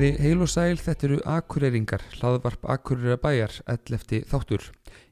Komiði 0.00 0.24
heil 0.24 0.40
og 0.40 0.48
sæl, 0.48 0.78
þetta 0.80 1.04
eru 1.04 1.16
Akureyringar, 1.28 2.00
hlaðvarp 2.14 2.62
Akureyra 2.72 3.18
bæjar, 3.20 3.58
11. 3.68 4.22
þáttur. 4.30 4.62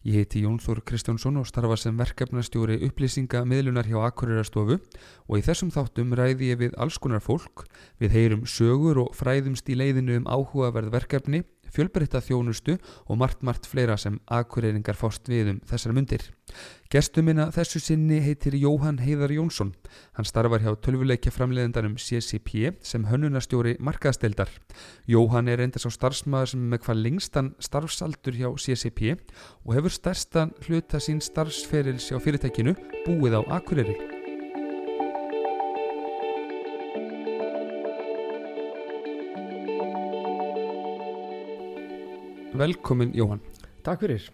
Ég 0.00 0.14
heiti 0.16 0.46
Jón 0.46 0.56
Þór 0.64 0.80
Kristjánsson 0.88 1.36
og 1.36 1.44
starfa 1.44 1.76
sem 1.76 1.98
verkefnastjóri 2.00 2.78
upplýsinga 2.86 3.42
miðlunar 3.44 3.84
hjá 3.84 3.98
Akureyra 4.06 4.46
stofu 4.48 4.78
og 4.78 5.34
í 5.36 5.44
þessum 5.44 5.68
þáttum 5.74 6.16
ræði 6.16 6.48
ég 6.54 6.62
við 6.62 6.78
alls 6.80 6.96
konar 6.96 7.20
fólk, 7.20 7.66
við 8.00 8.16
heyrum 8.16 8.48
sögur 8.48 9.02
og 9.04 9.12
fræðumst 9.12 9.68
í 9.68 9.76
leiðinu 9.76 10.22
um 10.22 10.30
áhugaverð 10.32 10.96
verkefni, 10.96 11.42
fjölbreytta 11.74 12.20
þjónustu 12.24 12.78
og 13.06 13.20
margt 13.20 13.44
margt 13.46 13.68
fleira 13.68 13.96
sem 14.00 14.18
Akureyringar 14.26 14.98
fást 14.98 15.28
við 15.30 15.54
um 15.54 15.60
þessar 15.68 15.94
mundir. 15.96 16.24
Gestumina 16.88 17.50
þessu 17.52 17.80
sinni 17.84 18.22
heitir 18.24 18.56
Jóhann 18.56 19.00
Heiðar 19.02 19.34
Jónsson. 19.36 19.74
Hann 20.16 20.28
starfar 20.28 20.64
hjá 20.64 20.72
tölvuleikja 20.80 21.32
framleiðendanum 21.34 21.98
CCP 22.00 22.72
sem 22.80 23.04
hönnunastjóri 23.10 23.76
markaðsteldar. 23.84 24.48
Jóhann 25.06 25.52
er 25.52 25.60
enda 25.64 25.82
svo 25.82 25.92
starfsmæður 25.92 26.54
sem 26.54 26.68
með 26.72 26.84
hvað 26.86 27.02
lengstan 27.04 27.54
starfsaldur 27.60 28.40
hjá 28.40 28.48
CCP 28.56 29.18
og 29.66 29.74
hefur 29.76 29.92
stærstan 29.92 30.54
hluta 30.66 31.02
sín 31.02 31.20
starfsferils 31.24 32.08
hjá 32.08 32.22
fyrirtækinu 32.22 32.78
búið 33.04 33.36
á 33.36 33.60
Akureyri. 33.60 34.17
Velkomin 42.58 43.12
Jóhann, 43.16 43.40
Takk 43.86 44.00
fyrir. 44.04 44.28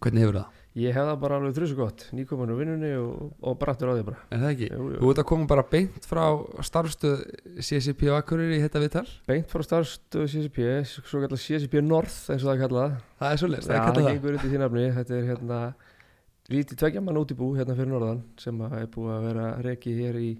hvernig 0.00 0.22
hefur 0.24 0.38
það? 0.40 0.60
Ég 0.74 0.90
hef 0.90 1.06
það 1.06 1.18
bara 1.22 1.36
alveg 1.38 1.52
þrjusu 1.54 1.74
gott, 1.78 2.00
nýkomin 2.10 2.50
úr 2.50 2.58
vinnunni 2.58 2.88
og, 2.98 3.28
og 3.46 3.54
brattur 3.60 3.90
á 3.90 3.94
því 3.94 4.04
bara. 4.08 4.16
Er 4.34 4.40
það 4.42 4.48
ekki? 4.56 4.68
Jú, 4.72 4.86
jú. 4.90 4.96
Þú 5.04 5.10
ert 5.12 5.20
að 5.22 5.26
koma 5.30 5.46
bara 5.52 5.64
beint 5.70 6.08
frá 6.10 6.22
starfstöð 6.66 7.20
CCP 7.62 8.02
á 8.10 8.14
Akureyri 8.18 8.56
í 8.58 8.62
þetta 8.64 8.82
viðtal? 8.82 9.04
Beint 9.30 9.52
frá 9.54 9.62
starfstöðu 9.68 10.30
CCP, 10.32 10.66
svo 10.90 11.22
kallar 11.22 11.38
CCP 11.44 11.78
North 11.86 12.16
eins 12.34 12.42
og 12.42 12.48
það 12.50 12.54
er 12.56 12.62
kallað. 12.64 12.96
Það 13.22 13.36
er 13.36 13.42
svolítið, 13.44 13.68
það 13.68 13.76
er 13.76 13.84
kallað 13.86 14.08
það. 14.08 14.10
gengur 14.16 14.34
undir 14.34 14.50
því 14.50 14.62
nafni. 14.64 14.86
Þetta 14.98 15.14
er 15.20 15.28
hérna 15.30 15.60
lítið 16.50 16.80
tveggja 16.82 17.04
mann 17.06 17.22
útibú 17.22 17.52
hérna 17.54 17.78
fyrir 17.78 17.92
norðan 17.94 18.24
sem 18.42 18.64
er 18.66 18.90
búið 18.98 19.14
að 19.14 19.28
vera 19.30 19.46
rekið 19.68 20.02
hér 20.02 20.18
í, 20.20 20.32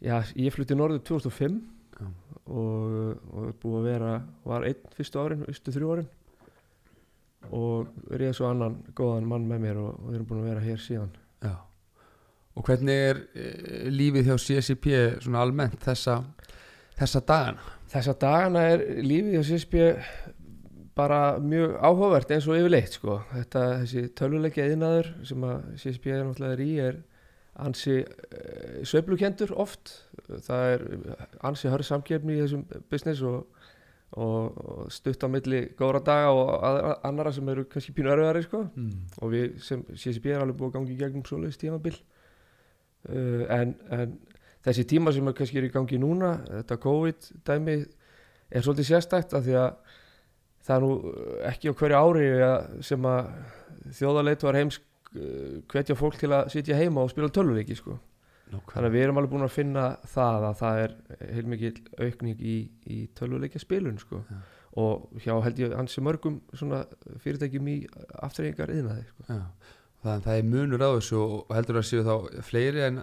já, 0.00 0.16
ég 0.32 0.56
flutti 0.56 0.74
norður 0.80 1.04
2005 1.12 1.60
Já. 1.60 1.79
Og, 2.00 2.96
og 3.30 3.52
búið 3.62 3.78
að 3.80 3.88
vera, 3.90 4.14
var 4.46 4.66
einn 4.68 4.96
fyrstu 4.96 5.22
árin, 5.22 5.44
fyrstu 5.48 5.74
þrjú 5.74 5.92
árin 5.94 6.10
og 7.56 8.16
réð 8.20 8.34
svo 8.36 8.50
annan 8.50 8.76
góðan 8.96 9.28
mann 9.28 9.46
með 9.48 9.62
mér 9.64 9.80
og, 9.80 9.94
og 9.96 10.10
við 10.10 10.18
erum 10.18 10.28
búin 10.28 10.42
að 10.42 10.50
vera 10.50 10.64
hér 10.64 10.82
síðan. 10.84 11.12
Já. 11.40 11.54
Og 12.58 12.66
hvernig 12.66 13.04
er 13.06 13.22
e, 13.32 13.46
lífið 13.94 14.28
hjá 14.28 14.36
CCP 14.44 14.90
svona 15.24 15.44
almennt 15.46 15.80
þessa, 15.84 16.18
þessa 16.98 17.22
dagana? 17.30 17.72
Þessa 17.90 18.14
dagana 18.20 18.66
er 18.74 18.84
lífið 19.02 19.38
hjá 19.38 19.46
CSP 19.48 19.80
bara 21.00 21.38
mjög 21.40 21.78
áhugavert 21.80 22.34
eins 22.34 22.48
og 22.50 22.58
yfirleitt 22.58 22.98
sko. 22.98 23.20
Þetta, 23.32 23.64
þessi 23.82 24.04
tölvuleikja 24.20 24.68
yðnaður 24.74 25.12
sem 25.30 25.46
að 25.48 25.70
CSP 25.80 26.12
er 26.12 26.26
náttúrulega 26.26 26.58
er 26.58 26.64
í 26.66 26.72
er 26.90 27.00
ansi 27.66 27.98
uh, 28.04 28.80
sveiflukendur 28.88 29.52
oft. 29.60 29.92
Það 30.30 30.64
er 30.74 30.84
ansi 31.48 31.70
hörð 31.72 31.88
samkefni 31.90 32.36
í 32.38 32.40
þessum 32.44 32.64
business 32.92 33.22
og, 33.26 33.44
og, 34.16 34.60
og 34.64 34.90
stutt 34.94 35.22
á 35.22 35.28
milli 35.30 35.62
góðra 35.78 36.00
daga 36.06 36.32
og 36.36 36.50
aðra, 36.66 36.94
annara 37.10 37.32
sem 37.36 37.48
eru 37.52 37.64
kannski 37.70 37.94
pínu 37.96 38.12
örðari 38.14 38.42
sko. 38.46 38.64
Mm. 38.74 38.96
Og 39.22 39.32
við 39.34 39.60
sem 39.66 39.84
CSP 39.94 40.32
er 40.34 40.42
alveg 40.44 40.58
búið 40.60 40.72
að 40.72 40.76
gangi 40.78 40.96
í 40.96 41.00
gegnum 41.04 41.26
svoleiðis 41.28 41.60
tímabil. 41.62 41.96
Uh, 43.08 43.46
en, 43.48 43.74
en 43.96 44.18
þessi 44.66 44.84
tíma 44.90 45.12
sem 45.16 45.28
er 45.30 45.36
kannski 45.38 45.56
er 45.62 45.70
í 45.70 45.72
gangi 45.72 45.96
núna 46.02 46.34
þetta 46.50 46.76
COVID-dæmi 46.82 47.76
er 48.50 48.64
svolítið 48.66 48.88
sérstætt 48.90 49.32
af 49.38 49.46
því 49.46 49.54
að 49.56 49.70
það 50.66 50.74
er 50.76 50.82
nú 50.84 50.90
ekki 51.48 51.70
á 51.72 51.78
hverju 51.80 51.96
ári 51.96 52.26
að- 52.44 52.66
sem 52.84 53.06
að 53.08 53.30
þjóðarleitt 53.96 54.44
var 54.44 54.58
heims 54.58 54.76
uh, 54.76 54.89
hvetja 55.10 55.96
fólk 55.98 56.20
til 56.20 56.30
að 56.34 56.52
sitja 56.54 56.78
heima 56.78 57.02
og 57.02 57.10
spila 57.10 57.30
tölvuleiki 57.34 57.76
sko. 57.78 57.98
þannig 58.50 58.88
að 58.88 58.94
við 58.94 59.04
erum 59.04 59.18
alveg 59.20 59.30
búin 59.30 59.46
að 59.46 59.54
finna 59.54 59.84
það 60.10 60.46
að 60.48 60.56
það 60.60 60.80
er 60.84 60.94
heilmikið 61.36 61.76
aukning 61.98 62.40
í, 62.42 62.56
í 62.86 62.98
tölvuleikja 63.18 63.62
spilun 63.62 63.98
sko. 63.98 64.24
Já. 64.30 64.40
og 64.80 65.22
hjá 65.22 65.34
held 65.42 65.58
ég 65.58 65.74
ansi 65.74 66.02
mörgum 66.02 66.40
fyrirtækjum 66.54 67.70
í 67.70 67.78
afturrengar 68.22 68.70
yðnaði 68.70 69.06
sko. 69.08 69.24
Já. 69.28 69.78
Það, 70.00 70.20
það 70.24 70.36
er 70.36 70.44
munur 70.48 70.84
á 70.86 70.90
þessu 70.96 71.18
og 71.20 71.50
heldur 71.52 71.80
að 71.80 71.88
séu 71.90 72.04
þá 72.06 72.14
fleiri 72.46 72.84
en 72.86 73.02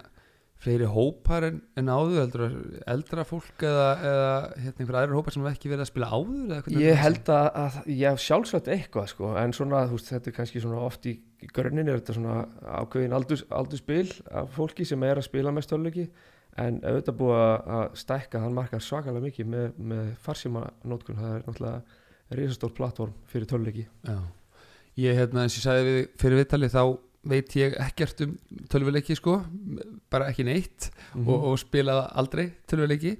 fleiri 0.58 0.88
hópar 0.90 1.46
en, 1.46 1.60
en 1.78 1.90
áður 1.92 2.16
heldur 2.18 2.44
að 2.48 2.54
eldra 2.90 3.24
fólk 3.28 3.62
eða, 3.62 3.88
eða 4.10 4.30
hérna 4.64 4.82
einhver 4.82 4.98
aðrir 5.00 5.18
hópar 5.20 5.36
sem 5.36 5.46
ekki 5.52 5.70
verið 5.70 5.84
að 5.84 5.90
spila 5.92 6.08
áður 6.10 6.70
Ég 6.82 6.98
held 6.98 7.30
að, 7.30 7.48
að 7.62 7.76
ég 7.92 8.04
hef 8.08 8.24
sjálfsagt 8.24 8.70
eitthvað 8.74 9.12
sko, 9.12 9.30
en 9.38 9.54
svona, 9.54 9.84
þú 9.86 9.98
veist, 9.98 10.10
þetta 10.10 10.32
er 10.32 10.36
kannski 10.40 10.62
svona 10.64 10.82
oft 10.88 11.06
í, 11.06 11.14
í 11.42 11.46
grunnin 11.54 11.88
er 11.88 12.00
þetta 12.00 12.14
svona 12.16 12.36
ákveðin 12.82 13.14
aldurs, 13.14 13.44
aldurspil 13.50 14.08
af 14.30 14.50
fólki 14.56 14.86
sem 14.88 15.02
er 15.06 15.20
að 15.20 15.28
spila 15.28 15.52
með 15.54 15.66
stöðleiki 15.68 16.08
en 16.58 16.80
auðvitað 16.82 17.18
búið 17.20 17.42
að- 17.78 17.96
stækka 18.02 18.40
þann 18.42 18.56
markað 18.58 18.82
svakalega 18.82 19.26
mikið 19.28 19.46
með, 19.46 19.68
með 19.78 20.08
farsíma 20.24 20.64
nótkun, 20.84 21.16
það 21.20 21.34
er 21.36 21.42
náttúrulega 21.46 21.82
risastór 22.38 22.74
plattform 22.74 23.12
fyrir 23.30 23.46
töluleiki 23.46 23.86
Já. 24.04 24.18
Ég, 24.98 25.14
hérna, 25.14 25.44
eins 25.44 25.54
og 25.54 25.60
ég 25.62 25.66
sagði 25.68 25.92
við 25.94 26.08
fyrir 26.18 26.40
viðtali 26.42 26.68
þá 26.74 26.82
veit 27.28 27.54
ég 27.58 27.74
ekkert 27.82 28.20
um 28.24 28.32
tölvuleiki 28.72 29.14
sko, 29.18 29.44
bara 30.10 30.28
ekki 30.32 30.44
neitt 30.46 30.90
Mhm. 31.14 31.28
og, 31.28 31.44
og 31.52 31.58
spilaði 31.58 32.08
aldrei 32.18 32.52
tölvuleiki 32.66 33.16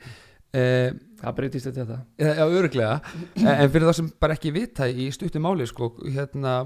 eh, 0.54 0.92
Það 1.18 1.34
breytist 1.34 1.66
þetta. 1.74 1.96
já, 2.22 2.44
öruglega 2.46 3.00
en 3.42 3.48
en 3.48 3.70
fyrir 3.74 3.88
það 3.88 3.96
sem 3.98 4.10
bara 4.22 4.36
ekki 4.38 4.52
vita 4.54 4.86
í 4.86 5.08
stuttum 5.10 5.42
máli 5.42 5.66
sko, 5.66 5.88
hérna 6.06 6.60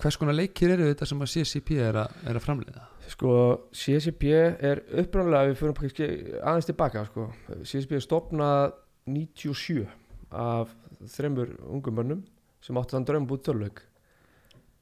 hvers 0.00 0.18
konar 0.20 0.36
leikir 0.36 0.74
eru 0.74 0.90
þetta 0.90 1.08
sem 1.08 1.22
að 1.24 1.32
CCP 1.34 1.78
er 1.88 1.98
að, 2.02 2.18
er 2.28 2.36
að 2.36 2.44
framleiða? 2.44 2.86
Sko, 3.10 3.32
CSP 3.74 4.28
er 4.30 4.82
upprænlega, 5.02 5.48
við 5.50 5.56
fyrir 5.58 5.78
kannski 5.80 6.08
aðeins 6.38 6.68
tilbaka 6.68 7.02
sko. 7.08 7.24
CSP 7.66 7.96
er 7.98 8.04
stopnað 8.04 8.76
97 9.10 9.86
af 10.30 10.74
þreymur 11.10 11.56
ungum 11.66 11.96
mönnum 11.98 12.20
sem 12.62 12.76
áttu 12.78 12.94
þann 12.94 13.08
draum 13.08 13.26
búið 13.28 13.48
töluleik 13.48 13.80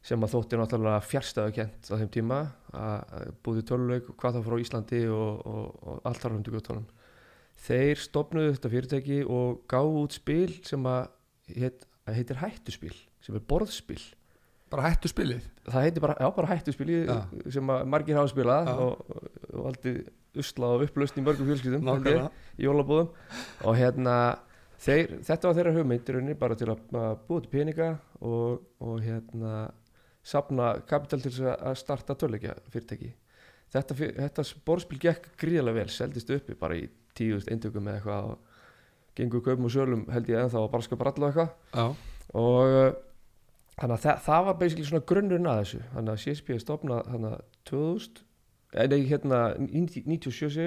sem 0.04 0.22
að 0.22 0.34
þótti 0.34 0.58
náttúrulega 0.58 1.06
fjärstæðu 1.06 1.54
kent 1.56 1.88
á 1.90 1.94
þeim 1.94 2.10
tíma 2.14 2.38
að 2.74 3.32
búið 3.46 3.64
töluleik 3.70 4.10
hvað 4.18 4.38
það 4.38 4.46
frá 4.48 4.60
Íslandi 4.62 5.02
og, 5.14 5.40
og, 5.46 5.66
og 5.82 6.00
allt 6.08 6.22
þar 6.22 6.36
hundu 6.36 6.54
gjóttunum 6.54 6.86
þeir 7.58 8.00
stopnuðu 8.02 8.52
þetta 8.54 8.70
fyrirtæki 8.74 9.18
og 9.26 9.62
gáðu 9.70 10.02
út 10.04 10.14
spil 10.16 10.52
sem 10.66 10.84
að 10.88 11.08
heit, 11.58 11.84
að 12.08 12.18
heitir 12.20 12.40
hættuspil 12.42 12.94
sem 13.24 13.34
er 13.38 13.44
borðspil. 13.50 14.00
Bara 14.68 14.90
hættu 14.90 15.08
spilið 15.08 15.44
það 15.64 15.84
heitir 15.86 16.04
bara, 16.04 16.14
já, 16.20 16.28
bara 16.36 16.48
hættuspil 16.52 16.88
í- 16.92 17.06
Já. 17.08 17.16
sem 17.56 17.70
að 17.72 17.86
margir 17.88 18.18
hafa 18.18 18.28
spilað 18.34 18.68
Já. 18.68 18.74
og, 18.84 19.22
og 19.54 19.66
aldrei 19.70 19.94
usla 20.38 20.68
og 20.76 20.82
upplaust 20.84 21.16
í 21.18 21.24
mörgum 21.24 21.48
fjölskyldum 21.48 21.88
í 22.60 22.66
jólabúðum. 22.66 23.08
Og 23.64 23.78
hérna 23.80 24.16
þeir, 24.78 25.16
þetta 25.24 25.48
var 25.48 25.56
þeirra 25.56 25.72
hugmynd 25.78 26.04
í 26.12 26.14
rauninni 26.14 26.36
bara 26.38 26.54
til 26.60 26.68
að, 26.70 26.82
búa 27.26 27.40
til 27.42 27.50
peninga 27.56 27.88
og, 28.20 28.60
og 28.84 29.00
hérna 29.02 29.54
sapna 30.22 30.74
kapital 30.86 31.22
til 31.24 31.32
að- 31.48 31.72
starta 31.80 32.14
töluleikja 32.14 32.54
fyrirtæki 32.68 33.10
þetta, 33.72 33.96
þetta 34.20 34.44
borðspil 34.68 34.98
gekk 35.00 35.30
gríðarlega 35.40 35.80
vel 35.80 35.88
seldist 35.96 36.30
uppi 36.36 36.54
bara 36.60 36.76
í 36.76 36.84
tíðust 37.18 37.50
eintökum 37.52 37.90
eða 37.90 37.98
eitthvað 37.98 38.30
og 38.30 39.18
gengur 39.18 39.42
kaupum 39.42 39.66
og 39.66 39.74
sölum 39.74 40.06
held 40.12 40.30
ég 40.30 40.40
ennþá 40.44 40.62
og 40.62 40.72
bara 40.72 40.86
skal 40.86 41.00
bralla 41.00 41.26
og 41.26 41.28
eitthvað. 41.28 41.52
Já, 41.74 41.86
og 42.38 42.78
uh, 42.78 42.88
þannig 43.78 43.96
að 43.96 44.06
það, 44.06 44.24
það 44.28 44.48
var 44.48 44.58
basically 44.62 44.88
svona 44.88 45.08
grunnurinn 45.12 45.50
að 45.50 45.60
þessu. 45.62 45.82
Þannig 45.94 46.14
að 46.14 46.24
CSP 46.24 46.54
er 46.54 46.64
stopnað 46.64 47.12
þannig 47.12 47.36
að 47.36 47.44
2000 47.72 48.24
eh, 48.72 48.88
nei 48.92 48.98
hérna 49.10 49.42
97 49.58 50.34
segi, 50.38 50.66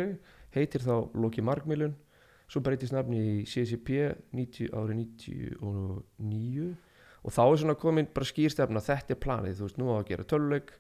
heitir 0.56 0.86
þá 0.86 0.96
Loki 1.16 1.44
Markmiljun 1.46 1.98
svo 2.52 2.60
breytist 2.66 2.92
nafni 2.92 3.20
í 3.22 3.36
CSP 3.48 4.02
90, 4.36 4.72
árið 4.76 4.98
99 5.00 6.72
og 7.22 7.36
þá 7.36 7.44
er 7.46 7.60
svona 7.62 7.78
komin 7.80 8.10
bara 8.12 8.28
skýrstefna 8.28 8.82
þetta 8.84 9.14
er 9.14 9.20
planið, 9.22 9.60
þú 9.60 9.68
veist, 9.68 9.78
nú 9.80 9.92
á 9.94 9.96
að 10.00 10.08
gera 10.10 10.26
töluleik 10.28 10.74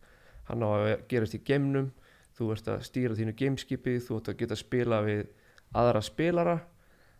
hann 0.49 0.65
á 0.65 0.69
að 0.73 0.87
gerast 1.11 1.37
í 1.37 1.43
geimnum. 1.45 1.91
Þú 2.35 2.47
ert 2.55 2.69
að 2.71 2.83
stýra 2.87 3.15
þínu 3.15 3.35
gameskipi 3.37 3.97
þú 4.01 4.17
ert 4.17 4.31
að 4.31 4.37
geta 4.39 4.55
að 4.55 4.63
spila 4.63 5.01
við 5.05 5.23
aðra 5.77 6.01
spilara 6.03 6.57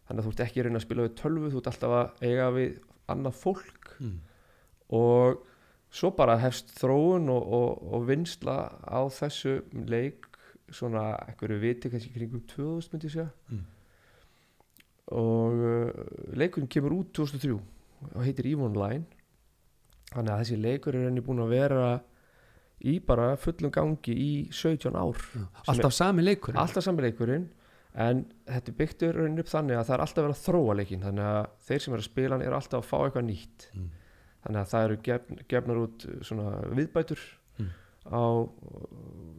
þannig 0.08 0.20
að 0.20 0.28
þú 0.28 0.34
ert 0.34 0.44
ekki 0.46 0.60
að 0.62 0.68
reyna 0.68 0.82
að 0.82 0.86
spila 0.86 1.06
við 1.06 1.16
tölvu 1.22 1.52
þú 1.52 1.62
ert 1.62 1.70
alltaf 1.72 1.96
að 1.98 2.28
eiga 2.28 2.50
við 2.56 2.74
annað 3.12 3.40
fólk. 3.40 3.96
Mm. 4.02 4.20
og 4.98 5.48
svo 5.92 6.12
bara 6.16 6.40
hefst 6.40 6.72
þróun 6.80 7.30
og, 7.32 7.54
og, 7.54 7.82
og 7.94 8.06
vinsla 8.08 8.58
á 8.82 9.00
þessu 9.12 9.60
leik 9.88 10.28
svona 10.72 11.12
einhverju 11.28 11.60
viti 11.60 11.92
kannski 11.92 12.14
kringum 12.16 12.44
2000 12.48 12.94
myndi 12.94 13.10
ég 13.10 13.16
segja. 13.16 13.30
Mm. 13.52 13.66
og 15.20 15.66
uh, 15.68 15.90
leikurinn 16.40 16.72
kemur 16.72 16.96
út 17.02 17.12
2003 17.16 17.58
og 18.12 18.22
heitir 18.26 18.48
EVE 18.50 18.66
Online. 18.66 19.04
Þannig 20.12 20.34
að 20.34 20.40
þessi 20.42 20.60
leikur 20.60 20.96
er 20.98 21.08
henni 21.08 21.24
búin 21.24 21.44
að 21.44 21.54
vera 21.54 21.84
í 22.88 22.98
bara 23.06 23.36
fullum 23.40 23.72
gangi 23.72 24.16
í 24.16 24.32
17 24.52 24.96
ár. 24.98 25.20
Alltaf 25.72 25.94
sami 25.96 26.26
leikur 26.26 26.58
alltaf 26.58 26.84
sami 26.84 27.06
leikurinn 27.06 27.46
en 27.96 28.26
þetta 28.48 29.08
er 29.08 29.14
raunin 29.18 29.40
upp 29.40 29.50
þannig 29.52 29.76
að 29.78 29.86
það 29.90 29.94
er 29.98 30.04
alltaf 30.06 30.24
verið 30.24 30.38
að 30.38 30.46
þróa 30.46 30.76
leikin 30.80 31.02
þannig 31.04 31.26
að 31.32 31.48
þeir 31.68 31.82
sem 31.84 31.94
eru 31.94 32.02
að 32.02 32.10
spila 32.12 32.36
hann 32.38 32.46
eru 32.46 32.56
alltaf 32.56 32.80
að 32.84 32.90
fá 32.90 32.98
eitthvað 33.06 33.26
nýtt 33.28 33.68
Mm. 33.76 33.90
þannig 34.46 34.62
að 34.62 34.70
það 34.72 34.84
eru 34.86 34.98
gefn, 35.04 35.40
gefnar 35.48 35.78
út 35.84 36.06
svona 36.22 36.46
viðbætur 36.76 37.20
Mm. 37.60 37.70
á 38.10 38.22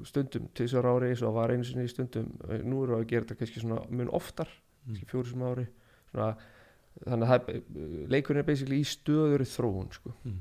stundum 0.06 0.48
til 0.54 0.66
þessar 0.66 0.84
ári 0.90 1.08
eins 1.12 1.22
og 1.26 1.34
var 1.34 1.50
einu 1.54 1.64
sinni 1.64 1.84
í 1.88 1.90
stundum 1.90 2.28
nú 2.68 2.82
eru 2.84 2.98
að 2.98 3.06
gera 3.10 3.24
þetta 3.24 3.38
kannski 3.40 3.60
svona 3.64 3.80
mun 3.90 4.08
oftar 4.12 4.48
Mm. 4.82 4.94
kannski 4.96 5.06
fjóru 5.12 5.30
sem 5.30 5.42
ári 5.46 5.66
svona, 6.10 6.36
þannig 7.06 7.28
að 7.28 7.48
er, 7.48 7.62
leikurinn 8.10 8.40
er 8.42 8.46
basically 8.48 8.80
í 8.80 8.84
stöður 8.84 9.44
þróun 9.46 9.92
sko. 9.94 10.12
Mm. 10.26 10.38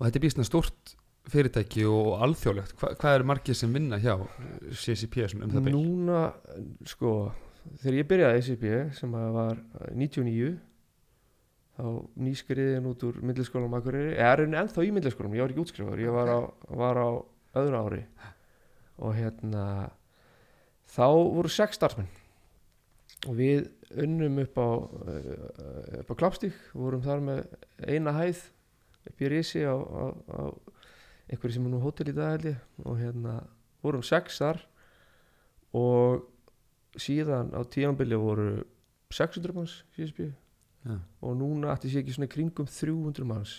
og 0.00 0.06
þetta 0.06 0.16
er 0.16 0.24
býstna 0.26 0.44
stórt 0.48 0.94
fyrirtæki 1.30 1.84
og 1.86 2.18
alþjóðlegt 2.26 2.74
Hva, 2.80 2.92
hvað 2.98 3.16
eru 3.18 3.28
margir 3.30 3.58
sem 3.58 3.72
vinna 3.72 3.98
hjá 4.02 4.16
CCP 4.74 5.28
svona 5.30 5.46
um 5.46 5.54
það 5.54 5.68
bil? 5.68 5.74
núna 5.76 6.20
sko 6.88 7.12
þegar 7.78 7.98
ég 8.00 8.08
byrjaði 8.10 8.42
SCP 8.42 8.68
sem 8.98 9.14
var 9.14 9.60
99 9.94 10.52
þá 11.72 11.84
nýskriðin 12.26 12.88
út 12.90 13.04
úr 13.08 13.20
myndliskólanum 13.24 13.78
Akureyri, 13.78 14.16
eða 14.16 14.32
er 14.34 14.42
henni 14.44 14.58
ennþá 14.60 14.84
í 14.84 14.90
myndliskólanum 14.92 15.38
ég 15.38 15.44
var 15.44 15.54
ekki 15.54 15.62
útskrifaður, 15.62 16.02
ég 16.04 16.16
var 16.16 16.32
á, 16.32 16.40
var 16.82 17.00
á 17.00 17.08
öðru 17.62 17.78
ári 17.80 18.02
og 19.02 19.14
hérna 19.16 19.64
þá 20.92 21.06
voru 21.06 21.52
sex 21.52 21.78
starfsmenn 21.78 22.10
og 23.30 23.38
við 23.38 23.70
unnum 24.02 24.40
upp 24.42 24.58
á 24.58 24.68
eh, 25.12 26.02
upp 26.02 26.12
á 26.12 26.14
Klapstík, 26.18 26.56
vorum 26.74 27.02
þar 27.04 27.22
með 27.24 27.42
eina 27.86 28.14
hæð 28.16 28.42
upp 29.08 29.22
í 29.22 29.30
Rísi 29.32 29.62
á, 29.64 29.74
á, 29.78 30.04
á 30.12 30.40
einhverju 31.32 31.56
sem 31.56 31.66
er 31.66 31.72
nú 31.72 31.80
hótel 31.80 32.12
í 32.12 32.16
dag 32.16 32.36
held 32.36 32.50
ég 32.50 32.84
og 32.84 33.00
hérna 33.00 33.38
vorum 33.82 34.04
sex 34.04 34.38
þar 34.42 34.60
og 35.72 36.28
síðan 37.00 37.54
á 37.56 37.60
tíanbili 37.64 38.18
voru 38.20 38.64
600 39.12 39.56
manns 39.56 39.78
CSB 39.96 40.28
Já. 40.82 40.98
og 41.22 41.36
núna 41.38 41.72
ætti 41.72 41.90
sé 41.92 42.02
ekki 42.02 42.16
svona 42.16 42.30
kringum 42.32 42.68
300 42.68 43.24
manns 43.28 43.54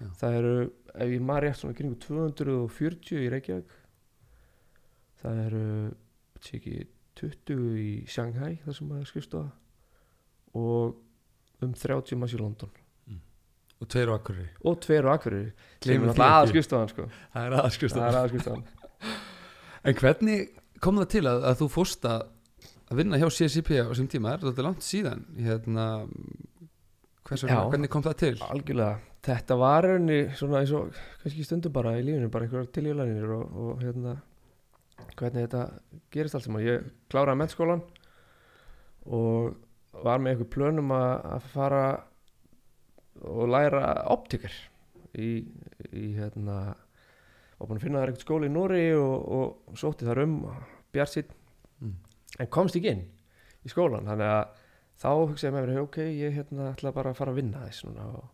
Já. 0.00 0.08
það 0.20 0.36
eru, 0.38 0.54
ef 0.94 1.12
ég 1.12 1.24
maður 1.28 1.46
rétt 1.48 1.60
svona 1.60 1.76
kringum 1.76 1.98
240 2.00 3.24
í 3.26 3.30
Reykjavík 3.32 3.78
það 5.22 5.40
eru 5.46 5.64
sé 6.40 6.58
ekki 6.58 6.76
20 7.20 7.80
í 7.82 7.90
Shanghai 8.08 8.54
þar 8.64 8.78
sem 8.78 8.88
maður 8.88 9.10
skrifstofa 9.10 9.50
og 10.58 11.62
um 11.62 11.74
30 11.76 12.18
manns 12.20 12.36
í 12.36 12.40
London 12.40 12.72
og 13.82 13.88
tveir 13.90 14.10
á 14.10 14.14
Akureyri. 14.14 14.48
Og 14.62 14.78
tveir 14.82 15.08
sem 15.82 15.90
því 15.90 15.98
náttúrulega 15.98 16.28
aða 16.28 16.42
ekki. 16.42 16.52
skrifstofan 16.54 16.92
sko. 16.92 17.08
það 17.34 17.48
er 17.48 17.56
aðskust 17.58 17.98
það 17.98 18.06
er 18.06 18.18
aða 18.20 18.30
skrifstofan 18.30 18.64
en 19.90 19.98
hvernig 19.98 20.44
kom 20.82 21.00
það 21.02 21.08
til 21.16 21.24
að, 21.26 21.44
að 21.50 21.58
þú 21.62 21.68
fórst 21.74 22.06
að 22.10 22.22
að 22.92 23.00
vinna 23.00 23.20
hjá 23.20 23.28
CCP 23.32 23.80
á 23.80 23.88
þessum 23.90 24.10
tíma? 24.12 24.34
Er 24.34 24.44
þetta 24.44 24.66
langt 24.66 24.84
síðan? 24.84 25.24
Hérna, 25.40 25.86
hvers 27.24 27.44
vegna, 27.46 27.56
Já. 27.56 27.70
hvernig 27.72 27.92
kom 27.92 28.04
það 28.04 28.18
til? 28.22 28.32
Algjörlega, 28.44 28.98
þetta 29.28 29.58
var 29.62 29.88
raunni 29.88 30.18
svona 30.36 30.60
eins 30.60 30.74
og 30.76 31.00
kannski 31.22 31.46
stundum 31.46 31.74
bara 31.74 31.94
í 31.96 32.04
lífinu 32.04 32.30
bara 32.32 32.46
einhverjar 32.46 32.70
tiljölanir 32.76 33.34
og, 33.38 33.58
og 33.64 33.82
hérna 33.82 34.16
hvernig 35.16 35.46
þetta 35.46 35.64
gerist 36.12 36.36
allt 36.36 36.46
saman. 36.48 36.66
Ég 36.66 36.88
kláraði 37.12 37.40
mennskólan 37.40 37.84
og 39.08 39.54
var 40.04 40.20
með 40.22 40.36
einhver 40.36 40.52
plönum 40.52 40.92
að, 40.96 41.12
að 41.36 41.48
fara 41.54 41.84
og 43.28 43.48
læra 43.52 43.82
optikar 44.12 44.54
í, 45.14 45.44
í 45.92 46.06
hérna 46.16 46.56
var 47.58 47.68
búin 47.68 47.78
að 47.78 47.84
finna 47.86 48.00
þar 48.02 48.10
einhvern 48.12 48.24
skóla 48.26 48.48
í 48.48 48.52
Nóri 48.52 48.84
og, 48.98 49.16
og 49.36 49.78
sótti 49.78 50.08
þar 50.08 50.24
um 50.26 50.36
bjart 50.92 51.38
Mm. 51.82 51.96
en 52.38 52.46
komst 52.46 52.76
ekki 52.78 52.92
inn 52.92 53.00
í 53.66 53.70
skólan 53.72 54.06
þannig 54.06 54.28
að 54.30 54.60
þá 55.02 55.08
hugsaði 55.18 55.52
mér 55.56 55.80
ok, 55.80 55.96
ég 56.14 56.36
hérna 56.36 56.68
ætla 56.70 56.92
bara 56.94 57.10
að 57.10 57.16
fara 57.18 57.32
að 57.34 57.40
vinna 57.40 57.62
þess 57.66 57.86
núna 57.88 58.04
og, 58.20 58.28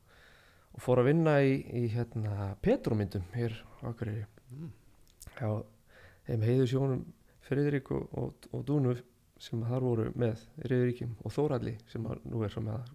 og 0.77 0.83
fór 0.85 1.01
að 1.01 1.09
vinna 1.09 1.39
í, 1.41 1.55
í 1.65 1.87
hérna 1.95 2.51
Petromyndum 2.61 3.25
hér 3.33 3.57
á 3.81 3.89
Akureyri 3.89 4.27
Mm. 4.49 4.69
hjá 5.37 5.49
þeim 6.29 6.45
heiðu 6.45 6.67
sjónum 6.71 7.01
Friðrik 7.49 7.91
og, 7.93 8.07
og, 8.17 8.47
og 8.53 8.63
Dúnu 8.69 8.95
sem 9.41 9.61
þar 9.65 9.85
voru 9.85 10.07
með 10.17 10.45
Riðuríkjum 10.65 11.11
og 11.25 11.35
Þóralli 11.35 11.75
sem 11.89 12.07
að 12.09 12.23
nú 12.29 12.41
er 12.45 12.55
með 12.61 12.79
þar 12.79 12.95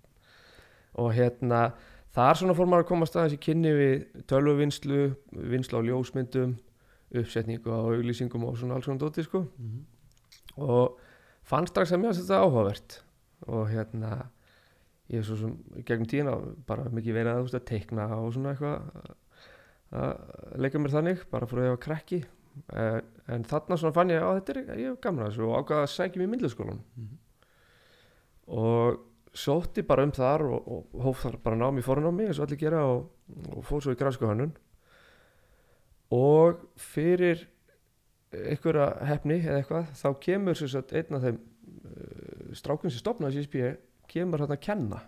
og 0.96 1.14
hérna 1.14 1.74
þar 2.14 2.36
svona 2.38 2.54
fór 2.58 2.68
maður 2.70 2.84
að 2.86 2.90
koma 2.92 3.06
staðins 3.10 3.34
í 3.38 3.42
kynni 3.42 3.72
við 3.74 4.24
tölvuvinnslu, 4.30 5.00
vinslu 5.34 5.80
á 5.82 5.88
ljósmyndum 5.88 6.58
uppsetningu 7.14 7.70
á 7.74 7.80
auglýsingum 7.94 8.46
og 8.48 8.58
svona 8.58 8.76
alls 8.78 8.86
svona 8.86 9.02
dóti 9.02 9.24
sko 9.26 9.44
Mhm. 9.58 9.82
og 10.58 11.00
fann 11.44 11.68
strax 11.68 11.92
að 11.92 12.00
mér 12.04 12.14
að 12.14 12.22
þetta 12.22 12.42
áhugavert 12.44 13.00
og 13.48 13.68
hérna 13.70 14.28
ég 15.10 15.20
er 15.20 15.24
svo 15.28 15.36
sem 15.38 15.58
gegnum 15.86 16.08
tíðina 16.08 16.38
bara 16.66 16.84
mikið 16.90 17.14
verið 17.14 17.34
að, 17.34 17.56
að 17.56 17.66
teikna 17.66 18.08
og 18.18 18.34
svona 18.34 18.54
eitthvað 18.54 18.82
að 19.94 20.62
leika 20.64 20.80
mér 20.80 20.94
þannig 20.96 21.26
bara 21.30 21.46
fyrir 21.46 21.64
að 21.64 21.68
ég 21.68 21.76
var 21.76 21.84
krekki 21.86 22.24
en, 22.74 23.02
en 23.28 23.44
þarna 23.44 23.78
svona 23.78 23.94
fann 23.94 24.10
ég 24.14 24.22
að 24.24 24.40
þetta 24.40 24.54
er 24.54 24.80
ég 24.80 24.94
að 24.94 25.02
þessu 25.28 25.44
og 25.50 25.58
ákvaða 25.60 25.84
að 25.84 25.92
sækja 25.94 26.18
mér 26.22 26.28
í 26.28 26.32
myndlaskólan 26.34 26.80
Mhm. 26.98 27.18
og 28.48 29.00
sótti 29.34 29.84
bara 29.86 30.06
um 30.06 30.14
þar 30.14 30.46
og, 30.48 30.68
og 30.68 31.06
hóf 31.06 31.24
þar 31.26 31.40
bara 31.44 31.60
nám 31.60 31.80
í 31.82 31.86
fornámi 31.86 32.28
eins 32.28 32.40
og 32.40 32.48
allir 32.48 32.62
gera 32.62 32.84
og, 32.86 33.08
og 33.56 33.66
fór 33.66 33.82
svo 33.84 33.96
í 33.96 34.00
græskuhönnun 34.00 34.54
og 36.14 36.62
fyrir 36.78 37.48
einhverja 38.34 38.90
hefni 39.10 39.40
eða 39.42 39.62
eitthvað 39.62 39.90
þá 39.98 40.08
kemur 40.26 40.58
sem 40.58 40.70
sagt 40.72 40.94
einn 40.98 41.18
af 41.18 41.26
þeim 41.26 41.40
uh, 41.40 42.54
strákum 42.58 42.92
sem 42.92 43.02
stopnaði 43.02 43.44
CSP 43.44 43.74
kemur 44.10 44.44
hann 44.44 44.54
að 44.54 44.64
kenna. 44.66 45.02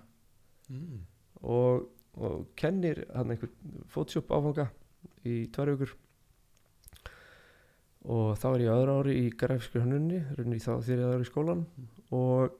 Mm. 0.65 1.03
og, 1.45 1.83
og 2.17 2.47
kennir 2.57 3.03
hann 3.13 3.29
einhver 3.33 3.51
Photoshop 3.93 4.31
áfanga 4.33 4.69
í 5.25 5.45
tvær 5.53 5.75
vikur. 5.75 5.93
Og 8.05 8.37
þá 8.37 8.47
er 8.51 8.63
ég 8.63 8.73
öðru 8.73 8.95
ári 8.99 9.15
í 9.19 9.29
runni 10.37 10.61
þá 10.61 10.71
þegar 10.85 11.01
ég 11.01 11.13
er 11.15 11.25
í 11.25 11.29
skólan 11.29 11.63
og, 12.13 12.55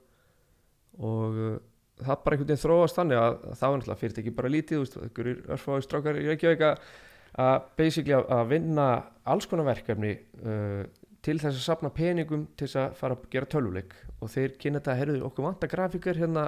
og 1.00 1.40
uh, 1.40 1.56
það 2.02 2.22
bara 2.24 2.36
einhvern 2.36 2.50
veginn 2.50 2.62
þróast 2.62 3.00
þannig 3.00 3.20
að, 3.20 3.34
að 3.50 3.58
það 3.60 3.72
var 3.72 3.80
náttúrulega 3.80 4.02
fyrirtæki 4.04 4.36
bara 4.36 4.52
lítið, 4.52 4.82
veist, 4.82 4.96
einhverjir 5.00 5.42
örfáði 5.56 5.86
strákar 5.86 6.20
í 6.20 6.26
Reykjavík 6.30 6.64
að 6.70 6.88
að 7.36 7.68
basically 7.76 8.14
að, 8.16 8.30
að 8.32 8.48
vinna 8.54 8.86
alls 9.28 9.48
konar 9.50 9.68
verkefni 9.68 10.14
uh, 10.16 10.82
til 11.24 11.36
þess 11.40 11.58
að 11.58 11.64
sapna 11.64 11.92
peningum 11.92 12.46
til 12.56 12.68
þess 12.68 12.80
að 12.80 12.98
fara 13.00 13.16
að 13.16 13.30
gera 13.32 13.50
tölvuleik. 13.50 13.94
Og 14.22 14.30
þeir 14.32 14.56
kynna 14.60 14.80
þetta, 14.80 14.98
herðu, 15.00 15.22
okkur 15.26 15.48
vantar 15.48 15.72
grafíkar 15.72 16.20
hérna, 16.20 16.46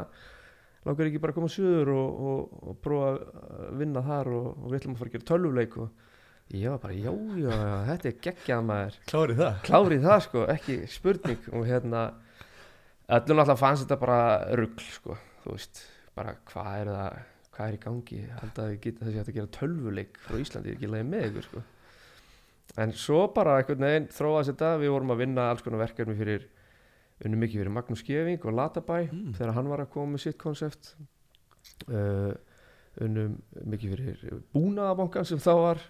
langar 0.87 1.11
ekki 1.11 1.23
bara 1.23 1.35
að 1.35 1.41
koma 1.41 1.51
suður 1.53 1.91
og, 1.97 2.21
og, 2.31 2.61
og 2.71 2.79
prófa 2.85 3.09
að 3.11 3.81
vinna 3.83 4.05
þar 4.07 4.31
og, 4.39 4.47
og 4.55 4.69
við 4.69 4.79
ætlum 4.79 4.95
að 4.95 5.03
fara 5.03 5.11
að 5.11 5.17
gera 5.17 5.29
tölvuleik 5.33 5.77
og 5.83 6.07
ég 6.55 6.73
var 6.73 6.81
bara, 6.85 6.97
já, 6.97 7.13
já 7.43 7.59
þetta 7.91 8.11
er 8.11 8.17
geggjað 8.29 8.65
maður. 8.71 8.99
Klárið 9.11 9.43
það. 9.43 9.61
Klárið 9.69 10.09
það 10.09 10.25
sko, 10.29 10.47
ekki 10.55 10.79
spurning. 10.95 11.51
Og 11.53 11.69
hérna 11.69 12.07
öllum 13.09 13.41
alltaf 13.43 13.61
fannst 13.63 13.85
þetta 13.87 13.99
bara 14.03 14.21
rugl 14.59 14.85
sko, 14.85 15.17
þú 15.45 15.55
veist, 15.57 15.83
bara 16.19 16.35
hvað 16.51 16.71
er 16.83 16.91
það 16.93 17.19
hvað 17.59 17.69
er 17.73 17.75
í 17.75 17.81
gangi, 17.83 18.19
held 18.39 18.59
að 18.63 18.69
við 18.71 18.81
geta 18.85 19.05
þessi 19.07 19.19
hægt 19.19 19.31
að 19.33 19.39
gera 19.39 19.53
tölvuleik 19.57 20.19
frá 20.23 20.37
Íslandi, 20.39 20.69
ég 20.71 20.77
er 20.77 20.79
ekki 20.79 20.91
leiði 20.93 21.07
með 21.09 21.25
ykkur 21.29 21.47
sko. 21.49 21.63
En 22.79 22.93
svo 22.95 23.23
bara 23.35 23.57
einhvern 23.59 23.83
veginn 23.83 24.07
þróaðist 24.15 24.53
þetta, 24.53 24.69
við 24.79 24.93
vorum 24.95 25.11
að 25.15 25.23
vinna 25.25 25.47
alls 25.51 25.65
konar 25.67 25.81
verkefni 25.83 26.15
fyrir, 26.21 26.45
unnum 27.25 27.43
mikið 27.43 27.63
fyrir 27.65 27.75
Magnús 27.75 28.05
Skeving 28.05 28.45
og 28.47 28.55
Latabæ 28.55 28.99
Mm. 29.11 29.33
þegar 29.35 29.55
hann 29.57 29.69
var 29.73 29.81
að 29.83 29.91
koma 29.97 30.13
með 30.15 30.23
sitt 30.29 30.39
konsept. 30.39 30.93
Uh, 31.91 32.31
unnum 33.03 33.35
mikið 33.67 33.97
fyrir 33.97 34.41
búnaðabankan 34.55 35.27
sem 35.27 35.39
þá 35.43 35.53
var 35.59 35.83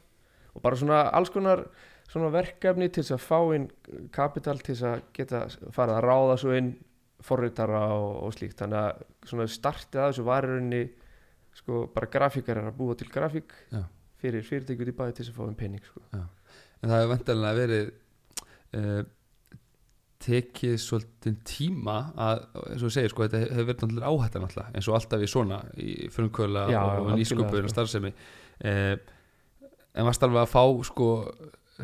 og 0.55 0.63
bara 0.65 0.77
svona 0.77 1.03
alls 1.13 1.31
konar 1.31 1.67
svona 2.09 2.33
verkefni 2.33 2.89
til 2.89 3.03
þess 3.05 3.15
að 3.19 3.27
fá 3.29 3.39
inn 3.57 3.69
kapital 4.13 4.57
til 4.59 4.75
þess 4.75 4.89
að 4.89 5.03
geta 5.17 5.43
farið 5.77 5.99
að 5.99 6.05
ráða 6.09 6.37
svo 6.41 6.57
inn 6.57 6.73
forritara 7.25 7.83
og, 7.97 8.11
og 8.27 8.35
slíkt 8.37 8.63
þannig 8.63 8.79
að 8.79 9.53
startið 9.53 10.03
að 10.03 10.11
þessu 10.13 10.27
var 10.29 10.47
í 10.47 10.51
rauninni 10.53 10.83
sko 11.59 11.85
bara 11.95 12.11
grafíkar 12.13 12.61
er 12.61 12.71
að 12.71 12.79
búa 12.79 12.97
til 12.99 13.09
grafík 13.11 13.55
Já. 13.73 13.83
fyrir 14.23 14.47
fyrirtækjum 14.47 14.93
í 14.93 14.97
bæði 14.99 15.17
til 15.17 15.25
þess 15.25 15.33
að 15.33 15.39
fá 15.39 15.47
inn 15.49 15.59
penning 15.59 15.87
sko. 15.87 16.03
en 16.15 16.91
það 16.91 16.97
hefur 17.01 17.13
vantarlega 17.15 17.59
verið 17.59 17.91
uh, 18.79 19.01
tekið 20.29 20.75
svolítið 20.83 21.37
tíma 21.47 21.99
að, 22.19 22.41
eins 22.73 22.83
og 22.83 22.89
þú 22.89 22.95
segir 22.95 23.13
sko, 23.13 23.27
þetta 23.27 23.43
hefur 23.45 23.69
verið 23.69 23.85
náttúrulega 23.85 24.13
áhættan 24.13 24.45
náttúrulega 24.45 24.75
eins 24.75 24.89
og 24.91 24.99
alltaf 24.99 25.23
í 25.23 25.31
svona 25.31 25.61
í 25.79 25.93
frumkvöla 26.15 26.65
og 26.89 27.13
nýsköpur 27.19 27.63
og 27.63 27.69
sko. 27.69 27.75
starfsemi 27.75 28.13
uh, 28.15 28.97
en 29.99 30.07
varst 30.07 30.27
alveg 30.27 30.45
að 30.45 30.53
fá 30.55 30.65
sko 30.87 31.13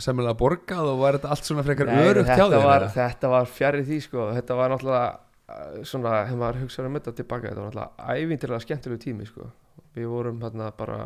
semmilega 0.02 0.36
borgað 0.38 0.88
og 0.90 1.02
var 1.02 1.18
þetta 1.18 1.30
allt 1.34 1.48
svona 1.48 1.64
frekar 1.66 1.90
örugt 1.92 2.30
hjá 2.30 2.46
þér 2.50 2.64
var, 2.64 2.86
þetta 2.94 3.30
var 3.30 3.50
fjarið 3.50 3.90
því 3.90 3.98
sko. 4.02 4.28
Þetta 4.34 4.56
var 4.58 4.72
náttúrulega 4.72 5.04
uh, 5.14 5.82
svona, 5.86 6.14
hefur 6.24 6.40
maður 6.40 6.62
hugsaður 6.64 6.88
um 6.88 6.98
þetta 6.98 7.14
tilbaka 7.20 7.50
þetta 7.50 7.60
var 7.60 7.68
náttúrulega 7.68 8.22
ævintilega 8.24 8.64
skemmtilegu 8.64 9.02
tími 9.04 9.28
sko. 9.28 9.50
Við 9.94 10.08
vorum 10.10 10.40
hérna 10.42 10.70
bara 10.74 10.98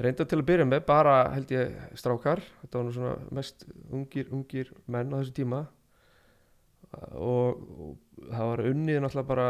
reynda 0.00 0.26
til 0.26 0.40
að 0.40 0.46
byrja 0.48 0.66
með 0.66 0.82
bara 0.88 1.16
held 1.34 1.54
ég 1.54 1.76
strákar. 2.00 2.42
Þetta 2.64 2.80
var 2.80 2.88
nú 2.88 2.96
svona 2.96 3.14
mest 3.38 3.66
ungir, 3.90 4.32
ungir 4.34 4.74
menn 4.90 5.14
á 5.14 5.20
þessu 5.20 5.36
tíma. 5.38 5.62
Uh, 6.90 7.14
og 7.22 8.34
var 8.34 8.64
unnið 8.66 8.98
náttúrulega 9.04 9.30
bara 9.30 9.48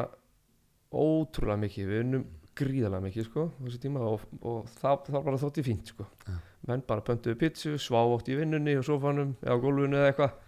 ótrúlega 0.90 1.62
mikið, 1.64 1.88
við 1.88 2.04
unnum 2.04 2.28
gríðarlega 2.60 3.06
mikið 3.06 3.28
sko, 3.30 3.48
á 3.48 3.60
þessu 3.64 3.80
tíma 3.80 4.04
og, 4.04 4.24
og 4.44 4.64
það, 4.76 5.04
það 5.08 5.28
bara 5.30 5.40
þótti 5.40 5.64
fínt 5.64 5.92
sko. 5.94 6.04
Já. 6.26 6.38
Menn 6.70 6.86
bara 6.86 7.04
pöntuðu 7.04 7.36
pizzu, 7.40 7.74
svá 7.82 8.00
oft 8.00 8.30
í 8.30 8.38
vinnunni 8.38 8.78
og 8.78 8.86
sofanum 8.86 9.34
eða 9.42 9.60
gólfinu 9.64 10.00
eða 10.00 10.12
eitthvað 10.12 10.38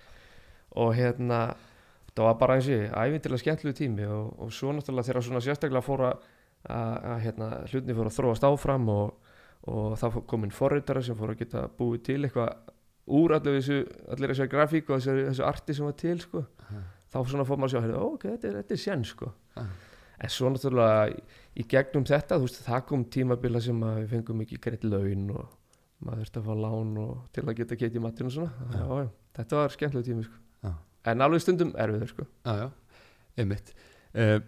og 0.82 0.94
hérna 0.96 1.42
það 2.12 2.28
var 2.28 2.38
bara 2.40 2.56
eins 2.58 2.68
og 2.68 2.74
ég, 2.76 2.92
ævintilega 2.92 3.42
skemmtlegu 3.42 3.76
tími 3.76 4.06
og, 4.08 4.32
og 4.44 4.52
svo 4.52 4.72
náttúrulega 4.76 5.08
þegar 5.08 5.26
svona 5.26 5.42
sérstaklega 5.44 5.84
fór 5.84 6.04
að, 6.08 6.26
hérna, 7.24 7.50
hlutni 7.70 7.96
fór 7.96 8.10
að 8.10 8.16
þróast 8.18 8.46
áfram 8.48 8.88
og, 8.92 9.30
og 9.72 9.96
það 10.00 10.18
kom 10.28 10.44
inn 10.46 10.54
forritara 10.54 11.02
sem 11.04 11.18
fór 11.18 11.34
að 11.34 11.44
geta 11.44 11.66
búið 11.78 12.04
til 12.08 12.18
eitthvað 12.20 12.52
úr 13.12 13.36
allir 13.36 13.58
þessu, 13.58 13.78
allir 14.12 14.32
þessu 14.32 14.48
grafík 14.52 14.90
og 14.90 15.00
þessu, 15.00 15.24
þessu 15.30 15.46
arti 15.46 15.76
sem 15.76 15.88
var 15.88 15.96
til 15.98 16.20
sko. 16.22 16.44
Já. 16.68 16.82
þá 17.12 17.16
svona 17.28 17.46
fór 17.48 17.58
maður 17.60 17.80
að 17.80 17.88
sjá, 17.88 17.96
ó, 17.96 18.04
ok, 18.12 18.28
þetta 18.28 18.48
er, 18.48 18.60
þetta 18.60 18.76
er 18.76 18.82
sén 18.84 19.08
sko. 19.08 19.32
Já. 19.56 19.64
en 20.22 20.30
svo 20.36 20.52
náttúrulega 20.52 21.08
í, 21.10 21.64
gegnum 21.68 22.06
þetta, 22.08 22.38
þú 22.38 22.46
veist, 22.46 22.62
það 22.68 22.86
kom 22.92 23.08
tímabila 23.16 23.64
sem 23.64 23.82
við 23.88 24.06
fengum 24.12 24.44
ekki 24.44 24.60
greitt 24.62 24.86
laun 24.86 25.26
og 25.34 25.50
maður 26.06 26.22
þurfti 26.22 26.40
að 26.42 26.48
fá 26.48 26.54
lán 26.66 26.94
og 27.02 27.12
til 27.34 27.44
að 27.46 27.58
geta 27.60 27.78
keitt 27.80 27.98
í 27.98 28.02
matinu 28.02 28.30
og 28.30 28.34
svona. 28.36 28.70
Já. 28.72 28.82
Já, 29.02 29.10
þetta 29.38 29.60
var 29.60 29.76
skemmtilega 29.76 30.08
tími 30.08 30.26
sko. 30.26 30.74
En 31.12 31.24
alveg 31.26 31.42
stundum 31.42 31.72
erfiður 31.82 32.10
sko. 32.12 32.26
Einmitt. 33.38 33.72
Uh, 34.12 34.38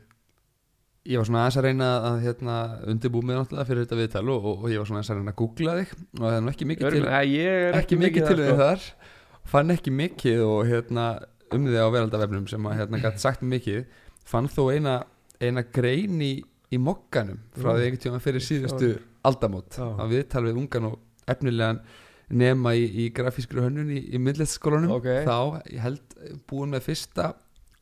Ég 1.04 1.20
var 1.20 1.26
svona 1.28 1.40
aðeins 1.44 1.56
að 1.60 1.66
reyna 1.66 1.86
að 2.08 2.14
hérna, 2.24 2.52
undirbú 2.88 3.20
mig 3.20 3.36
náttúrulega 3.36 3.68
fyrir 3.68 3.84
þetta 3.84 3.96
viðtal 3.98 4.22
og, 4.32 4.46
og, 4.48 4.62
og 4.64 4.70
ég 4.72 4.80
var 4.80 4.88
svona 4.88 5.00
aðeins 5.02 5.10
að 5.12 5.18
reyna 5.18 5.32
að 5.34 5.36
googla 5.42 5.74
þig 5.76 5.90
og 5.98 6.22
það 6.22 6.36
er 6.36 6.38
nú 6.40 6.52
ekki 6.54 6.68
mikið 6.70 6.84
til, 6.86 6.88
Örgulega, 6.88 7.18
ég 7.28 7.64
er 7.64 7.76
ekki 7.76 7.98
mikið 8.00 8.28
til 8.30 8.36
þig 8.38 8.60
þar. 8.62 8.86
Fann 9.52 9.74
ekki 9.74 9.92
mikið 9.98 10.44
og 10.46 10.60
hérna 10.70 11.04
um 11.58 11.66
þig 11.68 11.76
á 11.84 11.88
veraldavefnum 11.92 12.46
sem 12.54 12.68
að 12.70 12.76
hérna 12.78 13.00
gæti 13.02 13.20
sagt 13.20 13.44
mikið. 13.52 13.82
Fann 14.32 14.48
þó 14.48 14.62
eina, 14.72 14.94
eina 15.44 15.66
grein 15.76 16.24
í, 16.24 16.30
í 16.72 16.80
mokkanum 16.80 17.42
frá 17.52 17.74
því 17.74 17.90
einhvern 17.90 18.04
tíma 18.06 18.22
fyrir 18.24 18.46
síðustu 18.48 18.94
aldamót 19.28 19.76
að 19.84 20.08
viðtal 20.16 20.46
við 20.48 20.62
ungan 20.62 20.88
og 20.88 20.96
efnilegan 21.30 21.82
nema 22.34 22.72
í, 22.78 22.86
í 23.04 23.10
grafískri 23.14 23.62
hönnun 23.64 23.92
í, 23.92 24.00
í 24.16 24.20
myndlætsskólanum 24.22 24.94
Ok. 24.96 25.10
þá 25.28 25.60
ég 25.70 25.84
held 25.84 26.18
búin 26.50 26.72
með 26.74 26.86
fyrsta 26.88 27.34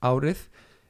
árið. 0.02 0.42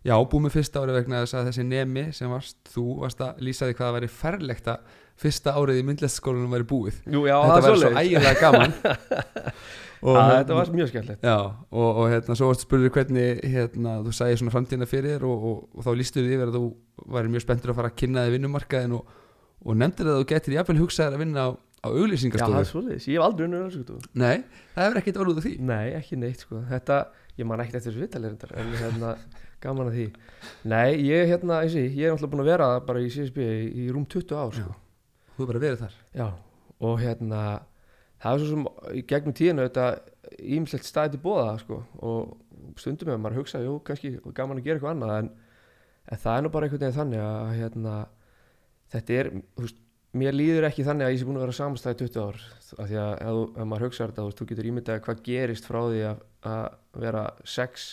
Já 0.03 0.17
búin 0.27 0.49
með 0.49 0.57
fyrsta 0.57 0.81
árið 0.83 0.97
vegna 0.99 1.21
þess 1.23 1.37
að 1.39 1.49
þessi 1.51 1.65
nemi 1.69 2.09
sem 2.17 2.33
varst 2.33 2.59
þú 2.73 2.87
varst 3.05 3.21
að 3.23 3.45
lýsa 3.47 3.69
því 3.69 3.77
hvað 3.77 3.87
það 3.87 3.97
væri 3.99 4.11
ferlegt 4.17 4.73
að 4.73 4.99
fyrsta 5.23 5.55
árið 5.55 5.79
í 5.79 5.87
myndlætsskólanum 5.87 6.57
væri 6.57 6.67
búið. 6.73 6.99
Jú, 7.07 7.23
já, 7.29 7.37
þetta 7.45 7.63
væri 7.69 7.83
svo 7.85 7.93
ægilega 8.01 8.41
gaman. 8.41 8.75
Og, 10.03 10.17
Að 10.19 10.33
Þetta 10.33 10.55
var 10.59 10.71
mjög 10.75 10.89
skemmtilegt. 10.91 11.23
Já, 11.23 11.37
og, 11.71 11.99
og 12.03 12.07
hérna, 12.11 12.35
svo 12.35 12.49
varstu 12.49 12.67
spurður 12.67 12.91
hvernig 12.97 13.43
hérna, 13.53 13.93
þú 14.03 14.15
sagði 14.17 14.39
svona 14.41 14.55
framtíðina 14.57 14.89
fyrir 14.91 15.13
þér 15.15 15.27
og, 15.29 15.45
og, 15.53 15.85
þá 15.87 15.91
lístu 16.01 16.25
þið 16.25 16.33
yfir 16.35 16.51
að 16.51 16.57
þú 16.57 16.63
væri 17.15 17.31
mjög 17.31 17.45
spenntur 17.45 17.71
að 17.71 17.79
fara 17.79 17.91
að 17.93 17.99
kynna 18.03 18.25
þig 18.27 18.35
vinnumarkaðin 18.35 18.97
og, 18.97 19.13
og 19.63 19.79
nefndir 19.79 20.11
að 20.11 20.19
þú 20.19 20.25
getur 20.33 20.57
jafnvel 20.57 20.77
hugsaðir 20.81 21.15
að 21.15 21.23
vinna 21.23 21.45
á, 21.47 21.51
á 21.83 21.89
Já, 21.89 21.91
það 21.91 21.97
er 21.99 22.05
auglýsingastofu 22.05 22.69
svoleiðis, 22.71 23.09
ég 23.11 23.19
hef 23.19 23.25
aldrei 23.27 23.47
unnur 23.49 23.65
öllskutu 23.67 23.97
Nei, 24.15 24.45
það 24.75 24.87
hefur 24.87 25.01
ekkert 25.01 25.21
orðið 25.25 25.47
því. 25.47 25.53
Nei, 25.67 25.87
ekki 25.99 26.19
neitt 26.23 26.45
sko. 26.45 26.61
Þetta, 26.71 26.99
ég 27.41 27.49
man 27.51 27.63
ekkert 27.65 27.81
eftir 27.81 27.91
þessu 27.91 28.05
vitalirindar 28.05 28.55
En 28.63 28.71
hérna, 28.79 29.11
gaman 29.65 29.91
að 29.91 29.99
því. 29.99 30.07
Nei, 30.71 30.87
ég 31.09 31.27
hérna, 31.33 31.59
eins 31.65 31.75
og 31.75 31.83
ég, 31.83 31.99
ég 31.99 32.07
er 32.07 32.15
náttúrulega 32.15 32.33
búin 32.37 32.45
að 32.45 32.53
vera 32.53 32.71
bara 32.87 33.03
í 33.03 33.11
CSB 33.11 33.43
í, 33.43 33.67
í 33.83 33.91
rúm 33.91 34.07
20 34.07 34.39
ár 34.39 34.55
sko. 34.61 34.79
Þú 35.33 35.41
hefur 35.41 35.51
bara 35.51 35.65
verið 35.67 35.83
þar. 35.83 35.99
Já, 36.15 36.29
og 36.87 37.03
hérna 37.03 37.43
það 38.23 38.33
er 38.33 38.43
svo 38.43 38.49
sem 38.53 38.67
í 38.95 39.05
gegnum 39.11 39.37
tíðinu 39.37 39.67
þetta 39.67 39.87
ímislegt 40.43 40.87
staði 40.87 41.17
til 41.17 41.23
bóða 41.25 41.57
sko, 41.61 41.81
og 41.99 42.79
stundum 42.81 43.11
með 43.11 43.23
maður 43.23 43.41
hugsa 43.43 43.63
jú, 43.63 43.79
kannski 43.87 44.15
gaman 44.37 44.61
að 44.61 44.69
gera 44.69 44.79
eitthvað 44.79 44.95
annað 44.95 45.15
en, 45.19 45.31
en 46.07 46.23
það 46.23 46.37
er 46.37 46.45
nú 46.45 46.53
bara 46.55 46.69
einhvern 46.69 46.85
veginn 46.85 46.99
þannig 46.99 47.25
að 47.27 47.55
hérna, 47.59 47.95
þetta 48.95 49.19
er 49.19 49.31
þú 49.35 49.67
veist, 49.67 49.81
mér 50.19 50.37
líður 50.37 50.69
ekki 50.69 50.85
þannig 50.85 51.07
að 51.07 51.15
ég 51.15 51.21
sé 51.21 51.27
búin 51.29 51.39
að 51.39 51.47
vera 51.47 51.57
samstæði 51.57 51.99
20 52.03 52.23
ár 52.23 52.41
af 52.83 52.89
því 52.89 52.99
að 53.01 53.13
ef, 53.15 53.39
ef 53.57 53.69
maður 53.69 53.87
hugsa 53.87 54.07
þetta, 54.09 54.27
þú, 54.39 54.47
getur 54.51 54.69
ímyndað 54.69 55.05
hvað 55.07 55.23
gerist 55.29 55.69
frá 55.69 55.79
því 55.87 56.03
að, 56.09 56.21
að 56.53 56.67
vera 57.05 57.23
sex 57.49 57.87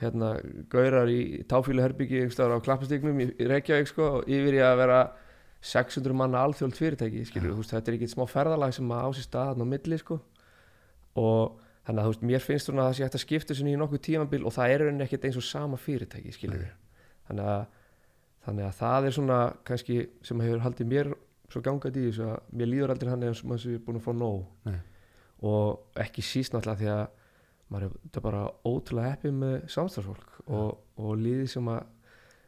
hérna, 0.00 0.32
gaurar 0.72 1.12
í 1.12 1.20
táfíluherbyggi 1.48 2.24
á 2.28 2.60
klappastignum 2.64 3.20
í, 3.24 3.28
í 3.36 3.48
Reykjavík 3.48 3.92
sko, 3.92 4.08
og 4.18 4.32
yfir 4.32 4.58
í 4.58 4.64
að 4.64 4.80
vera 4.82 5.00
600 5.66 6.16
manna 6.16 6.42
alþjóðlt 6.44 6.78
fyrirtæki 6.78 7.24
skilur, 7.28 7.54
þú 7.54 7.62
veist, 7.62 7.72
þetta 7.74 7.92
er 7.92 7.98
ekki 7.98 8.10
smá 8.12 8.26
ferðalag 8.30 8.74
sem 8.76 8.92
að 8.92 9.06
á 9.08 9.10
sér 9.16 9.28
staðan 9.28 9.64
á 9.64 9.66
milli 9.72 10.00
sko. 10.00 10.18
og 11.16 11.62
þannig 11.86 12.02
að 12.02 12.10
veist, 12.10 12.26
mér 12.28 12.44
finnst 12.44 12.68
svona 12.68 12.84
að 12.84 12.90
það 12.90 12.98
sé 12.98 13.06
hægt 13.06 13.16
að 13.16 13.24
skipta 13.24 13.54
þessu 13.54 13.70
í 13.70 13.78
nokkuð 13.80 14.02
tímabil 14.04 14.42
og 14.44 14.54
það 14.56 14.74
er 14.74 14.84
ekkert 15.06 15.28
eins 15.28 15.38
og 15.40 15.46
sama 15.46 15.80
fyrirtæki 15.80 16.34
þannig 16.36 17.48
að, 17.50 17.62
þannig 18.46 18.66
að 18.66 18.76
það 18.80 19.06
er 19.06 19.16
svona 19.16 19.38
kannski 19.66 19.98
sem 20.26 20.42
hefur 20.44 20.64
haldið 20.66 20.90
mér 20.92 21.12
svo 21.52 21.62
gangað 21.64 21.98
í 22.00 22.06
þessu 22.08 22.26
að 22.30 22.52
mér 22.58 22.70
líður 22.70 22.92
aldrei 22.94 23.10
hann 23.12 23.26
eins 23.26 23.42
og 23.42 23.50
maður 23.50 23.62
sé 23.64 23.80
búin 23.86 24.00
að 24.00 24.06
fá 24.06 24.12
nóg. 24.16 24.44
Nei. 24.66 24.78
og 25.46 25.98
ekki 26.00 26.22
síst 26.24 26.54
náttúrulega 26.54 26.80
því 26.80 26.86
að 26.94 27.02
maður 27.70 27.90
er 27.90 28.16
er 28.16 28.24
bara 28.24 28.44
ótrúlega 28.64 29.10
heppið 29.12 29.34
með 29.36 29.56
samstagsfólk 29.74 30.38
og, 30.46 30.78
og 30.96 31.10
líðið 31.20 31.50
sem 31.52 31.68
að 31.68 31.82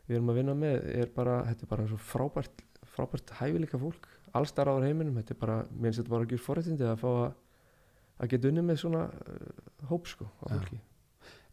við 0.09 0.17
erum 0.17 0.33
að 0.33 0.39
vinna 0.41 0.55
með 0.57 0.87
er 0.95 1.13
bara, 1.13 1.43
þetta 1.51 1.67
er 1.67 1.73
bara 1.75 1.89
svo 1.91 1.99
frábært 2.01 2.65
frábært 2.95 3.35
hæfileika 3.39 3.79
fólk. 3.79 4.09
Allstar 4.37 4.71
áður 4.73 4.89
heiminum, 4.89 5.19
þetta 5.21 5.35
er 5.35 5.41
bara, 5.43 5.59
mér 5.71 5.91
finnst 5.91 6.03
þetta 6.03 6.15
bara 6.15 6.25
að 6.27 6.33
gera 6.33 6.45
forrættindi 6.47 6.89
að 6.89 7.03
fá 7.03 7.09
að, 7.11 7.29
að 8.19 8.33
geta 8.33 8.51
unni 8.51 8.65
með 8.65 8.81
svona 8.83 9.05
uh, 9.09 9.67
hóp 9.91 10.09
sko 10.11 10.29
á 10.43 10.45
fólki 10.49 10.81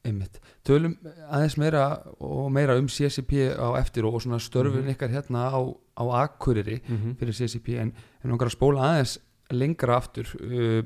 Einmitt. 0.05 0.39
Tölum 0.65 0.95
aðeins 1.29 1.57
meira 1.57 1.83
og 2.19 2.51
meira 2.53 2.75
um 2.79 2.87
CCP 2.87 3.49
á 3.57 3.73
eftir 3.79 4.05
og 4.05 4.21
svona 4.21 4.37
störfun 4.39 4.83
Mhm. 4.85 4.93
ykkar 4.95 5.09
hérna 5.09 5.49
á, 5.49 5.59
á 5.97 6.03
Akureyri 6.23 6.81
mm 6.87 6.97
-hmm. 6.97 7.15
fyrir 7.17 7.33
CCP 7.33 7.77
en, 7.81 7.93
en 8.23 8.31
okkar 8.31 8.47
að 8.47 8.57
spóla 8.57 8.81
aðeins 8.89 9.17
lengra 9.51 9.95
aftur 9.97 10.25
uh, 10.41 10.83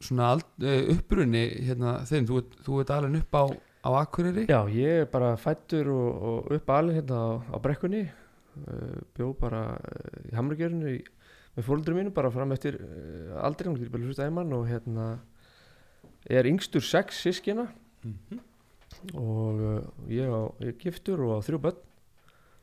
svona 0.00 0.34
uh, 0.34 0.82
upprunni 0.94 1.42
hérna 1.66 1.98
þeim, 2.06 2.26
þú, 2.28 2.42
þú 2.64 2.80
ert 2.80 2.90
alveg 2.94 3.22
upp 3.22 3.34
á, 3.34 3.44
á 3.84 3.90
Akureyri 4.02 4.46
Já, 4.46 4.60
ég 4.70 5.02
er 5.02 5.06
bara 5.10 5.36
fættur 5.36 5.88
og, 5.90 6.22
og 6.22 6.52
upp 6.52 6.70
alveg 6.70 7.00
hérna 7.02 7.16
á, 7.18 7.28
á 7.50 7.56
brekkunni 7.60 8.04
uh, 8.04 9.00
bjó 9.16 9.32
bara 9.40 9.64
uh, 9.74 10.30
í 10.30 10.34
Hamragjörnu 10.36 10.98
með 11.58 11.66
fólundur 11.66 11.94
mínu 11.98 12.12
bara 12.14 12.30
fram 12.30 12.52
eftir 12.54 12.78
aldrei, 13.42 13.66
hún 13.68 13.78
getur 13.80 13.90
bara 13.90 14.04
hlusta 14.06 14.24
einmann 14.28 14.52
og 14.54 14.68
hérna 14.68 15.18
er 16.26 16.44
yngstur 16.46 16.80
sex 16.82 17.22
sískina 17.24 17.68
Mhm. 18.04 18.38
og 19.14 19.60
uh, 19.60 19.82
ég, 20.10 20.26
á, 20.26 20.40
ég 20.62 20.68
er 20.72 20.78
giftur 20.80 21.20
og 21.22 21.38
á 21.38 21.44
þrjú 21.44 21.58
börn 21.62 21.76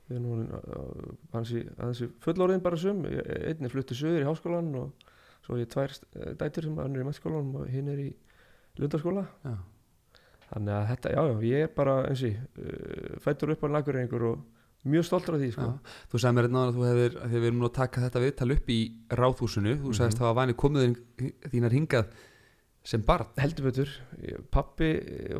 við 0.09 0.15
erum 0.17 0.25
nú 0.25 0.47
uh, 0.47 1.13
hansi, 1.33 1.61
hansi 1.79 2.07
fullorðin 2.23 2.61
bara 2.63 2.77
sum 2.77 3.03
Ég- 3.07 3.29
einn 3.51 3.63
er 3.65 3.69
fluttið 3.71 3.99
söður 4.01 4.23
í 4.23 4.27
háskólan 4.27 4.73
og 4.75 4.91
svo 5.45 5.55
er 5.55 5.63
ég 5.65 5.69
tvær 5.71 5.91
uh, 5.95 6.33
dætur 6.39 6.63
sem 6.67 6.75
hann 6.77 6.95
er 6.95 7.03
í 7.03 7.07
mættskólan 7.07 7.53
og 7.61 7.69
hinn 7.71 7.87
er 7.93 8.01
í 8.03 8.09
lundaskóla 8.79 9.25
Já. 9.45 9.55
þannig 10.51 10.75
að 10.75 10.87
þetta, 10.91 11.13
já, 11.15 11.21
já, 11.31 11.35
ég 11.51 11.63
er 11.63 11.71
bara 11.77 11.95
eins 12.09 12.23
og 12.27 12.35
uh, 12.35 13.17
fættur 13.23 13.55
upp 13.55 13.63
á 13.63 13.67
lakurreiningur 13.77 14.27
og 14.33 14.43
mjög 14.85 15.05
stoltur 15.07 15.35
af 15.35 15.41
því, 15.41 15.51
sko 15.55 15.65
Já. 15.71 15.73
Þú 16.11 16.19
sagði 16.21 16.35
mér 16.37 16.47
hérna 16.49 16.63
að 16.67 16.75
þú 16.75 16.83
hefur, 16.89 17.15
að 17.23 17.29
því 17.31 17.39
við 17.41 17.47
erum 17.49 17.59
nú 17.63 17.69
að 17.71 17.77
taka 17.79 18.03
þetta 18.05 18.21
viðtal 18.25 18.51
upp 18.55 18.69
í 18.69 18.79
ráðhúsinu, 19.09 19.75
þú 19.81 19.93
sagðist 19.97 20.19
Mhm. 20.19 20.21
það 20.21 20.29
var 20.29 20.39
vanið 20.43 20.55
komið 20.61 20.83
þín- 20.85 21.33
þínar 21.55 21.73
hingað 21.79 22.05
sem 22.85 23.01
barn. 23.05 23.31
heldur 23.41 23.69
betur, 23.69 23.91
pappi 24.53 24.91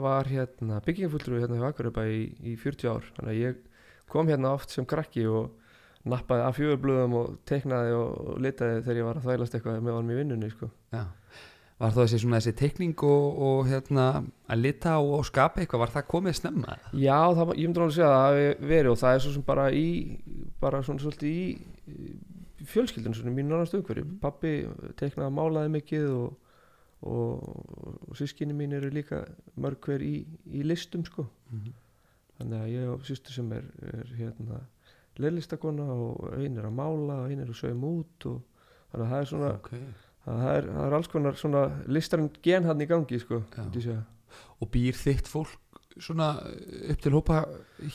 var 0.01 0.29
hérna 0.29 0.81
byggingafulltrúi 0.85 1.43
hérna 1.43 1.59
hjá 1.59 1.67
Akureypa 1.69 2.07
í, 2.09 2.23
í 2.41 2.55
40 2.57 2.89
ár, 2.89 3.09
þannig 3.17 3.33
að 3.33 3.41
ég 3.41 3.59
kom 4.11 4.29
hérna 4.31 4.53
oft 4.57 4.73
sem 4.73 4.87
krakki 4.89 5.27
og 5.29 5.53
nappaði 6.05 6.45
af 6.45 6.57
fjögurblöðum 6.59 7.17
og 7.17 7.35
teiknaði 7.49 7.93
og, 7.97 8.31
litaði 8.41 8.81
þegar 8.85 9.01
ég 9.01 9.07
var 9.09 9.19
að 9.19 9.27
þvælast 9.27 9.57
eitthvað 9.57 9.83
með 9.85 9.97
honum 9.97 10.13
í 10.13 10.17
vinnunni, 10.21 10.49
sko 10.53 10.71
Já. 10.93 11.05
Var 11.75 11.91
það 11.91 12.05
þessi, 12.05 12.17
svona, 12.23 12.37
þessi 12.39 12.55
teikning 12.55 13.01
og, 13.03 13.39
og 13.45 13.57
hérna, 13.67 14.05
að 14.47 14.61
lita 14.61 14.93
og, 15.01 15.09
og 15.17 15.25
skapa 15.27 15.59
eitthvað, 15.59 15.81
var 15.81 15.91
það 15.91 16.05
komið 16.13 16.37
snemma? 16.37 16.77
Já, 16.95 17.17
það, 17.35 17.51
ég 17.59 17.67
myndi 17.67 17.81
alveg 17.83 17.89
að 17.89 17.97
segja 17.97 18.07
að 18.07 18.15
það 18.15 18.27
hafi 18.29 18.69
verið 18.69 18.91
og 18.93 19.01
það 19.01 19.17
er 19.17 19.25
svo 19.25 19.33
sem 19.33 19.45
bara 19.49 19.65
í 19.75 19.89
bara 20.63 20.81
svona 20.87 21.03
svolítið 21.03 21.33
í, 21.35 22.05
fjölskyldun 22.71 23.17
svona 23.17 23.33
í 23.33 23.35
mínu 23.35 23.51
nánastu 23.51 23.81
umhverju 23.81 24.07
pappi 24.23 24.53
teiknaði 25.01 25.35
málaði 25.35 25.73
mikið 25.75 26.07
og, 26.15 26.31
og, 27.05 28.15
sískinni 28.17 28.53
mín 28.57 28.74
eru 28.77 28.89
líka 28.93 29.24
mörg 29.62 29.79
hver 29.85 30.01
í, 30.05 30.25
í 30.51 30.63
listum 30.65 31.05
sko 31.05 31.27
Mhm. 31.51 31.74
þannig 32.39 32.62
að 32.62 32.71
ég 32.74 32.89
og 32.93 33.03
sýstur 33.07 33.31
sem 33.38 33.51
er, 33.53 33.63
er 33.93 34.09
hérna 34.17 34.62
leirlistakona 35.17 35.85
og 35.93 36.33
ein 36.39 36.57
er 36.57 36.65
að 36.67 36.74
mála 36.75 37.19
og 37.24 37.29
ein 37.31 37.39
er 37.39 37.47
að 37.53 37.59
saum 37.62 37.83
út 37.88 38.25
og 38.25 38.41
þannig 38.91 39.05
að 39.05 39.12
það 39.13 39.21
er 39.21 39.29
svona 39.29 39.51
Okay. 39.55 39.83
það 40.25 40.50
er, 40.57 40.63
það 40.74 40.88
er 40.88 40.95
alls 40.97 41.07
konar 41.13 41.33
svona 41.39 41.62
listarinn 41.88 42.31
gen 42.43 42.63
hann 42.65 42.81
í 42.81 42.88
gangi 42.89 43.19
sko. 43.21 43.43
Og 44.59 44.67
býr 44.74 44.97
þitt 44.97 45.27
fólk 45.31 45.62
svona 45.97 46.33
upp 46.91 47.00
til 47.00 47.12
hópa 47.15 47.38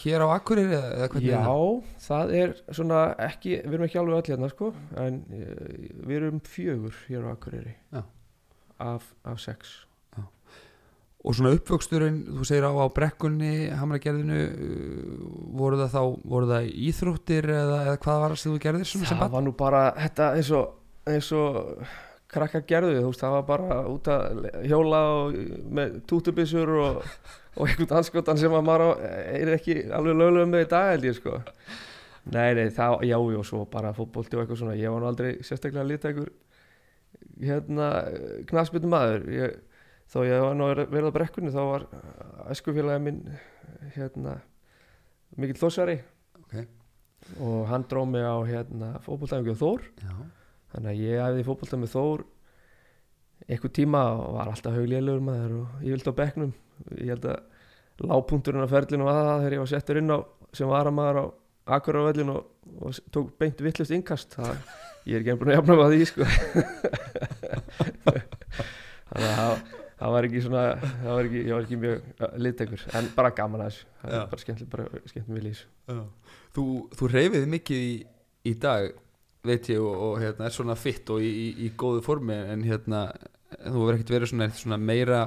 hér 0.00 0.23
á 0.25 0.29
Akureyri 0.38 0.73
eða, 0.73 0.93
eða 0.97 1.09
hvernig 1.12 1.35
er? 1.35 1.45
Já, 1.45 1.83
það 2.07 2.31
er 2.38 2.55
svona 2.73 3.00
ekki, 3.26 3.50
við 3.67 3.75
erum 3.76 3.85
ekki 3.85 3.99
alveg 4.00 4.17
öll 4.23 4.31
hérna 4.33 4.49
sko, 4.55 4.71
en 4.97 5.19
uh, 5.29 6.07
við 6.09 6.17
erum 6.17 6.40
fjögur 6.40 6.97
hér 7.11 7.26
á 7.29 7.33
Akureyri 7.35 7.75
Já. 7.93 8.02
Af, 8.81 9.07
af 9.29 9.39
sex. 9.43 9.79
Og 11.21 11.37
svona 11.37 11.53
uppvöxturinn, 11.53 12.21
þú 12.33 12.47
segir 12.49 12.65
á, 12.65 12.73
á 12.73 12.89
brekkunni 12.97 13.69
hamragerðinu 13.77 14.37
uh, 14.41 15.25
voru 15.61 15.77
það 15.83 15.91
þá, 15.93 16.05
voru 16.33 16.49
það 16.49 16.69
íþróttir 16.89 17.49
eða, 17.53 17.81
eða 17.91 17.99
hvað 18.01 18.23
var 18.23 18.33
það 18.33 18.41
sem 18.41 18.55
þú 18.55 18.61
gerðir 18.65 18.89
svona 18.89 19.11
sem 19.11 19.21
það 19.21 19.27
barn? 19.27 19.35
var 19.35 19.45
nú 19.45 19.53
bara 19.59 19.83
þetta 19.99 20.31
eins 20.39 20.53
og, 20.57 20.71
eins 21.13 21.29
og 21.37 21.85
krakkar 22.31 22.65
gerðu, 22.73 22.97
þú 23.03 23.11
veist, 23.11 23.27
það 23.27 23.37
var 23.37 23.47
bara 23.51 23.79
út 23.91 24.11
að 24.15 24.49
hjóla 24.71 25.05
og, 25.19 25.39
með 25.77 26.01
tútubissur 26.09 26.75
og, 26.87 27.05
og 27.59 27.63
einhvern 27.69 27.97
anskotan 28.01 28.41
sem 28.41 28.57
að 28.57 28.67
maður 28.71 29.05
er 29.05 29.55
ekki 29.59 29.81
alveg 29.93 30.21
lögulegum 30.23 30.55
með 30.57 30.65
í 30.65 30.71
dag 30.73 30.93
held 30.95 31.09
ég 31.11 31.21
sko. 31.21 31.41
Nei, 32.31 32.53
nei, 32.57 32.69
það, 32.73 33.03
já, 33.11 33.19
já, 33.35 33.41
svo 33.49 33.67
bara 33.69 33.93
fótbolti 33.97 34.39
og 34.39 34.47
eitthvað 34.47 34.63
svona, 34.63 34.79
ég 34.79 34.93
var 34.93 35.05
nú 35.05 35.09
aldrei 35.11 35.35
sérstaklega 35.45 35.85
að 35.85 35.93
lita 35.93 36.09
einhver 36.15 36.33
hérna, 37.39 37.89
knaspinu 38.51 38.91
maður. 38.91 39.27
Ég, 39.35 39.57
þó 40.11 40.19
ég 40.27 40.43
var 40.43 40.57
nú 40.59 40.67
að 40.71 40.83
vera 40.91 41.13
á 41.13 41.17
brekkunni 41.17 41.53
þá 41.55 41.61
var 41.69 41.87
æskufélagi 42.51 43.05
minn 43.05 43.21
hérna 43.95 44.41
mikill 45.39 45.61
þossari 45.61 46.01
Ok. 46.43 46.57
og 47.39 47.69
hann 47.71 47.85
dró 47.89 48.03
mig 48.09 48.25
á 48.27 48.37
hérna 48.49 48.93
fótboltæfingu 49.05 49.55
á 49.55 49.63
Þór. 49.63 49.87
Já, 50.03 50.15
þannig 50.75 50.91
að 50.91 51.03
ég 51.05 51.23
æfði 51.29 51.47
fótbolta 51.47 51.79
með 51.79 51.95
Þór 51.95 52.25
einhver 53.51 53.73
tíma 53.73 54.03
og 54.19 54.35
var 54.37 54.51
alltaf 54.53 54.75
hauglélugur 54.77 55.23
maður 55.25 55.55
og 55.63 55.85
ég 55.87 55.95
vildi 55.95 56.13
á 56.13 56.21
bekknum. 56.21 56.51
Ég 56.99 57.15
held 57.15 57.29
að 57.31 58.09
lágpunkturinn 58.11 58.65
á 58.67 58.73
ferlinu 58.73 59.07
var 59.07 59.17
það 59.21 59.41
þegar 59.45 59.57
ég 59.57 59.63
var 59.63 59.71
settur 59.73 60.01
inn 60.01 60.13
á 60.13 60.19
sem 60.57 60.69
varamaður 60.71 61.21
á 61.21 61.25
Akurávellin 61.77 62.33
og, 62.35 62.47
og 62.83 62.97
tók 63.15 63.31
beint 63.39 63.61
vittlust 63.63 63.93
innkast. 63.95 64.35
Það, 64.35 64.63
ég 65.09 65.16
er 65.16 65.23
ekki 65.25 65.35
að 65.37 65.54
jafna 65.57 65.76
með 65.80 65.95
því 65.95 66.09
sko. 66.11 66.26
þannig 69.11 69.30
að 69.30 69.54
það 70.00 70.14
var 70.14 70.26
ekki 70.28 70.42
svona 70.45 70.64
var 71.04 71.28
ekki, 71.28 71.42
ég 71.45 71.52
var 71.54 71.66
ekki 71.66 71.78
mjög 71.80 72.35
litegur 72.40 72.85
en 72.97 73.11
bara 73.16 73.33
gaman 73.37 73.64
að 73.64 73.71
þessu. 73.71 73.88
Það 74.02 74.16
er 74.16 74.28
bara 74.33 74.45
skemmt, 74.45 74.66
bara 74.73 75.04
skemmt 75.12 75.30
mjög 75.30 75.47
lís 75.49 75.64
Þú, 76.57 76.64
þú 76.99 77.11
reyfið 77.12 77.49
mikið 77.54 77.87
í, 77.87 77.95
í 78.50 78.54
dag 78.61 78.90
veit 79.47 79.69
ég 79.73 79.80
og, 79.80 79.92
og 80.07 80.14
hérna, 80.21 80.49
er 80.49 80.54
svona 80.54 80.76
fitt 80.76 81.11
og 81.12 81.25
í, 81.25 81.28
í, 81.30 81.50
í 81.66 81.73
góðu 81.78 82.02
formi 82.04 82.37
en 82.52 82.64
hérna, 82.66 83.07
þú 83.62 83.85
verður 83.85 83.99
ekkert 83.99 84.14
verið 84.16 84.33
svona, 84.33 84.49
svona 84.57 84.80
meira 84.80 85.21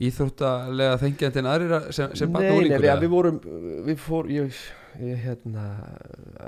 íþróttalega 0.00 0.98
þengjandi 1.02 1.40
en 1.42 1.48
aðrir 1.50 1.88
sem, 1.92 2.12
sem 2.16 2.30
batna 2.32 2.52
úr 2.56 2.66
líkur 2.66 2.86
Nei, 2.86 3.00
við 3.02 3.12
vorum 3.12 3.40
við 3.88 3.98
fór, 4.00 4.30
ég, 4.32 4.60
ég 5.02 5.24
hérna 5.26 5.66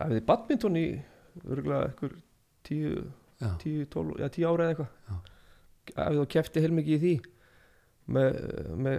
æfði 0.07 0.23
badminton 0.29 0.79
í 0.81 0.87
örgulega 1.45 1.91
ekkur 1.91 2.15
10, 2.73 3.05
10, 3.63 3.87
12, 3.93 4.17
já 4.23 4.29
10 4.39 4.49
ára 4.51 4.67
eða 4.67 4.75
eitthvað. 4.75 5.31
Að 5.99 6.19
þá 6.21 6.27
kæfti 6.37 6.63
heilmikið 6.63 6.95
í 6.95 7.01
því 7.03 7.15
með, 8.15 8.41
með 8.87 8.99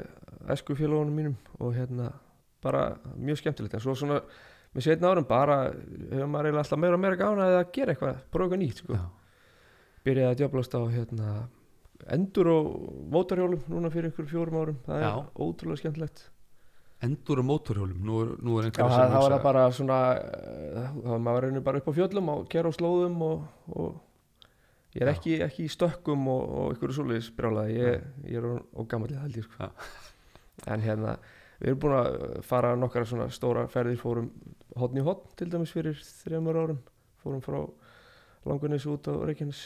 esku 0.53 0.75
félagunum 0.77 1.15
mínum 1.15 1.35
og 1.59 1.75
hérna 1.77 2.11
bara 2.63 2.93
mjög 3.15 3.41
skemmtilegt. 3.41 3.77
En 3.77 3.83
svo 3.83 3.95
svona 3.97 4.21
með 4.73 4.87
setna 4.87 5.11
árum 5.13 5.27
bara 5.29 5.57
hefur 5.69 6.29
maður 6.31 6.49
eiginlega 6.49 6.63
alltaf 6.65 6.81
meira 6.81 6.97
og 6.97 7.03
meira 7.03 7.19
gána 7.19 7.49
að 7.59 7.65
gera 7.75 7.93
eitthvað, 7.93 8.21
prófa 8.33 8.47
eitthvað 8.47 8.63
nýtt 8.63 8.81
sko. 8.83 9.01
byrjaði 10.03 10.31
að 10.31 10.39
djöblast 10.41 10.75
á 10.75 10.81
hérna 10.91 11.33
endur 12.11 12.49
og 12.51 12.69
mótarhjólum 13.13 13.67
núna 13.71 13.91
fyrir 13.93 14.11
ykkur 14.11 14.27
fjórum 14.27 14.59
árum. 14.59 14.79
Það 14.87 15.03
Já. 15.03 15.09
er 15.11 15.43
ótrúlega 15.45 15.81
skemmtilegt 15.83 16.23
endur 17.03 17.41
og 17.41 17.47
mótorhjólum. 17.49 17.99
Nú 18.05 18.21
er, 18.23 18.31
nú 18.43 18.57
er 18.59 18.69
Já, 18.69 18.77
það, 18.77 19.11
það 19.11 19.19
var 19.25 19.35
það 19.35 19.43
bara 19.43 19.65
svona 19.75 19.99
eh, 20.21 20.89
það 21.03 21.11
var 21.11 21.21
maður 21.27 21.45
reynir 21.47 21.65
bara 21.65 21.81
upp 21.81 21.91
á 21.91 21.97
fjöllum 21.99 22.31
og 22.33 22.43
gera 22.51 22.71
á 22.71 22.73
slóðum 22.77 23.21
og, 23.27 23.45
og 23.75 24.95
ég 24.95 25.05
er 25.05 25.11
ekki, 25.13 25.37
ekki 25.45 25.67
í 25.67 25.71
stökkum 25.73 26.27
og, 26.31 26.43
og 26.61 26.75
ykkur 26.77 26.95
svoleiðis 26.95 27.31
brjálaði. 27.35 27.77
Ég, 27.81 28.09
ég 28.31 28.39
er 28.39 28.49
og 28.53 28.89
gammalið 28.91 29.23
held 29.25 29.39
ég 29.41 29.47
sko. 29.49 29.69
en 30.73 30.85
hérna 30.85 31.17
við 31.59 31.71
erum 31.71 31.81
búin 31.83 31.97
að 31.97 32.17
fara 32.47 32.73
nokkara 32.79 33.07
svona 33.09 33.29
stóra 33.33 33.67
ferðir 33.71 33.99
fórum 34.01 34.29
hotn 34.79 34.99
í 34.99 35.05
hotn 35.05 35.35
til 35.39 35.49
dæmis 35.51 35.73
fyrir 35.75 35.99
þremur 36.23 36.61
árum. 36.63 36.79
Fórum 37.23 37.43
frá 37.43 37.61
Langunis 38.43 38.83
út 38.91 39.07
á 39.07 39.13
Reykjanes. 39.23 39.59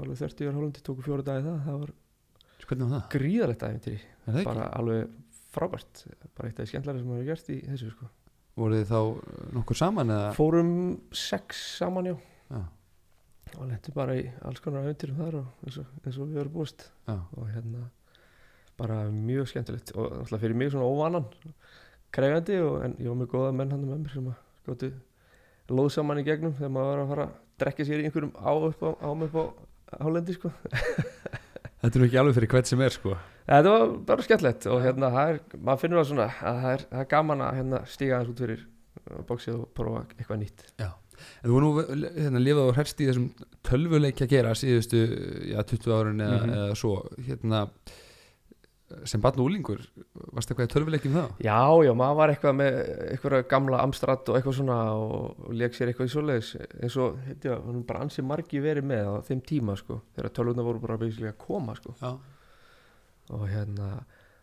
Alveg 0.00 0.16
30 0.22 0.48
ára 0.48 0.56
hólandi, 0.56 0.80
tóku 0.84 1.04
fjóra 1.04 1.24
dagi 1.24 1.44
það. 1.44 1.58
Það 1.66 1.82
var 1.82 1.90
var 2.94 3.02
Er 4.00 4.32
það 4.32 4.38
ekki? 4.40 4.48
bara 4.48 4.68
alveg 4.78 5.18
frábært. 5.54 6.04
Bara 6.38 6.50
eitt 6.50 6.58
af 6.58 6.64
því 6.64 6.72
skemmtilega 6.72 7.00
sem 7.00 7.10
maður 7.10 7.22
hefur 7.22 7.30
gert 7.30 7.52
í 7.54 7.58
þessu 7.68 7.92
sko. 7.94 8.10
Voruð 8.60 8.80
þið 8.80 8.90
þá 8.90 9.54
nokkur 9.56 9.78
saman 9.78 10.14
eða? 10.14 10.32
fórum 10.36 10.72
sex 11.16 11.62
saman 11.78 12.10
já. 12.10 12.16
Já, 12.50 12.62
og 13.56 13.66
lendi 13.66 13.94
bara 13.94 14.16
í 14.18 14.24
alls 14.46 14.62
konar 14.64 14.88
æfintýrum 14.88 15.20
þar 15.20 15.38
og 15.40 15.66
eins 15.66 15.78
og, 15.82 15.92
eins 16.04 16.18
og 16.18 16.30
við 16.30 16.42
erum 16.44 16.56
búist. 16.56 16.88
Já, 17.06 17.16
og 17.18 17.50
hérna 17.50 17.86
bara 18.80 19.02
mjög 19.12 19.50
skemmtilegt. 19.52 19.94
Og 19.94 20.10
náttúrulega 20.10 20.42
fyrir 20.44 20.58
mig 20.58 20.72
svona 20.72 20.88
óvanan 20.88 21.28
krefjandi 22.14 22.58
og 22.64 22.84
en 22.84 22.96
ég 22.98 23.10
var 23.10 23.18
með 23.20 23.30
góða 23.34 23.52
menn 23.54 23.70
hann 23.74 23.86
með 23.86 24.02
mér 24.02 24.14
sem 24.14 24.30
að 24.30 24.38
gáttu 24.66 24.90
lóð 25.70 25.90
saman 25.94 26.20
í 26.20 26.26
gegnum 26.26 26.56
þegar 26.58 26.72
maður 26.74 26.90
var 26.90 27.02
að 27.02 27.10
fara 27.12 27.26
að 27.28 27.36
drekka 27.62 27.86
sér 27.86 28.02
í 28.02 28.08
einhverjum 28.08 28.32
á 28.34 28.52
upp 28.56 28.82
á, 28.82 28.90
ám 29.06 29.24
upp 29.26 29.36
á 29.38 29.44
hálendi 30.00 30.34
sko 30.34 30.50
Þetta 31.80 31.96
er 31.96 32.02
nú 32.02 32.06
ekki 32.10 32.18
alveg 32.20 32.34
fyrir 32.36 32.50
hvert 32.52 32.68
sem 32.70 32.80
er 32.84 32.92
sko. 32.94 33.14
Þetta 33.50 33.70
var 33.74 33.92
bara 34.10 34.24
skemmtilegt 34.26 34.66
og 34.70 34.82
hérna 34.84 35.08
er, 35.24 35.38
maður 35.58 35.80
finnur 35.84 36.00
það 36.02 36.08
svona 36.10 36.26
að 36.28 36.58
það 36.64 36.72
er, 36.74 36.82
það 36.90 37.00
er 37.04 37.08
gaman 37.14 37.44
að 37.46 37.54
hérna 37.60 37.80
stíga 37.88 38.18
aðeins 38.18 38.32
út 38.34 38.42
fyrir 38.44 38.60
uh, 38.66 39.22
bóksið 39.30 39.54
og 39.56 39.70
prófa 39.78 40.02
eitthvað 40.18 40.42
nýtt. 40.42 40.66
En 40.80 41.48
þú 41.50 41.54
var 41.56 41.64
nú 41.64 41.70
hérna, 42.20 42.40
lifað 42.40 42.68
og 42.70 42.76
herst 42.78 43.00
í 43.04 43.08
þessum 43.08 43.26
tölvuleikja 43.68 44.28
gera 44.30 44.52
síðustu 44.56 45.00
já, 45.52 45.58
20 45.72 45.96
árin 45.96 46.22
eða, 46.24 46.38
Mhm. 46.44 46.54
eða 46.60 46.76
svo. 46.80 46.92
Hérna 47.26 47.62
sem 49.06 49.22
barn 49.22 49.38
og 49.40 49.46
úlingur 49.48 49.80
varst 50.34 50.50
eitthvað 50.50 50.66
í 50.66 50.70
tölvuleikjum 50.72 51.14
þá? 51.14 51.24
Já, 51.44 51.60
já, 51.86 51.90
maður 51.96 52.16
var 52.18 52.32
eitthvað 52.32 52.54
með 52.58 52.78
eitthvað 53.06 53.44
gamla 53.50 53.82
Amstrad 53.84 54.30
og 54.30 54.38
eitthvað 54.38 54.56
svona 54.58 54.78
og, 54.96 55.44
leik 55.54 55.76
sér 55.76 55.90
eitthvað 55.90 56.08
í 56.08 56.12
svoleiðis. 56.14 56.50
Eins 56.80 56.96
og, 57.00 57.18
heit 57.26 57.46
ég, 57.46 57.66
hann 57.66 57.84
bara 57.86 58.02
ansi 58.06 58.24
margi 58.26 58.62
verið 58.62 58.88
með 58.90 59.04
á 59.06 59.14
þeim 59.28 59.42
tíma, 59.46 59.76
sko, 59.78 60.00
þegar 60.16 60.34
tölvuna 60.36 60.66
voru 60.66 60.82
bara 60.82 60.98
basically 61.00 61.30
að 61.30 61.38
koma, 61.44 61.76
sko, 61.78 61.94
Já, 62.00 62.10
og 63.30 63.44
hérna 63.46 63.90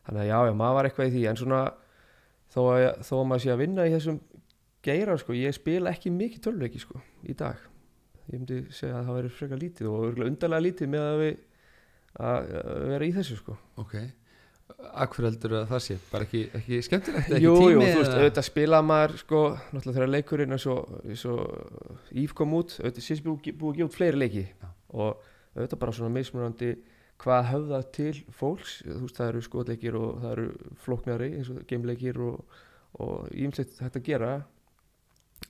þannig 0.08 0.22
að 0.22 0.30
já, 0.30 0.38
já, 0.48 0.54
maður 0.62 0.78
var 0.78 0.88
eitthvað 0.88 1.10
í 1.10 1.14
því, 1.16 1.24
en 1.28 1.40
svona 1.42 1.62
þó 2.54 2.62
að, 2.72 2.86
þó 3.04 3.16
að 3.18 3.26
maður 3.32 3.44
sé 3.44 3.50
að 3.52 3.64
vinna 3.64 3.88
í 3.88 3.96
þessum 3.98 4.22
geira, 4.88 5.18
sko, 5.20 5.36
ég 5.36 5.58
spila 5.58 5.92
ekki 5.92 6.14
mikið 6.16 6.46
tölvuleiki, 6.46 6.80
sko, 6.80 7.02
í 7.28 7.36
dag. 7.36 7.60
Ég 8.28 8.40
myndi 8.40 8.62
segja 8.76 9.02
að 9.02 9.10
það 9.10 9.20
Akkur 14.98 15.28
heldur 15.30 15.54
að 15.62 15.70
það 15.70 15.82
sé, 15.86 15.96
bara 16.12 16.26
ekki, 16.28 16.42
ekki 16.58 16.80
skemmtilegt 16.86 17.30
ekki 17.32 17.46
Jú, 17.46 17.54
tími 17.62 17.72
jú, 17.72 17.94
þú 17.94 18.02
veist, 18.02 18.16
auðvitað 18.18 18.46
spila 18.48 18.82
maður 18.84 19.14
sko, 19.22 19.42
náttúrulega 19.72 19.98
þegar 19.98 20.12
leikurinn 20.12 20.56
er 20.58 20.62
svo, 20.62 20.76
svo 21.22 21.36
Íf 22.24 22.34
kom 22.38 22.56
út, 22.58 22.76
auðvitað 22.82 23.06
síðan 23.06 23.26
búið 23.28 23.40
að 23.48 23.78
gefa 23.78 23.88
út 23.88 23.98
fleiri 23.98 24.22
leiki. 24.22 24.46
Já. 24.52 24.70
og 24.98 25.26
auðvitað 25.58 25.82
bara 25.82 25.96
svona 25.98 26.14
mismunandi 26.14 26.72
hvað 27.22 27.48
höfða 27.52 27.80
til 27.98 28.14
fólks. 28.38 28.78
Þú 28.86 29.00
veist, 29.06 29.18
það 29.18 29.32
eru 29.32 29.44
skotleikir 29.46 29.98
og 29.98 30.20
það 30.22 30.34
eru 30.36 30.74
flóknari 30.84 31.32
eins 31.40 31.50
og 31.54 31.64
gameleikir 31.70 32.20
og, 32.22 32.60
og 33.02 33.32
ímsleitt 33.34 33.80
hægt 33.82 34.00
að 34.00 34.06
gera. 34.06 34.34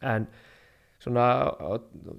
En 0.01 0.27
svona 1.03 1.27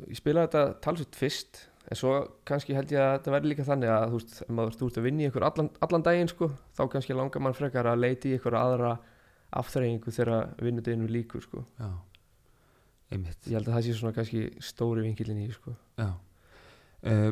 ég 0.09 0.19
spilaði 0.19 0.51
þetta 0.51 0.65
talsveit 0.85 1.19
fyrst 1.19 1.63
en 1.89 1.99
svo 1.99 2.15
kannski 2.49 2.77
held 2.77 2.93
ég 2.93 3.01
að 3.03 3.15
þetta 3.17 3.35
verði 3.35 3.53
líka 3.53 3.67
þannig 3.69 3.93
að 3.95 4.07
þú 4.09 4.21
veist, 4.21 4.35
ef 4.45 4.53
maður 4.59 4.75
ert 4.75 5.01
að 5.01 5.07
vinna 5.09 5.25
í 5.25 5.29
ykkur 5.31 5.47
allan, 5.49 5.71
allan 5.87 6.05
daginn 6.05 6.33
sko, 6.33 6.51
þá 6.77 6.83
kannski 6.93 7.17
langar 7.17 7.45
mann 7.45 7.57
frekar 7.57 7.89
að 7.89 8.03
leiti 8.05 8.33
í 8.33 8.39
ykkur 8.39 8.59
aðra 8.59 8.93
afþreyingu 9.59 10.13
þegar 10.13 10.51
vinnudeginu 10.61 11.09
líkur 11.09 11.45
sko. 11.45 11.65
Já, 11.81 11.91
einmitt 13.15 13.49
ég 13.49 13.57
held 13.57 13.71
að 13.71 13.79
það 13.79 13.87
sé 13.87 13.97
svona 13.97 14.17
kannski 14.17 14.43
stóri 14.61 15.07
vinkilin 15.07 15.45
í 15.47 15.51
sko. 15.55 15.73
Já 16.01 16.11
uh, 17.07 17.31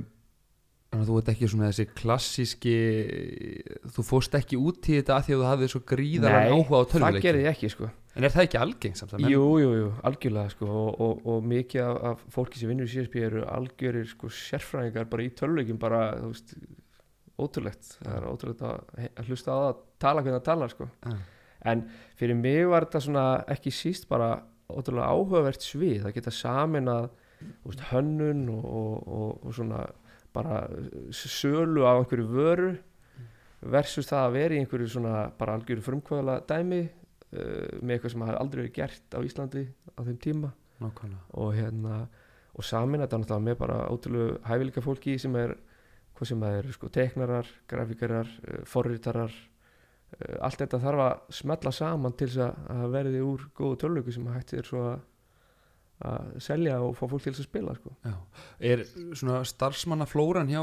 Þannig 0.97 1.05
að 1.05 1.11
þú 1.11 1.17
ert 1.21 1.29
ekki 1.33 1.49
svona 1.53 1.67
þessi 1.69 1.85
klassíski 1.99 2.75
þú 3.93 4.05
fórst 4.07 4.37
ekki 4.39 4.57
út 4.57 4.89
í 4.89 4.95
þetta 4.97 5.17
að 5.17 5.27
því 5.27 5.35
að 5.35 5.43
þú 5.43 5.47
hafið 5.51 5.71
svo 5.73 5.81
gríðaran 5.93 6.55
áhuga 6.55 6.73
á 6.73 6.81
það 6.81 6.89
tölvuleikjum 6.95 7.25
gerði 7.27 7.43
ég 7.43 7.51
ekki 7.53 7.71
sko. 7.75 7.89
En 8.17 8.25
er 8.25 8.33
það 8.33 8.47
ekki 8.47 8.61
algengt 8.63 9.01
samt 9.03 9.13
að 9.13 9.21
menn? 9.21 9.35
jú, 9.35 9.45
jú, 9.61 9.71
jú, 9.77 9.91
algjörlega 10.09 10.55
sko. 10.55 10.71
og, 10.81 10.89
og, 11.05 11.27
og 11.29 11.49
mikið 11.53 11.83
af, 11.85 11.99
af 12.09 12.25
fólki 12.33 12.63
sem 12.63 12.73
vinnur 12.73 12.89
í 12.89 12.93
CSP 12.95 13.21
eru 13.27 13.45
algjörir 13.45 14.09
sko, 14.09 14.31
sérfræðingar 14.33 15.11
bara 15.13 15.27
í 15.27 15.31
töluleikum 15.37 15.81
bara, 15.83 16.01
þú 16.23 16.33
veist, 16.33 16.57
ótrúlegt 17.37 17.93
það 17.99 18.17
er 18.17 18.29
ótrúlegt 18.31 18.65
að, 18.65 19.07
að 19.13 19.29
hlusta 19.29 19.53
á 19.53 19.57
það 19.57 19.69
að 19.69 19.83
tala 20.07 20.25
hvernig 20.25 20.39
það 20.39 20.49
talar 20.49 20.73
sko. 20.73 20.89
Já. 21.05 21.17
en 21.73 21.85
fyrir 22.17 22.41
mig 22.41 22.63
var 22.73 22.87
þetta 22.87 23.05
svona 23.05 23.27
ekki 23.53 23.75
síst 23.75 24.09
bara 24.09 24.31
ótrúlega 24.73 25.13
áhugavert 25.13 25.61
svið 25.61 26.09
bara 30.37 30.61
sölu 31.17 31.87
á 31.89 31.97
einhverju 31.97 32.29
vöru 32.31 32.71
versus 33.67 34.09
það 34.11 34.27
að 34.27 34.37
vera 34.37 34.55
í 34.57 34.61
einhverju 34.63 34.93
svona 34.93 35.25
bara 35.39 35.57
algjöru 35.57 35.85
frumkvæðala 35.87 36.39
dæmi 36.49 36.83
uh, 36.85 37.81
með 37.81 37.97
eitthvað 37.97 38.15
sem 38.15 38.27
hafi 38.27 38.39
aldrei 38.43 38.63
verið 38.63 38.77
gert 38.77 39.17
á 39.17 39.21
Íslandi 39.25 39.65
á 39.97 40.01
þeim 40.05 40.21
tíma. 40.23 40.53
Nákvæmlega. 40.85 41.25
Og 41.41 41.53
hérna 41.57 42.05
og 42.57 42.65
samin 42.65 43.03
þetta 43.03 43.21
náttúrulega 43.21 43.47
með 43.49 43.59
bara 43.61 43.81
ótrúlega 43.93 44.39
hæfileika 44.49 44.85
fólki 44.85 45.19
sem 45.21 45.35
er 45.41 45.57
hvað 46.17 46.31
sem 46.31 46.41
það 46.41 46.55
eru 46.61 46.73
sko 46.73 46.89
teknarar, 46.93 47.53
grafíkarar, 47.69 48.33
uh, 48.47 48.65
forritarar 48.69 49.35
allt 50.17 50.63
þetta 50.63 50.81
þarf 50.81 51.03
að 51.05 51.35
smetla 51.35 51.73
saman 51.75 52.15
til 52.17 52.29
þess 52.31 52.43
að, 52.71 52.85
verði 52.95 53.23
úr 53.25 53.45
góðu 53.57 53.79
tölvöku 53.83 54.15
sem 54.15 54.29
hægt 54.33 54.55
er 54.57 54.69
svo 54.69 54.85
að, 54.93 55.01
að 56.05 56.41
selja 56.45 56.79
og 56.85 56.97
fá 56.99 57.07
fólk 57.09 57.25
til 57.25 57.33
að 57.33 57.47
spila 57.47 57.75
sko. 57.79 57.95
Er 58.61 58.85
svona 59.17 59.43
starfsmannaflóran 59.49 60.51
hjá 60.53 60.63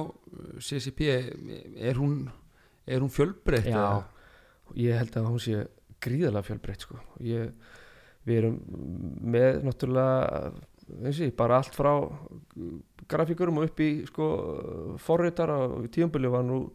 CCP 0.61 1.07
er 1.09 1.97
hún, 1.97 2.27
er 2.85 3.01
hún 3.01 3.13
fjölbreytt? 3.13 3.71
Já, 3.71 3.79
eða? 3.79 4.03
ég 4.77 4.99
held 5.01 5.17
að 5.17 5.31
hún 5.31 5.41
sé 5.41 5.63
gríðalega 6.03 6.47
fjölbreytt 6.49 6.85
sko. 6.85 6.99
ég, 7.23 7.53
við 8.27 8.41
erum 8.43 8.59
með 9.33 9.63
náttúrulega 9.65 10.53
ég, 11.09 11.33
bara 11.37 11.57
allt 11.61 11.75
frá 11.75 11.93
grafíkurum 13.09 13.61
og 13.61 13.69
upp 13.71 13.83
í 13.83 13.91
sko, 14.07 14.27
forritara 15.01 15.57
og 15.65 15.87
tíumbili 15.93 16.31
var 16.31 16.45
nú 16.47 16.65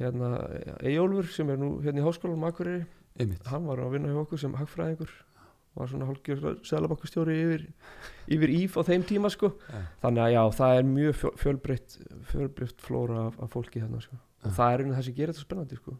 hérna 0.00 0.34
Eyjólfur 0.80 1.28
sem 1.30 1.50
er 1.52 1.60
nú 1.60 1.76
hérna 1.84 2.02
í 2.02 2.06
háskólanum 2.06 2.48
Akureyri 2.48 2.86
Einmitt. 3.20 3.44
hann 3.46 3.68
var 3.68 3.82
að 3.82 3.94
vinna 3.96 4.12
hjá 4.12 4.22
okkur 4.24 4.40
sem 4.40 4.54
hagfræðingur 4.56 5.12
var 5.74 5.88
svona 5.88 6.06
hálfgjör 6.10 6.58
seðlabankastjóri 6.68 7.36
yfir, 7.42 7.62
yfir 8.28 8.50
íf 8.52 8.74
á 8.76 8.82
þeim 8.84 9.04
tíma 9.08 9.30
sko. 9.32 9.52
Já. 9.72 9.78
þannig 10.02 10.22
að 10.26 10.32
já, 10.34 10.42
það 10.58 10.76
er 10.78 10.88
mjög 10.92 11.14
fjö- 11.22 11.34
fjölbreytt 11.40 11.98
fjölbreytt 12.32 12.80
flóra 12.84 13.26
af, 13.28 13.38
af 13.40 13.50
fólki 13.54 13.80
þarna 13.80 14.00
sko. 14.04 14.16
og 14.44 14.50
Já. 14.50 14.56
það 14.58 14.72
er 14.74 14.82
einu 14.84 14.94
það 14.98 15.04
sem 15.08 15.14
gerir 15.14 15.32
þetta 15.32 15.46
spennandi 15.46 15.76
sko. 15.80 15.96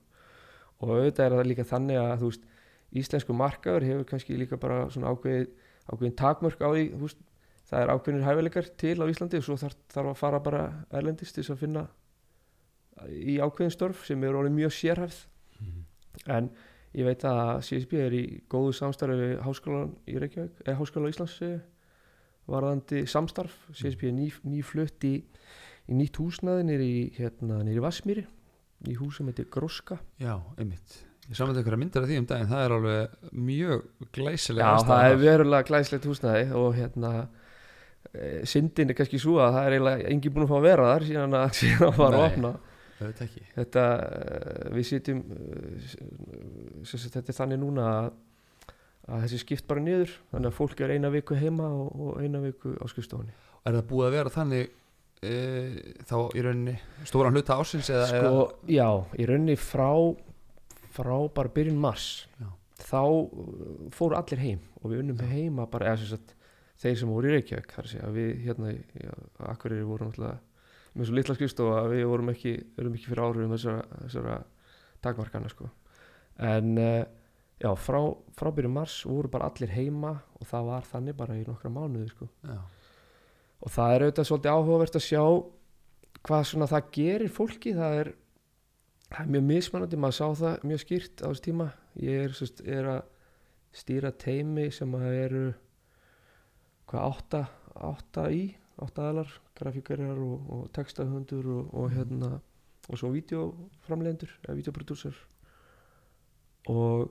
og 0.82 0.88
auðvitað 0.92 1.24
er 1.26 1.36
það 1.38 1.46
líka 1.48 1.64
þannig 1.72 1.96
að 2.02 2.16
þú 2.20 2.30
veist, 2.32 2.44
íslensku 2.92 3.32
markaður 3.38 3.86
hefur 3.88 4.04
kannski 4.12 4.36
líka 4.36 4.56
bara 4.60 4.88
svona 4.90 5.12
ákveðið 5.14 5.48
ákveðin 5.92 6.16
takmörk 6.20 6.60
á 6.60 6.68
því 6.74 6.82
þú 6.92 7.00
veist, 7.06 7.20
það 7.72 7.80
er 7.86 7.92
ákveðinir 7.94 8.26
hæfileikar 8.28 8.68
til 8.76 8.96
á 9.00 9.04
Íslandi 9.08 9.38
og 9.40 9.44
svo 9.46 9.56
þarf, 9.56 9.76
þarf 9.88 10.10
að 10.12 10.18
fara 10.20 10.40
bara 10.44 10.62
erlendist 10.92 11.34
til 11.38 11.46
að 11.48 11.62
finna 11.62 11.86
í 13.08 13.38
ákveðin 13.40 13.72
störf 13.72 14.02
sem 14.06 14.22
eru 14.28 14.42
orðið 14.42 14.56
mjög 14.58 14.74
sérhæfð 14.76 15.20
Mhm. 15.62 15.84
en 16.26 16.50
ég 16.98 17.08
veit 17.08 17.24
að 17.28 17.52
CSB 17.68 18.00
er 18.06 18.16
í 18.16 18.24
góðu 18.52 18.74
samstarfi 18.76 19.18
við 19.20 19.34
Háskólan 19.46 19.94
í 20.08 20.18
Reykjavík 20.20 20.64
eða 20.66 20.78
Háskóla 20.80 21.12
Íslands 21.12 21.38
ég, 21.44 21.62
varðandi 22.50 23.04
samstarf. 23.10 23.54
CSB 23.72 24.10
er 24.10 24.16
ný, 24.16 24.28
nýflutt 24.44 25.08
í, 25.08 25.14
í 25.88 25.96
nýtt 25.96 26.20
húsnaði 26.20 26.66
nýri 26.68 26.92
hérna, 27.16 27.62
nýri 27.66 27.82
Vassmýri 27.84 28.26
í 28.90 28.98
hús 28.98 29.18
sem 29.18 29.28
heitir 29.30 29.48
Gróska. 29.52 30.00
Já, 30.20 30.34
einmitt. 30.58 31.02
Ég 31.30 31.38
saman 31.38 31.54
þetta 31.54 31.78
myndir 31.78 32.02
af 32.02 32.10
því 32.10 32.18
um 32.18 32.26
daginn, 32.26 32.50
það 32.50 32.64
er 32.64 32.72
alveg 32.76 33.30
mjög 33.46 33.84
glæsilega 34.12 34.72
Já, 34.72 34.86
það 34.88 35.04
er 35.06 35.20
verulega 35.20 35.68
glæslegt 35.68 36.08
húsnaði 36.10 36.48
og 36.58 36.74
hérna 36.74 37.12
e, 38.10 38.42
syndin 38.50 38.90
er 38.90 38.98
kannski 38.98 39.20
svo 39.22 39.36
að 39.40 39.54
það 39.54 39.68
er 39.68 39.76
eiginlega 39.76 40.08
engin 40.10 40.34
búin 40.34 40.44
að 40.48 40.50
fá 40.50 40.56
að 40.58 40.66
vera 40.66 40.88
þar 40.90 41.06
síðan 41.08 41.36
að, 41.38 41.54
síðan 41.60 41.86
að 41.86 42.00
fara 42.00 42.18
að 42.18 42.26
opna 42.26 42.52
þetta, 43.54 43.86
eh, 44.18 44.68
við 44.76 44.88
sitjum 44.88 45.22
eh, 45.36 45.88
þetta 46.84 47.24
er 47.24 47.38
þannig 47.38 47.62
núna 47.62 47.88
að, 47.92 48.12
að 49.08 49.24
þessi 49.26 49.40
skipt 49.44 49.68
bara 49.70 49.84
niður 49.84 50.14
þannig 50.32 50.52
að 50.52 50.58
fólk 50.58 50.84
er 50.84 50.94
eina 50.96 51.12
viku 51.14 51.38
heima 51.38 51.70
og, 51.70 51.90
og 51.92 52.22
eina 52.22 52.42
viku 52.44 52.76
á 52.78 52.84
skrifstofunni. 52.90 53.34
Er 53.62 53.78
það 53.78 53.88
búið 53.92 54.08
að 54.08 54.16
vera 54.16 54.34
þannig 54.34 54.70
e, 55.22 55.34
þá 56.08 56.16
í 56.34 56.44
rauninni 56.44 56.76
stóran 57.06 57.36
hluta 57.36 57.58
ásins 57.60 57.90
eða, 57.92 58.08
sko, 58.10 58.44
já, 58.70 58.88
í 59.18 59.26
rauninni 59.28 59.56
frá 59.60 59.92
frá 60.92 61.16
bara 61.32 61.52
byrjun 61.52 61.80
mars 61.80 62.26
Já. 62.40 62.48
þá 62.82 63.02
fóru 63.94 64.18
allir 64.18 64.42
heim 64.42 64.62
og 64.82 64.92
við 64.92 65.04
unnum 65.04 65.26
heima 65.30 65.66
bara 65.70 65.92
eða 65.92 66.02
sem 66.02 66.12
sagt 66.16 66.34
þeir 66.82 66.98
sem 66.98 67.12
voru 67.12 67.30
í 67.30 67.36
Reykjavík 67.36 67.74
þar 67.76 67.86
að 67.86 67.92
segja 67.94 68.10
við 68.16 68.32
hérna 68.46 68.72
Akureyri 69.52 69.86
vorum 69.86 70.10
alltaf 70.10 70.40
með 70.92 71.08
svo 71.08 71.16
litla 71.16 71.36
skrifstofa 71.38 71.80
að 71.82 71.94
við 71.94 72.04
vorum 72.10 72.32
ekki, 72.32 72.52
erum 72.78 72.96
ekki 72.96 73.08
fyrir 73.08 73.24
áhrifum 73.24 73.54
þessara, 73.56 74.00
þessara 74.04 74.36
takmarkana 75.02 75.50
sko. 75.52 75.70
en 76.42 76.78
uh, 76.78 77.04
já, 77.62 77.70
frá, 77.78 78.00
frá 78.36 78.50
byrjun 78.54 78.76
mars 78.76 79.00
voru 79.06 79.30
bara 79.32 79.48
allir 79.50 79.72
heima 79.72 80.16
og 80.38 80.48
það 80.50 80.68
var 80.68 80.88
þannig 80.88 81.18
bara 81.18 81.38
í 81.38 81.44
nokkra 81.46 81.72
mánuði 81.72 82.10
sko. 82.10 82.28
Og 83.62 83.70
það 83.70 83.94
er 83.94 84.04
auðvitað 84.06 84.28
svolítið 84.28 84.56
áhugavert 84.56 84.98
að 84.98 85.06
sjá 85.06 85.22
hvað 86.26 86.44
svona 86.48 86.68
það 86.70 86.90
gerir 86.96 87.32
fólki 87.32 87.74
það 87.76 87.98
er, 88.00 88.10
það 89.10 89.24
er 89.24 89.32
mjög 89.36 89.46
mismunandi 89.48 90.00
maður 90.02 90.18
sá 90.18 90.42
það 90.42 90.66
mjög 90.70 90.82
skýrt 90.84 91.22
á 91.22 91.26
þessu 91.28 91.44
tíma 91.46 91.68
ég 92.02 92.24
er, 92.26 92.34
sérst, 92.36 92.62
er 92.66 92.88
að 92.96 93.02
stýra 93.72 94.12
teimi 94.12 94.68
sem 94.74 94.98
að 94.98 95.06
eru 95.16 95.44
hvað 96.90 97.06
átta, 97.08 97.42
átta 97.88 98.26
í 98.34 98.42
átta 98.82 99.08
aðlar, 99.08 99.32
grafíkarar 99.58 100.18
og, 100.22 100.48
og 100.54 100.62
textahundur 100.76 101.48
og, 101.56 101.74
og 101.78 101.92
hérna 101.94 102.32
og 102.90 102.98
svo 102.98 103.12
vídeoframlendur 103.14 104.30
eða 104.42 104.56
vídeoprodúsar. 104.58 105.16
Og 106.70 107.10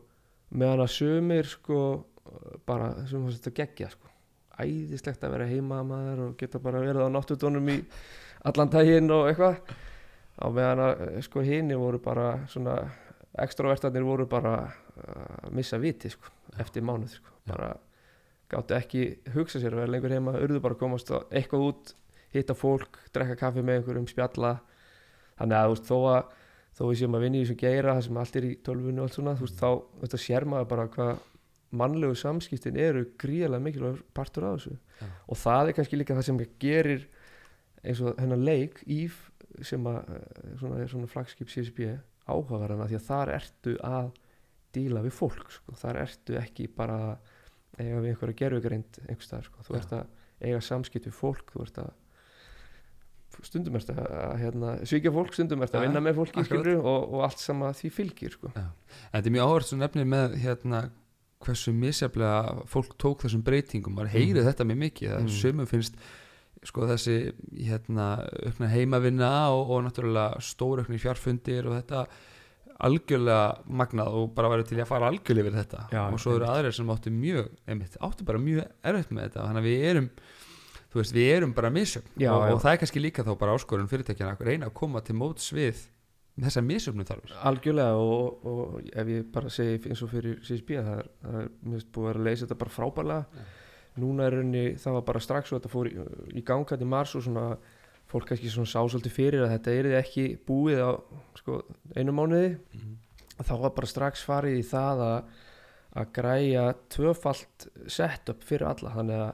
meðan 0.51 0.83
að 0.85 0.95
sömur 0.95 1.47
sko 1.47 1.81
bara 2.67 2.93
sem 3.09 3.23
að 3.23 3.37
þetta 3.37 3.53
gegja 3.61 3.91
sko. 3.93 4.09
Æðislegt 4.61 5.23
að 5.23 5.37
vera 5.37 5.47
heima 5.49 5.81
maður 5.87 6.25
og 6.27 6.33
geta 6.39 6.59
bara 6.61 6.81
verið 6.83 7.07
á 7.07 7.13
náttúrdónum 7.13 7.71
í 7.71 7.77
allan 8.47 8.71
daginn 8.71 9.11
og 9.13 9.29
eitthvað. 9.29 9.61
Á 10.41 10.45
meðan 10.51 10.83
að 10.85 11.05
sko 11.27 11.43
hini 11.45 11.77
voru 11.79 12.01
bara 12.03 12.27
svona 12.51 12.77
extrovertarnir 13.41 14.03
voru 14.03 14.27
bara 14.29 14.57
að 15.01 15.55
missa 15.55 15.79
viti 15.79 16.11
sko 16.11 16.31
eftir 16.59 16.83
mánuð 16.83 17.15
sko. 17.15 17.39
Bara 17.47 17.71
gáttu 18.51 18.75
ekki 18.77 19.05
hugsa 19.35 19.61
sér 19.61 19.75
að 19.75 19.83
vera 19.83 19.93
lengur 19.95 20.13
heima 20.15 20.35
urðu 20.39 20.61
bara 20.63 20.77
að 20.77 20.83
komast 20.83 21.11
eitthvað 21.29 21.65
út 21.69 21.95
hitta 22.31 22.55
fólk, 22.55 22.99
drekka 23.15 23.37
kaffi 23.39 23.63
með 23.63 23.81
einhverjum 23.81 24.07
spjalla 24.11 24.53
þannig 25.39 25.57
að 25.57 25.65
þú 25.65 25.73
veist 25.75 25.89
þó 25.89 25.97
að 26.11 26.37
þó 26.71 26.83
við 26.85 26.99
séum 27.01 27.17
að 27.17 27.25
vinna 27.25 27.39
í 27.39 27.43
þessum 27.43 27.59
geira 27.59 27.95
það 27.97 28.05
sem 28.07 28.21
allt 28.21 28.37
er 28.39 28.47
í 28.47 28.51
tölvunni 28.65 29.01
og 29.01 29.07
allt 29.07 29.17
svona 29.17 29.35
þú 29.35 29.47
veist 29.47 29.59
þá 29.59 29.69
þetta 30.03 30.21
sér 30.25 30.47
maður 30.47 30.69
bara 30.71 30.87
hvað 30.95 31.11
mannlegu 31.81 32.15
samskiptin 32.19 32.79
eru 32.79 33.03
gríðarlega 33.19 33.65
mikilvægur 33.65 34.05
partur 34.15 34.47
af 34.47 34.59
þessu 34.59 34.77
Já. 34.77 35.09
og 35.27 35.39
það 35.39 35.67
er 35.67 35.77
kannski 35.77 35.99
líka 35.99 36.17
það 36.17 36.27
sem 36.27 36.41
gerir 36.61 37.05
eins 37.81 38.01
og 38.03 38.17
hennar 38.21 38.41
leik 38.41 38.81
Íf 38.91 39.19
sem 39.65 39.85
að 39.89 39.99
eh, 40.15 40.55
svona, 40.59 40.87
svona 40.91 41.11
flagskip 41.11 41.51
CSB 41.51 41.93
áhugaverðana 42.27 42.87
því 42.89 42.99
að 42.99 43.07
þar 43.07 43.33
ertu 43.35 43.75
að 43.83 44.11
díla 44.75 45.03
við 45.03 45.15
fólk 45.17 45.51
sko. 45.51 45.75
þar 45.79 46.01
ertu 46.05 46.37
ekki 46.39 46.67
bara 46.75 46.97
að 47.09 47.30
eiga 47.79 47.99
við 48.03 48.09
einhverja 48.13 48.35
gerfugreind 48.43 48.99
einhverstaðar 49.07 49.43
sko. 49.47 49.63
þú 49.67 49.75
ert 49.79 49.91
að 49.93 50.05
eiga 50.41 50.61
samskipt 50.61 51.05
við 51.07 51.13
fólk 51.13 51.51
þú 51.53 51.61
ert 51.67 51.77
að 51.85 51.91
stundum 53.47 53.77
ert 53.79 53.89
að, 53.89 53.99
hérna, 54.41 54.71
svíkja 54.85 55.11
fólk 55.15 55.33
stundum 55.33 55.61
ert 55.65 55.73
að 55.77 55.85
vinna 55.87 56.01
með 56.03 56.17
fólki 56.19 56.43
skilur, 56.45 56.81
og, 56.83 57.13
og 57.15 57.23
allt 57.25 57.39
sem 57.41 57.61
að 57.65 57.77
því 57.79 57.89
fylgir 57.95 58.35
sko. 58.35 58.51
Þetta 58.53 59.21
er 59.23 59.33
mjög 59.33 59.47
áhverð 59.47 59.69
sem 59.71 59.79
nefnir 59.81 60.09
með 60.11 60.35
hérna 60.43 60.81
hversu 61.41 61.73
misjaflega 61.73 62.65
fólk 62.69 62.91
tók 63.01 63.23
þessum 63.23 63.41
breytingum 63.47 63.95
maður 63.97 64.11
heyrið 64.13 64.43
Mhm. 64.43 64.49
þetta 64.51 64.67
mjög 64.69 64.81
mikið 64.83 65.09
það 65.15 65.21
Mhm. 65.23 65.31
sömum 65.41 65.67
finnst 65.71 65.95
sko 66.69 66.85
þessi 66.85 67.15
hérna 67.57 68.09
heimavinna 68.69 69.31
og, 69.49 69.71
og 69.71 69.83
náttúrulega 69.87 70.37
stóraukni 70.45 70.99
fjárfundir 71.01 71.65
og 71.65 71.79
þetta 71.81 72.03
algjörlega 72.87 73.73
magnað 73.81 74.19
og 74.19 74.29
bara 74.35 74.51
væri 74.53 74.67
til 74.69 74.79
að 74.81 74.89
fara 74.89 75.09
algjörlega 75.11 75.47
við 75.49 75.57
þetta. 75.61 75.87
Já, 75.93 76.03
og 76.07 76.21
svo 76.21 76.35
eru 76.37 76.49
aðrir 76.49 76.75
sem 76.77 76.93
áttu 76.93 77.13
mjög 77.13 77.49
einmitt, 77.69 77.97
áttu 78.01 78.27
bara 78.27 78.41
mjög 78.41 78.65
erfitt 78.91 79.11
með 79.13 79.27
þetta. 79.27 79.47
Þannig 79.47 79.61
að 79.61 79.69
við 79.69 79.87
erum 79.91 80.11
þú 80.91 80.99
veist, 80.99 81.15
við 81.15 81.31
erum 81.37 81.55
bara 81.55 81.71
misjöfn. 81.71 82.11
Já, 82.17 82.33
og, 82.33 82.45
já. 82.45 82.53
og 82.55 82.61
það 82.63 82.73
er 82.73 82.83
kannski 82.83 83.03
líka 83.03 83.25
þá 83.27 83.31
bara 83.39 83.55
áskorun 83.55 83.89
fyrirtækjana 83.91 84.35
að 84.35 84.45
reyna 84.49 84.69
að 84.69 84.77
koma 84.81 85.01
til 85.05 85.15
móts 85.19 85.47
við 85.55 85.85
þessar 86.41 86.65
misjöfnu 86.67 87.05
þarfir. 87.07 87.33
Algjörlega 87.47 87.97
og, 88.01 88.45
og 88.47 88.91
ef 88.91 89.11
ég 89.11 89.27
bara 89.33 89.51
segi 89.53 89.91
eins 89.91 90.03
og 90.03 90.11
fyrir 90.11 90.39
CSB 90.45 90.77
það 90.79 90.93
er, 90.97 91.11
það 91.23 91.37
er 91.41 91.49
mér 91.51 91.75
finnst 91.77 91.91
búið 91.95 92.07
að 92.07 92.11
vera 92.11 92.21
að 92.21 92.29
leysa 92.29 92.45
þetta 92.45 92.59
bara 92.63 92.75
frábærlega. 92.75 93.45
Núna 94.01 94.27
er 94.27 94.37
raunni, 94.37 94.65
það 94.79 94.97
var 94.97 95.07
bara 95.09 95.23
strax 95.23 95.51
og 95.51 95.59
þetta 95.59 95.71
fór 95.71 95.89
í, 95.89 95.95
í 96.39 96.43
ganga 96.47 96.77
til 96.79 96.87
mars 96.87 97.15
og 97.19 97.25
svona 97.25 97.47
fólk 98.11 98.27
kannski 98.29 98.51
svona 98.51 98.69
sá 98.69 98.79
svolítið 98.81 99.15
fyrir 99.15 99.45
að 99.45 99.53
þetta 99.55 99.75
er 99.77 99.89
ekki 100.01 100.25
búið 100.47 100.81
á 100.83 100.91
sko, 101.39 101.61
einu 101.95 102.15
mánuði. 102.15 102.57
Þá 103.41 103.53
var 103.63 103.71
bara 103.77 103.89
strax 103.89 104.25
farið 104.27 104.59
í 104.59 104.65
það 104.67 105.03
að, 105.05 105.31
að 105.97 106.11
græja 106.17 106.65
tvöfalt 106.93 107.67
setup 107.89 108.43
fyrir 108.45 108.67
alla. 108.69 108.91
Þannig 108.97 109.23
að 109.23 109.31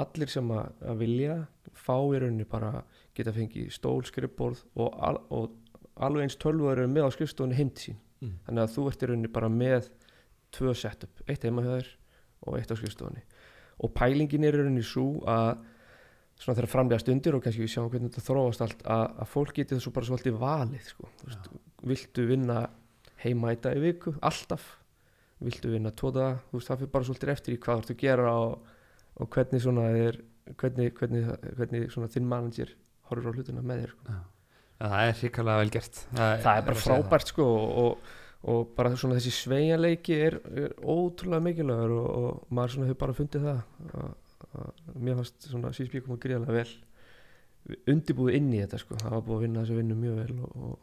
allir 0.00 0.30
sem 0.30 0.52
að, 0.54 0.68
að 0.86 1.00
vilja 1.00 1.38
fá 1.74 1.96
í 1.96 2.20
rauninni 2.20 2.46
bara 2.48 2.84
geta 3.16 3.32
fengið 3.34 3.72
stól, 3.74 4.04
skrifborð 4.06 4.62
og, 4.76 4.94
al, 5.02 5.18
og 5.34 5.56
alveg 6.00 6.28
eins 6.28 6.38
tölvuður 6.40 6.84
eru 6.84 6.92
með 6.92 7.08
á 7.08 7.14
skrifstofunni 7.16 7.58
heim 7.58 7.72
til 7.74 7.90
sín. 7.90 7.98
Mm. 8.20 8.34
þannig 8.44 8.62
að 8.62 8.72
þú 8.74 8.82
ert 8.90 9.02
í 9.02 9.06
rauninni 9.08 9.32
bara 9.32 9.48
með 9.48 9.86
tvö 10.52 10.74
setup, 10.76 11.22
eitt 11.24 11.44
heima 11.46 11.62
hjá 11.64 11.70
þér 11.72 11.86
og 12.44 12.56
eitt 12.58 12.72
á 12.72 12.76
skrifstofunni. 12.76 13.22
Og 13.80 13.92
pælingin 13.96 14.44
er 14.44 14.58
í 14.58 14.60
rauninni 14.60 14.84
svo 14.84 15.22
að 15.24 15.62
svona 16.40 16.56
þegar 16.56 16.72
framlega 16.72 17.02
stundir 17.02 17.36
og 17.36 17.44
kannski 17.44 17.64
við 17.64 17.72
sjáum 17.74 17.90
hvernig 17.92 18.12
þetta 18.14 18.26
þróast 18.26 18.64
allt 18.64 18.84
að, 18.88 19.06
að 19.20 19.30
fólk 19.34 19.54
geti 19.58 19.76
þessu 19.76 19.92
bara 19.96 20.08
svolítið 20.08 20.38
valið 20.40 20.86
sko. 20.88 21.10
Veist, 21.26 21.50
viltu 21.92 22.26
vinna 22.30 22.62
heima 23.20 23.52
í 23.52 23.60
dag 23.60 23.76
í 23.76 23.84
viku, 23.84 24.14
alltaf. 24.24 24.76
Viltu 25.40 25.72
vinna 25.72 25.92
tóta, 25.96 26.34
þú 26.48 26.58
veist 26.58 26.72
það 26.72 26.82
fyrir 26.82 26.92
bara 26.94 27.08
svolítið 27.08 27.34
eftir 27.34 27.56
í 27.56 27.60
hvað 27.60 27.78
þú 27.78 27.84
ert 27.84 27.94
að 27.94 28.02
gera 28.02 28.32
og, 28.40 28.72
og 29.20 29.30
hvernig 29.36 29.64
svona 29.64 29.86
er 29.96 30.20
hvernig, 30.58 30.94
hvernig, 30.96 31.28
hvernig 31.58 31.92
svona 31.92 32.10
þinn 32.12 32.28
manager 32.28 32.72
horfur 33.10 33.34
á 33.34 33.36
hlutina 33.36 33.64
með 33.64 33.84
þér 33.84 33.92
sko. 33.92 34.14
Já, 34.14 34.18
það 34.80 35.04
er 35.04 35.20
hrikalega 35.20 35.60
vel 35.60 35.74
gert. 35.76 36.00
Það 36.16 36.50
er 36.54 36.66
bara 36.68 36.82
frábært 36.84 37.32
sko 37.32 37.46
og, 37.84 38.10
og 38.50 38.72
bara 38.76 38.94
svona 38.96 39.18
þessi 39.18 39.34
sveigjanleiki 39.36 40.18
er, 40.28 40.38
er 40.64 40.74
ótrúlega 40.80 41.44
mikilvægur 41.44 41.96
og, 41.98 42.10
og 42.20 42.56
maður 42.56 42.76
svona 42.76 42.90
hefur 42.90 43.00
bara 43.04 43.18
fundið 43.20 43.48
það 43.48 43.60
að, 43.60 44.04
að 44.04 44.29
mér 44.96 45.20
fannst 45.20 45.48
svona 45.48 45.72
CSP 45.76 46.02
koma 46.04 46.18
gríðarlega 46.22 46.58
vel. 46.58 46.76
Undibúið 47.92 48.38
inn 48.40 48.52
í 48.56 48.60
þetta 48.62 48.80
sko, 48.80 48.98
það 49.00 49.16
var 49.16 49.24
búið 49.26 49.36
að 49.36 49.46
vinna 49.46 49.64
þessu 49.64 49.78
vinnu 49.78 49.96
mjög 50.00 50.20
vel 50.20 50.36
og, 50.48 50.76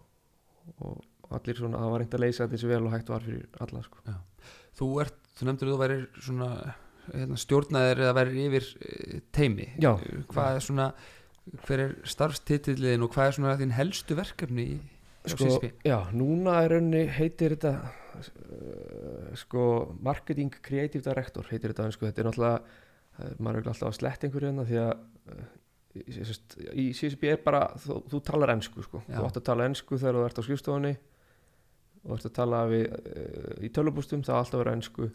og, 0.77 1.05
og 1.27 1.37
allir 1.39 1.57
svona, 1.59 1.81
það 1.81 1.93
var 1.93 2.03
reynd 2.03 2.17
að 2.17 2.23
leysa 2.25 2.49
þessu 2.51 2.71
vel 2.71 2.83
og 2.83 2.93
hægt 2.93 3.13
var 3.13 3.25
fyrir 3.25 3.63
alla 3.65 3.85
sko. 3.85 4.17
Þú 4.77 4.91
ert, 5.03 5.17
þú 5.37 5.47
nefndir 5.49 5.67
að 5.67 5.73
þú 5.73 5.79
værir 5.81 6.05
svona 6.21 6.51
hérna, 7.13 7.39
stjórnaðir 7.39 8.03
eða 8.05 8.15
værir 8.17 8.41
yfir 8.47 8.67
eh, 8.83 9.21
teimi 9.35 9.69
Já. 9.81 9.93
hvað 10.31 10.59
er 10.59 10.65
svona 10.65 10.87
hver 11.63 11.83
er 11.83 11.95
starfstitillin 12.07 13.03
og 13.05 13.13
hvað 13.13 13.29
er 13.29 13.37
svona 13.37 13.55
þín 13.59 13.75
helstu 13.77 14.17
verkefni 14.17 14.65
í 14.75 14.77
sko, 15.27 15.69
já, 15.83 15.97
núna 16.15 16.61
er 16.63 16.75
raunni 16.75 17.03
heitir 17.11 17.55
þetta 17.55 17.71
uh, 17.83 19.31
sko 19.39 19.63
marketing 20.03 20.51
creative 20.63 21.03
director 21.03 21.47
heitir 21.51 21.73
þetta 21.73 21.89
sko, 21.95 22.09
þetta 22.09 22.23
er 22.23 22.29
náttúrulega 22.29 22.85
maður 23.39 23.61
er 23.61 23.71
alltaf 23.71 23.89
að 23.89 23.97
sletta 23.97 24.27
einhverju 24.27 24.51
hérna 24.51 24.65
því 24.67 24.79
að 24.81 24.91
uh, 25.33 25.45
í, 26.77 26.87
CSB 26.93 27.29
er 27.31 27.43
bara 27.43 27.63
þú, 27.81 28.01
þú 28.11 28.21
talar 28.27 28.53
ennsku 28.53 28.85
sko, 28.85 29.03
þú 29.07 29.27
átt 29.27 29.39
að 29.41 29.47
tala 29.49 29.67
ennsku 29.69 29.97
þegar 29.97 30.19
þú 30.19 30.25
ert 30.27 30.41
á 30.41 30.47
skrifstofunni 30.47 30.93
og 32.07 32.15
ert 32.15 32.27
að 32.29 32.35
tala 32.37 32.63
við, 32.71 32.87
uh, 32.93 33.53
í 33.65 33.71
tölvubústum 33.73 34.25
það 34.25 34.35
er 34.35 34.41
alltaf 34.43 34.59
að 34.59 34.63
vera 34.63 34.75
ennsku 34.77 35.11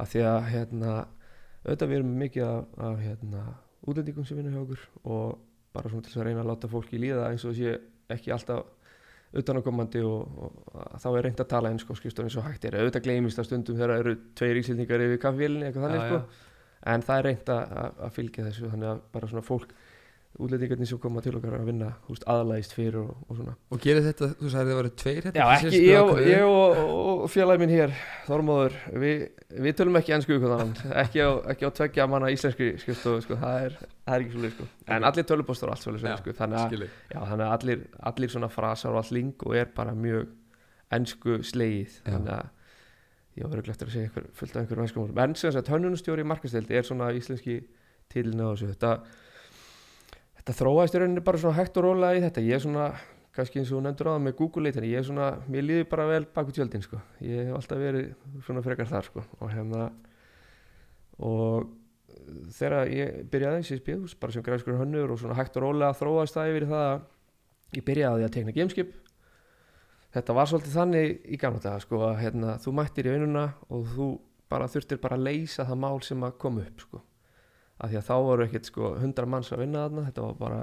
af 0.00 0.12
því 0.12 0.26
að 0.30 0.40
hérna, 0.54 0.96
auðvitað 1.64 1.92
við 1.92 2.00
erum 2.00 2.18
mikið 2.24 2.48
af, 2.48 2.74
af 2.88 3.00
hérna, 3.04 3.46
útlendingum 3.80 4.28
sem 4.28 4.40
vinna 4.40 4.54
hjá 4.54 4.62
okkur 4.64 4.84
og 5.04 5.40
bara 5.74 5.90
svona 5.90 6.04
til 6.04 6.12
þess 6.12 6.20
að 6.20 6.28
reyna 6.28 6.44
að 6.44 6.52
láta 6.52 6.70
fólki 6.70 7.00
líða 7.00 7.30
eins 7.30 7.46
og 7.46 7.56
sé 7.56 7.74
ekki 8.10 8.32
alltaf 8.34 8.76
utanakomandi 9.40 10.00
og, 10.02 10.38
og 10.42 10.94
þá 10.98 11.08
er 11.12 11.26
reynd 11.28 11.42
að 11.42 11.50
tala 11.52 11.70
ennsku 11.70 11.94
á 11.94 11.98
skrifstofunni 12.00 12.40
og 12.40 12.46
hægt 12.48 12.64
er. 12.66 12.80
Auðvitað 12.80 13.04
gleymist 13.04 13.38
það 13.38 13.46
stundum 13.46 13.76
þegar 13.78 13.92
eru 14.00 14.14
tveir 14.38 14.58
ísildingar 14.58 15.04
yfir 15.04 15.20
kaffvílinni 15.22 15.68
eitthvað 15.68 15.84
þannig 15.86 16.08
sko 16.08 16.48
en 16.86 17.02
það 17.04 17.18
er 17.18 17.28
reynd 17.30 17.54
að, 17.54 17.76
að- 17.84 18.02
fylgja 18.16 18.44
þessu 18.48 18.70
þannig 18.72 18.88
að 18.94 19.00
bara 19.12 19.28
svona 19.28 19.42
fólk 19.46 19.72
útlendingarnir 20.40 20.86
sem 20.86 20.98
koma 21.02 21.20
til 21.20 21.32
okkar 21.34 21.56
að 21.58 21.64
vinna 21.66 21.88
húst, 22.06 22.22
aðlægist 22.30 22.72
fyrir 22.76 23.00
og, 23.00 23.08
og 23.26 23.34
svona. 23.36 23.54
Og 23.74 23.80
gerir 23.82 24.04
þetta, 24.06 24.28
þú 24.38 24.50
sagði 24.52 24.70
það 24.70 24.78
var 24.78 24.88
tveir 25.02 25.24
hérna 25.26 25.40
Já, 25.40 25.46
ekki, 25.56 25.80
ég, 25.88 25.98
og- 26.04 26.20
ég 26.22 26.44
og, 26.46 26.78
og 27.24 27.24
félagi 27.32 27.60
minn 27.64 27.72
hér 27.74 27.96
Þormóður, 28.28 28.76
við, 29.02 29.24
við 29.66 29.74
tölum 29.80 29.98
ekki 29.98 30.14
ennsku 30.14 30.38
ekki 31.02 31.24
á, 31.26 31.30
ekki 31.50 31.66
á 31.66 31.70
tveggja 31.80 32.06
manna 32.08 32.30
íslenski 32.30 32.70
skrifstofu, 32.78 33.24
sko, 33.26 33.40
það 33.42 33.66
er, 33.66 33.76
það 34.06 34.14
er 34.14 34.24
ekki 34.24 34.36
svolítið, 34.36 34.54
sko, 34.54 34.68
en 34.96 35.08
allir 35.10 35.28
tölupóstur 35.32 35.68
og 35.68 35.74
allt 35.74 35.84
svolítið, 35.88 36.14
sko, 36.22 36.36
þannig 36.38 36.62
þannig 37.26 37.44
að 37.48 37.54
allir, 37.58 37.84
allir 38.12 38.32
svona 38.38 38.52
frasar 38.54 38.94
og 38.94 39.02
allt 39.02 39.12
lingu 39.18 39.56
er 39.58 39.68
bara 39.76 39.96
mjög 39.98 40.30
ennsku 40.94 41.40
slegið, 41.50 42.00
þannig 42.06 42.36
að 42.38 42.48
ég 43.40 43.48
var 43.48 43.56
verið 43.56 43.72
eftir 43.72 43.88
að 43.88 43.94
segja 43.94 44.08
einhver, 44.08 44.26
fullt 44.36 44.56
af 44.56 44.62
einhverjum 44.62 44.84
ennskum 44.84 45.04
orðum. 45.06 45.22
en 45.24 45.34
sem 45.34 45.54
sagt, 45.54 45.72
hönnunustjóri 45.72 46.24
í 46.24 46.28
markastildi 46.28 46.76
er 46.76 46.86
svona 46.86 47.10
íslenski 47.16 47.56
tilinu 48.12 48.50
á 48.50 48.52
þessu, 48.52 48.68
þetta 48.74 48.92
þetta 50.40 50.56
í 50.96 51.00
rauninni 51.00 51.24
bara 51.24 51.40
svona 51.40 51.56
hægt 51.56 51.80
og 51.80 51.86
rólega 51.86 52.18
í 52.18 52.22
þetta, 52.26 52.44
ég 52.44 52.58
er 52.58 52.64
svona 52.64 52.86
kannski 53.36 53.60
eins 53.60 53.72
og 53.72 53.82
nefndur 53.84 54.10
á 54.10 54.12
það 54.16 54.24
með 54.26 54.36
Google 54.40 54.66
leitin 54.66 54.86
ég 54.88 55.00
er 55.00 55.06
svona, 55.06 55.28
mér 55.48 55.66
líður 55.66 55.90
bara 55.92 56.06
vel 56.10 56.24
baku 56.34 56.54
tjöldin 56.54 56.82
sko. 56.82 57.00
ég 57.22 57.46
hef 57.46 57.56
alltaf 57.56 57.78
verið 57.78 58.08
svona 58.46 58.64
frekar 58.66 58.90
þar 58.90 59.06
sko. 59.06 59.24
og 59.38 59.52
hérna 59.54 59.90
og 61.20 61.70
þegar 62.56 62.90
ég 62.90 63.20
byrjaði 63.30 63.62
í 63.62 63.68
CSP 63.68 64.18
bara 64.20 64.34
sem 64.34 64.44
græskur 64.44 64.80
hönnur 64.80 65.14
og 65.14 65.20
svona 65.20 65.38
hægt 65.38 65.56
og 65.56 65.68
rólega 65.68 65.94
yfir 66.50 66.66
í 66.66 66.70
það 66.70 66.86
að 66.90 67.06
ég 67.78 67.86
byrjaði 67.86 68.26
að 68.26 68.34
tekna 68.34 68.56
gameskip 68.56 68.92
þetta 70.14 70.36
var 70.36 70.50
svolítið 70.50 70.76
þannig 70.78 71.12
í 71.30 71.38
gamla 71.40 71.62
daga 71.62 71.84
sko, 71.84 72.00
að 72.08 72.18
hérna, 72.24 72.56
þú 72.62 72.74
mættir 72.78 73.08
í 73.08 73.14
vinnuna 73.14 73.44
og 73.70 73.86
þú 73.94 74.08
bara 74.50 74.66
þurftir 74.70 75.00
bara 75.02 75.18
að 75.18 75.26
leysa 75.28 75.66
það 75.68 75.82
mál 75.84 76.00
sem 76.02 76.24
að 76.26 76.36
koma 76.42 76.64
upp 76.66 76.84
sko. 76.86 77.02
af 77.80 77.90
því 77.90 77.96
að 78.00 78.08
þá 78.08 78.16
voru 78.26 78.44
ekkert 78.46 78.66
sko, 78.68 78.94
100 78.98 79.30
manns 79.30 79.52
að 79.54 79.62
vinna 79.62 79.84
þarna 79.86 80.06
þetta 80.08 80.24
var 80.26 80.34
bara 80.40 80.58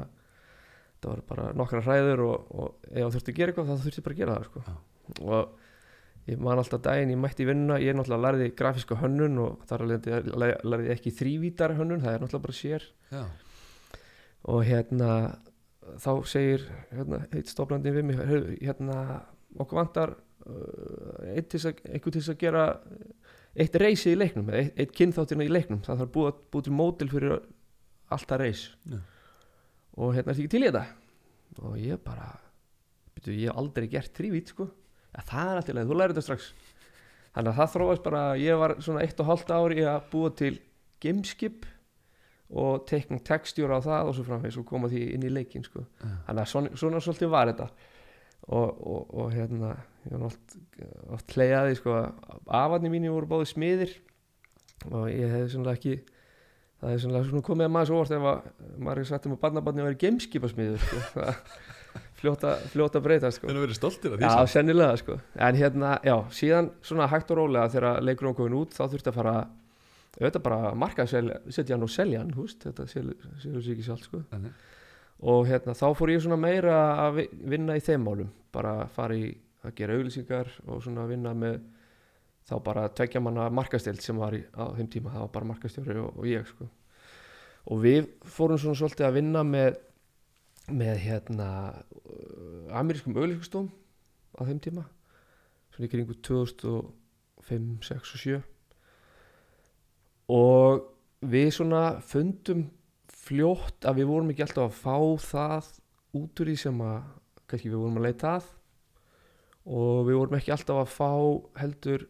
þetta 0.97 1.13
var 1.13 1.23
bara 1.29 1.47
nokkra 1.57 1.81
hræður 1.85 2.25
og, 2.25 2.51
og 2.51 2.91
ef 2.91 3.07
þú 3.07 3.15
þurfti 3.15 3.33
að 3.33 3.39
gera 3.39 3.53
eitthvað 3.53 3.71
þá 3.71 3.85
þurfti 3.87 4.03
bara 4.05 4.17
að 4.17 4.21
gera 4.21 4.35
það 4.35 4.45
sko. 4.49 4.77
og 5.23 5.65
ég 6.27 6.43
man 6.43 6.59
alltaf 6.59 6.83
daginn 6.83 7.13
ég 7.15 7.19
mætti 7.23 7.45
í 7.45 7.47
vinnuna, 7.47 7.79
ég 7.79 7.95
náttúrulega 7.95 8.25
lærði 8.27 8.51
grafíska 8.59 8.99
hönnun 8.99 9.39
og 9.45 9.63
þar 9.69 9.85
lærði 9.87 10.89
ég 10.89 10.95
ekki 10.97 11.13
þrývítar 11.15 11.77
hönnun, 11.77 12.03
það 12.03 12.17
er 12.17 12.25
náttúrulega 12.25 12.47
bara 12.49 12.57
sér 12.57 12.87
Já, 13.13 13.23
og 14.51 14.65
hérna 14.67 15.11
þá 16.03 16.11
segir 16.27 16.65
hérna, 16.91 17.21
eitt 17.31 17.47
stofnandi 17.51 17.93
við 17.95 18.07
mig 18.09 18.19
"Heyrðu, 18.19 18.57
hérna, 18.59 18.97
okkur 19.57 19.79
vantar 19.81 20.15
uh, 20.15 21.33
eitt 21.33 21.49
til 21.51 21.61
þess 21.61 22.31
að, 22.31 22.39
gera 22.41 22.65
eitt 23.57 23.77
reysi 23.81 24.13
í 24.13 24.17
leiknum 24.17 24.49
eitt, 24.53 24.73
eitt 24.77 24.95
kynþáttina 24.95 25.47
í 25.47 25.51
leiknum 25.51 25.83
það 25.85 26.03
þarf 26.03 26.15
búið, 26.15 26.41
búið 26.53 26.67
til 26.67 26.75
mótil 26.77 27.09
fyrir 27.11 27.37
alltaf 28.13 28.41
reys 28.41 28.65
Já. 28.87 28.99
og 29.97 30.15
hérna 30.15 30.33
er 30.33 30.37
ekki 30.37 30.53
til 30.53 30.63
í 30.63 30.69
þetta 30.69 30.85
og 31.65 31.77
ég 31.81 32.01
bara 32.03 32.31
byrju, 33.17 33.37
ég 33.41 33.49
hef 33.49 33.61
aldrei 33.61 33.87
gert 33.91 34.13
þrývít 34.17 34.53
sko 34.53 34.67
ja, 34.67 35.23
það 35.23 35.51
er 35.51 35.61
alltaf 35.61 35.77
leið, 35.77 35.89
þú 35.89 35.97
lærir 35.97 36.15
þetta 36.15 36.27
strax 36.27 36.51
þannig 37.33 37.51
að 37.51 37.57
það 37.61 37.73
þróast 37.73 38.05
bara 38.05 38.21
ég 38.41 38.61
var 38.61 38.75
svona 38.81 39.03
eitt 39.05 39.19
og 39.21 39.31
hálft 39.31 39.53
ári 39.53 39.83
að 39.85 40.07
búa 40.13 40.31
til 40.37 40.53
gameskip 41.03 41.67
og 42.47 42.85
teikna 42.87 43.19
textjúra 43.27 43.81
á 43.81 43.81
það 43.83 44.09
og 44.09 44.15
svo 44.15 44.25
framvegis 44.27 44.57
og 44.61 44.67
koma 44.69 44.87
því 44.91 45.01
inn 45.17 45.25
í 45.27 45.31
leikin 45.33 45.65
sko. 45.65 45.83
Já. 45.99 46.13
þannig 46.29 46.41
að 46.43 46.51
svona, 46.53 46.79
svona 46.79 47.01
svolítið 47.03 47.33
var 47.33 47.51
þetta 47.51 47.67
og, 48.47 48.67
og, 48.67 49.07
og 49.13 49.31
hérna 49.33 49.73
ég 50.07 50.13
var 50.13 50.27
oft, 50.29 50.59
oft 51.17 51.33
hleyjaði 51.35 51.79
sko, 51.79 51.95
afarni 52.47 52.91
mínu 52.93 53.15
voru 53.15 53.29
báði 53.31 53.49
smiðir 53.51 53.95
og 54.91 55.09
ég 55.11 55.33
hefði 55.33 55.49
svona 55.55 55.73
ekki 55.75 55.95
það 56.77 56.91
hefði 56.91 57.03
svona, 57.05 57.23
svona 57.31 57.47
komið 57.47 57.67
að 57.67 57.73
maður 57.75 57.89
svo 57.91 58.01
orð 58.03 58.15
ef 58.17 58.27
að 58.31 58.51
maður 58.77 59.01
hefði 59.01 59.11
sagt 59.11 59.27
um 59.27 59.35
að 59.35 59.41
barnabarni 59.45 59.83
að 59.83 59.89
vera 59.89 60.01
gameskipasmiður 60.05 60.85
sko. 60.85 61.33
Fljóta, 62.17 62.55
fljóta 62.71 62.97
breyta 63.01 63.29
sko. 63.33 63.45
Þannig 63.45 63.59
að 63.59 63.63
vera 63.67 63.75
stoltir 63.77 64.13
af 64.13 64.17
því 64.17 64.25
Já, 64.25 64.49
sennilega 64.49 64.97
sko 64.97 65.17
En 65.45 65.57
hérna, 65.57 65.91
já, 66.05 66.15
síðan 66.33 66.71
svona 66.85 67.05
hægt 67.11 67.29
og 67.33 67.37
rólega 67.37 67.69
þegar 67.73 67.99
leikurinn 68.05 68.31
var 68.31 68.37
komin 68.39 68.55
út 68.57 68.73
þá 68.73 68.83
þurfti 68.87 69.11
að 69.11 69.17
fara 69.19 69.33
auðvitað 70.17 70.43
bara 70.47 70.57
að 70.71 70.79
marka 70.81 71.05
setja 71.09 71.75
hann 71.75 71.85
og 71.85 71.93
selja 71.93 72.23
hann, 72.23 72.33
húst 72.37 72.65
þetta 72.65 72.87
selur 72.89 73.61
sig 73.61 73.75
ekki 73.75 73.85
sjálf 73.85 74.07
sko 74.07 74.23
Þannig. 74.31 74.65
Og 75.21 75.47
hérna, 75.49 75.73
þá 75.73 75.87
fór 75.97 76.11
ég 76.13 76.21
svona 76.21 76.37
meira 76.37 76.75
að 77.07 77.15
vi- 77.15 77.29
vinna 77.55 77.75
í 77.77 77.81
þeim 77.81 78.03
málum. 78.05 78.29
Bara 78.53 78.87
fara 78.93 79.15
í 79.17 79.31
að 79.65 79.73
gera 79.75 79.95
auglýsingar 79.97 80.51
og 80.67 80.83
svona 80.83 81.07
vinna 81.09 81.33
með 81.33 81.59
þá 82.47 82.55
bara 82.63 82.87
tvekja 82.89 83.19
manna 83.21 83.49
markastild 83.49 84.01
sem 84.01 84.15
var 84.17 84.31
í, 84.37 84.43
á 84.55 84.71
þeim 84.77 84.87
tíma, 84.93 85.11
það 85.11 85.19
var 85.25 85.31
bara 85.33 85.49
markastjóri 85.49 85.97
og, 85.99 86.13
og 86.17 86.25
ég 86.29 86.45
sko. 86.47 86.67
Og 87.67 87.81
við 87.83 88.05
fórum 88.23 88.57
svona 88.61 88.77
svolítið 88.79 89.07
að 89.09 89.17
vinna 89.19 89.43
með 89.43 89.77
með 90.67 90.97
hérna 90.99 91.49
uh, 91.71 92.75
amerískum 92.75 93.15
auglýsingastofum 93.15 93.69
á 94.35 94.41
þeim 94.47 94.59
tíma. 94.59 94.83
Svona 95.71 95.87
í 95.87 95.91
kringu 95.91 96.15
2005, 96.27 97.67
6 97.87 98.13
og 98.15 98.23
7 98.23 98.41
og 100.27 100.87
við 101.23 101.51
svona 101.55 101.81
fundum 102.03 102.65
fljótt 103.27 103.87
að 103.87 103.99
við 104.01 104.09
vorum 104.11 104.31
ekki 104.33 104.45
alltaf 104.47 104.67
að 104.67 104.77
fá 104.81 104.97
það 105.27 105.71
út 106.17 106.41
úr 106.43 106.51
því 106.51 106.57
sem 106.63 106.83
að 106.87 106.99
kannski 107.47 107.71
við 107.71 107.79
vorum 107.81 107.99
að 108.01 108.07
leita 108.07 108.35
að 108.37 108.47
og 109.67 110.05
við 110.07 110.17
vorum 110.21 110.37
ekki 110.39 110.53
alltaf 110.55 110.81
að 110.81 110.93
fá 110.95 111.11
heldur 111.61 112.07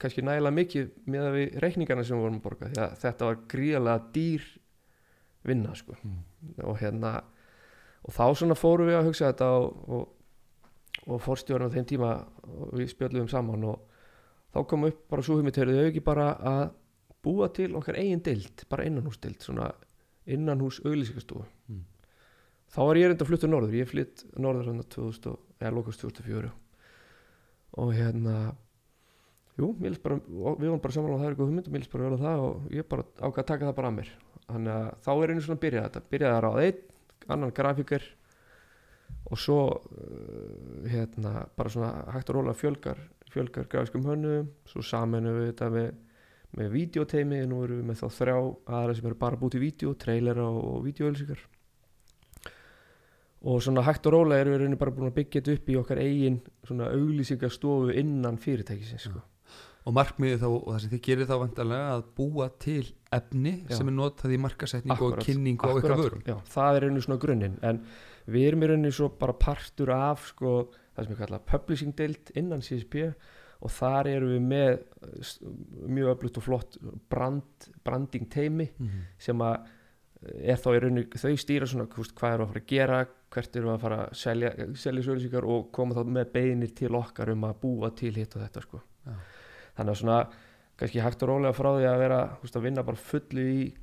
kannski 0.00 0.24
nægilega 0.26 0.56
mikið 0.58 0.90
með 1.14 1.26
að 1.28 1.36
við 1.38 1.58
reikningarna 1.64 2.04
sem 2.04 2.16
við 2.18 2.24
vorum 2.26 2.38
að 2.40 2.44
borga 2.48 2.70
því 2.72 2.80
að 2.84 2.94
þetta 3.04 3.28
var 3.28 3.40
gríðarlega 3.52 4.12
dýr 4.16 4.46
vinna 5.44 5.74
sko 5.76 5.96
Mm. 6.04 6.20
og 6.64 6.76
hérna 6.80 7.10
og 8.04 8.12
þá 8.12 8.24
svona 8.36 8.56
fórum 8.58 8.88
við 8.88 8.98
að 8.98 9.06
hugsa 9.08 9.30
þetta 9.30 9.46
og, 9.56 9.76
og, 9.88 10.08
og 11.08 11.20
fórstjórn 11.24 11.68
á 11.68 11.72
þeim 11.72 11.86
tíma 11.88 12.10
og 12.44 12.74
við 12.76 12.90
spjöldum 12.92 13.28
saman 13.32 13.64
og 13.70 13.78
þá 14.52 14.58
kom 14.68 14.84
upp 14.88 14.98
bara 15.08 15.24
svo 15.24 15.38
hugmynd 15.38 15.56
heyrðu 15.56 15.78
þau 15.78 15.88
ekki 15.88 16.02
bara 16.04 16.26
að 16.36 16.64
búa 17.24 17.48
til 17.56 17.70
okkar 17.78 17.96
eigin 17.96 18.20
dild, 18.24 18.66
bara 18.68 18.84
innanhúsdild 18.84 19.40
svona 19.40 19.70
innanhús 20.26 20.80
auglýsingastofu. 20.84 21.44
Mm. 21.68 21.84
þá 22.74 22.78
var 22.88 22.96
ég 22.98 23.08
reynda 23.10 23.24
að 23.24 23.30
flutta 23.30 23.48
norður. 23.50 23.74
Ég 23.78 23.88
flytt 23.90 24.24
norður 24.40 24.70
hann 24.72 24.82
2000 24.90 25.30
og- 25.30 25.40
eða 25.60 25.74
lokast 25.76 26.00
2004 26.00 26.50
og 27.76 27.92
hérna 27.94 28.54
jú, 29.58 29.72
bara, 30.02 30.16
við 30.18 30.68
vorum 30.68 30.80
bara 30.82 30.92
saman 30.92 31.14
á 31.14 31.18
það 31.18 31.24
er 31.24 31.34
eitthvað 31.34 31.48
hugmynd 31.48 31.68
og 31.68 31.72
mér 31.74 31.82
líst 31.82 31.92
bara 31.92 32.08
vel 32.08 32.18
á 32.18 32.24
það 32.24 32.42
og 32.44 32.70
ég 32.74 32.88
bara 32.88 33.04
ákvað 33.20 33.42
að 33.44 33.46
taka 33.46 33.66
það 33.68 33.76
bara 33.78 33.88
að 33.88 33.96
mér. 33.98 34.10
Þannig 34.44 34.74
að 34.74 34.88
þá 35.04 35.10
er 35.14 35.30
einu 35.30 35.40
svona 35.44 35.56
að 35.58 35.64
byrja 35.64 35.84
þetta. 35.86 36.02
Byrjaði 36.10 36.34
að 36.34 36.44
ráða 36.44 36.64
einn, 36.64 36.80
annan 37.34 37.54
grafíker 37.56 38.02
og 39.30 39.38
svo 39.40 39.58
uh, 39.72 40.88
hérna, 40.90 41.46
bara 41.56 41.70
svona 41.72 41.92
hægt 42.12 42.30
og 42.30 42.36
róla 42.36 42.54
fjölgar, 42.58 42.98
fjölgar 43.32 43.68
grafískum 43.70 44.04
hönnu 44.04 44.34
svo 44.68 44.82
saminu 44.84 45.32
við 45.38 45.48
þetta 45.52 45.70
með 45.72 45.94
með 46.54 46.70
videoteimi, 46.74 47.42
nú 47.50 47.64
erum 47.64 47.82
við 47.82 47.90
með 47.90 48.00
þá 48.02 48.06
þrjá 48.20 48.36
aðra 48.78 48.94
sem 48.94 49.10
eru 49.10 49.18
bara 49.18 49.40
búið 49.40 49.56
til 49.56 49.62
vídeo, 49.64 49.94
trailera 49.98 50.46
og, 50.46 50.62
og 50.70 50.84
videoölsingar 50.86 51.42
og 53.44 53.60
svona 53.62 53.84
hægt 53.84 54.06
og 54.08 54.14
rólega 54.14 54.44
erum 54.44 54.54
við 54.54 54.62
rauninni 54.62 54.80
bara 54.80 54.94
búin 54.94 55.10
að 55.10 55.18
byggja 55.18 55.40
þetta 55.42 55.54
upp 55.58 55.68
í 55.68 55.76
okkar 55.80 56.00
eigin 56.00 56.40
svona 56.64 56.88
auglýsingastofu 56.94 57.92
innan 58.00 58.38
fyrirtækisins 58.40 59.08
sko. 59.10 59.20
og 59.84 59.96
markmiðið 59.98 60.40
þá, 60.40 60.46
og 60.48 60.70
það 60.70 60.80
sem 60.80 60.92
þið 60.94 61.02
gerir 61.04 61.28
þá 61.28 61.34
vantarlega 61.42 61.90
að 61.98 62.04
búa 62.16 62.48
til 62.64 62.86
efni 63.12 63.52
Já. 63.68 63.76
sem 63.76 63.90
er 63.90 63.96
notað 63.98 64.32
í 64.32 64.40
markasetningu 64.40 64.96
og 64.96 65.12
Akkúrat, 65.12 65.28
kynningu 65.28 65.60
á 65.60 65.68
Akkúrat, 65.68 65.82
eitthvað 65.82 66.04
vörum. 66.06 66.22
Já, 66.24 66.36
það 66.54 66.78
er 66.78 66.86
rauninni 66.86 67.04
svona 67.04 67.20
grunninn. 67.20 67.58
En 67.60 67.82
við 68.24 68.48
erum 68.48 68.64
í 68.64 68.70
rauninni 68.70 68.94
svo 68.96 69.10
bara 69.20 69.36
partur 69.36 69.92
af 69.92 70.24
sko, 70.30 70.54
það 70.96 71.04
sem 71.04 71.12
við 71.12 71.20
kalla 71.20 71.42
publishing 71.52 71.96
deild 72.00 72.32
innan 72.32 72.64
CSP 72.64 73.04
og 73.10 73.12
þar 73.78 74.10
erum 74.10 74.34
við 74.34 74.46
með 74.50 74.70
eh, 74.72 75.32
mjög 75.86 76.12
öflugt 76.14 76.40
og 76.40 76.46
flott 76.48 76.78
brand, 77.10 77.68
branding 77.84 78.28
teimi 78.30 78.68
mm 78.70 78.86
-hmm. 78.86 79.04
sem 79.18 79.38
að 79.38 79.56
eh, 80.22 80.52
er 80.52 80.56
þá 80.56 80.70
í 80.74 80.80
rauninni 80.80 81.06
þau 81.14 81.36
stýra 81.36 81.66
svona 81.66 81.86
þú 81.86 82.02
veist, 82.02 82.16
hvað 82.18 82.34
eru 82.34 82.42
að 82.42 82.48
fara 82.48 82.60
að 82.60 82.72
gera 82.72 83.06
hvert 83.34 83.56
eru 83.56 83.70
að 83.72 83.80
fara 83.80 84.00
að 84.04 84.14
selja, 84.14 84.50
selja 84.78 85.02
sölusíkar 85.02 85.44
og 85.44 85.70
koma 85.72 85.94
þá 85.94 86.04
með 86.06 86.32
beinir 86.32 86.74
til 86.74 86.94
okkar 86.94 87.30
um 87.30 87.44
að 87.44 87.60
búa 87.60 87.90
til 87.90 88.14
hitt 88.14 88.36
og 88.36 88.42
þetta 88.42 88.60
sko. 88.60 88.82
Já. 89.04 89.14
þannig 89.76 89.90
að 89.90 90.00
svona 90.00 90.18
kannski 90.78 91.00
hægt 91.00 91.22
og 91.22 91.28
rólega 91.28 91.52
frá 91.52 91.70
því 91.76 91.88
að 91.88 91.98
vera 91.98 92.20
þú 92.36 92.46
veist, 92.46 92.56
að 92.56 92.62
vinna 92.62 92.82
bara 92.82 92.96
fullu 92.96 93.42
í 93.54 93.74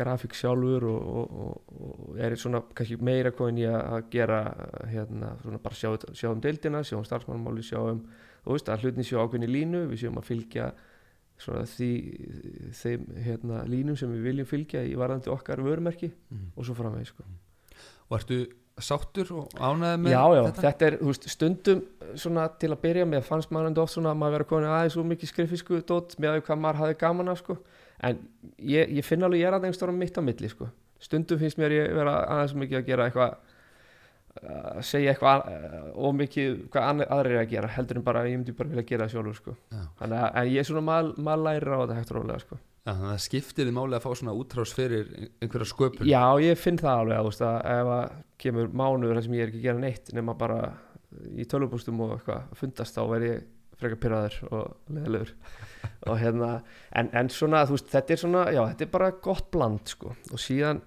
grafík 0.00 0.34
sjálfur 0.38 0.86
og, 0.86 1.06
og, 1.20 1.32
og, 1.44 1.84
og 2.10 2.18
er 2.22 2.36
svona 2.38 2.62
kannski 2.76 2.98
meira 3.02 3.32
komin 3.34 3.58
í 3.58 3.66
að 3.66 4.06
gera 4.12 4.40
hérna, 4.90 5.34
svona 5.42 5.60
bara 5.62 5.78
sjá, 5.78 5.90
sjá 6.14 6.30
um 6.30 6.42
deildina 6.42 6.82
sjá 6.86 6.96
um 6.98 7.06
starfsmannamáli, 7.06 7.64
sjá 7.66 7.80
um 7.82 8.04
þú 8.44 8.54
veist, 8.56 8.70
að 8.72 8.86
hlutin 8.86 9.06
séu 9.06 9.20
ákveðin 9.20 9.48
í 9.48 9.52
línu, 9.52 9.84
við 9.90 10.04
séum 10.04 10.20
að 10.20 10.30
fylgja 10.30 10.70
því 11.40 11.90
þeim 12.76 13.04
hérna, 13.24 13.62
línum 13.68 13.96
sem 13.96 14.10
við 14.12 14.26
viljum 14.28 14.48
fylgja 14.48 14.82
í 14.84 14.96
varðandi 14.98 15.30
okkar 15.32 15.62
vörumerki 15.64 16.10
og 16.56 16.66
svo 16.66 16.74
framvegis 16.76 17.14
sko. 17.14 17.24
og 18.10 18.18
ertu 18.18 18.40
sáttur 18.80 19.30
og 19.36 19.54
ánæði 19.56 20.00
með 20.00 20.12
Já, 20.12 20.22
já, 20.34 20.42
þetta? 20.46 20.62
þetta 20.64 20.86
er 20.86 20.96
veist, 21.04 21.28
stundum 21.28 21.82
svona 22.16 22.46
til 22.60 22.70
að 22.72 22.80
byrja 22.84 23.06
með 23.08 23.24
fannst 23.26 23.52
maður 23.52 23.70
enda 23.70 23.82
oft 23.82 23.94
svona 23.94 24.12
að 24.14 24.20
maður 24.20 24.36
vera 24.36 24.48
komin 24.52 24.68
aðeins 24.70 24.96
svo 24.96 25.04
mikið 25.04 25.32
skrifisku 25.32 25.80
dót 25.88 26.16
með 26.18 26.36
að 26.36 26.44
hvað 26.46 26.62
maður 26.64 26.80
hafði 26.80 26.98
gaman 27.00 27.32
af 27.32 27.40
sko. 27.42 27.56
en 28.00 28.20
ég, 28.58 28.92
ég 28.96 29.04
finn 29.04 29.22
alveg 29.26 29.42
ég 29.42 29.50
er 29.50 29.58
aðeins 29.58 29.76
stóra 29.80 29.92
mitt 29.92 30.16
á 30.16 30.22
milli 30.24 30.48
sko. 30.48 30.70
stundum 31.00 31.40
finnst 31.40 31.60
mér 31.60 31.76
ég 31.76 31.92
vera 31.96 32.16
aðeins 32.26 32.56
mikið 32.56 32.80
að 32.80 32.86
gera 32.88 33.08
eitthvað 33.08 33.36
að 34.40 34.80
segja 34.86 35.12
eitthvað 35.12 35.46
uh, 35.50 35.86
og 35.98 36.16
mikið 36.20 36.58
hvað 36.72 37.04
aðrir 37.06 37.34
eru 37.34 37.40
að 37.42 37.52
gera 37.52 37.70
heldur 37.74 38.00
en 38.00 38.06
bara 38.06 38.24
ég 38.28 38.38
myndi 38.38 38.54
bara 38.56 38.72
vilja 38.72 38.86
gera 38.88 39.06
það 39.06 39.14
sjálfur 39.16 39.38
sko. 39.40 39.54
Þannig 40.00 40.18
að 40.20 40.40
en 40.40 40.50
ég 40.54 40.62
er 40.62 40.68
svona 40.68 40.98
maður 41.18 41.46
læri 41.46 41.72
á 41.74 41.78
þetta 41.82 41.96
hægt 41.98 42.12
og 42.12 42.20
rólega 42.20 42.44
sko. 42.44 42.60
Já, 42.80 42.94
þannig 42.94 43.08
að 43.10 43.12
það 43.12 43.24
skiptir 43.26 43.66
þið 43.68 43.74
máli 43.76 43.96
að 43.98 44.04
fá 44.06 44.12
svona 44.16 44.34
útrás 44.40 44.70
fyrir 44.72 45.08
einhverja 45.44 45.68
sköpun 45.68 46.08
Já, 46.08 46.22
ég 46.40 46.56
finn 46.56 46.78
það 46.80 47.02
alveg 47.02 47.18
að, 47.20 47.42
að 47.44 47.66
ef 47.74 47.90
að 47.96 48.14
kemur 48.40 48.70
mánuður 48.72 49.18
þar 49.18 49.26
sem 49.26 49.34
ég 49.36 49.42
er 49.44 49.50
ekki 49.50 49.60
að 49.60 49.66
gera 49.66 49.82
neitt 49.82 50.12
nema 50.16 50.34
bara 50.40 50.60
í 51.36 51.44
tölvupústum 51.50 52.00
og 52.06 52.14
eitthvað 52.16 52.38
að 52.40 52.62
fundast 52.62 52.96
þá 52.96 53.02
verð 53.10 53.26
ég 53.28 53.42
frekar 53.80 54.00
pyrraður 54.00 54.38
og 54.48 54.94
leðilegur 54.96 55.34
og 56.08 56.20
hérna, 56.20 56.50
en, 56.96 57.12
en 57.20 57.30
svona 57.32 57.66
þú 57.68 57.76
veist, 57.76 57.92
þetta 57.92 58.16
er 58.16 58.22
svona, 58.24 58.46
já, 58.54 58.62
þetta 58.72 58.86
er 58.86 58.92
bara 58.96 59.12
gott 59.28 59.50
bland 59.52 59.92
sko, 59.92 60.14
og 60.32 60.40
síðan 60.40 60.80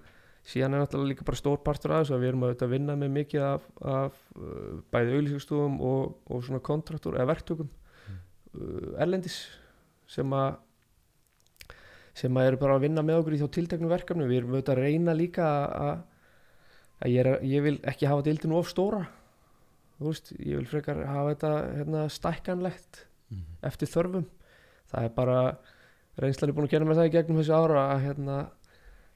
síðan 0.44 0.74
er 0.76 0.82
náttúrulega 0.84 1.10
líka 1.14 1.24
bara 1.24 1.40
stór 1.40 1.60
partur 1.64 1.94
af 1.96 2.02
þessu 2.04 2.16
að 2.16 2.22
við 2.24 2.30
erum 2.32 2.42
að 2.48 2.64
vinna 2.74 2.96
með 3.00 3.12
mikið 3.14 3.44
af, 3.46 3.64
af 3.80 4.18
uh, 4.36 4.74
bæði 4.92 5.14
auglýsingstofum 5.18 5.78
og, 5.80 6.18
og 6.28 6.44
svona 6.44 6.60
kontraktur 6.64 7.16
eða 7.16 7.30
verktökum 7.32 7.70
uh, 7.70 8.90
erlendis 9.00 9.38
sem 10.10 10.36
að 10.36 10.58
sem 12.14 12.36
að 12.38 12.46
eru 12.52 12.60
bara 12.60 12.76
að 12.78 12.84
vinna 12.86 13.02
með 13.02 13.22
okkur 13.22 13.34
í 13.34 13.38
þá 13.40 13.48
tilteknu 13.56 13.88
verkefni. 13.90 14.26
Við 14.30 14.36
erum 14.38 14.52
auðvitað 14.54 14.76
að 14.76 14.84
reyna 14.84 15.14
líka 15.18 15.46
að, 15.74 15.96
að 17.02 17.10
ég, 17.10 17.24
er, 17.24 17.30
ég 17.50 17.64
vil 17.64 17.72
ekki 17.90 18.06
hafa 18.06 18.22
deildinu 18.28 18.60
of 18.60 18.68
stóra. 18.70 19.00
Þú 19.98 20.12
veist, 20.12 20.30
ég 20.38 20.60
vil 20.60 20.68
frekar 20.70 21.00
hafa 21.08 21.32
þetta 21.32 21.50
hérna, 21.80 22.04
stækkanlegt 22.14 23.00
Mhm. 23.34 23.56
eftir 23.64 23.88
þörfum. 23.88 24.24
Það 24.92 25.04
er 25.08 25.12
bara 25.16 25.38
reynslan 26.20 26.50
er 26.50 26.54
búin 26.54 26.66
að 26.68 26.74
gera 26.74 26.84
með 26.84 26.98
það 27.00 27.08
í 27.08 27.12
gegnum 27.14 27.38
þessu 27.40 27.54
ára 27.56 27.84
að, 27.94 28.02
hérna, 28.04 28.36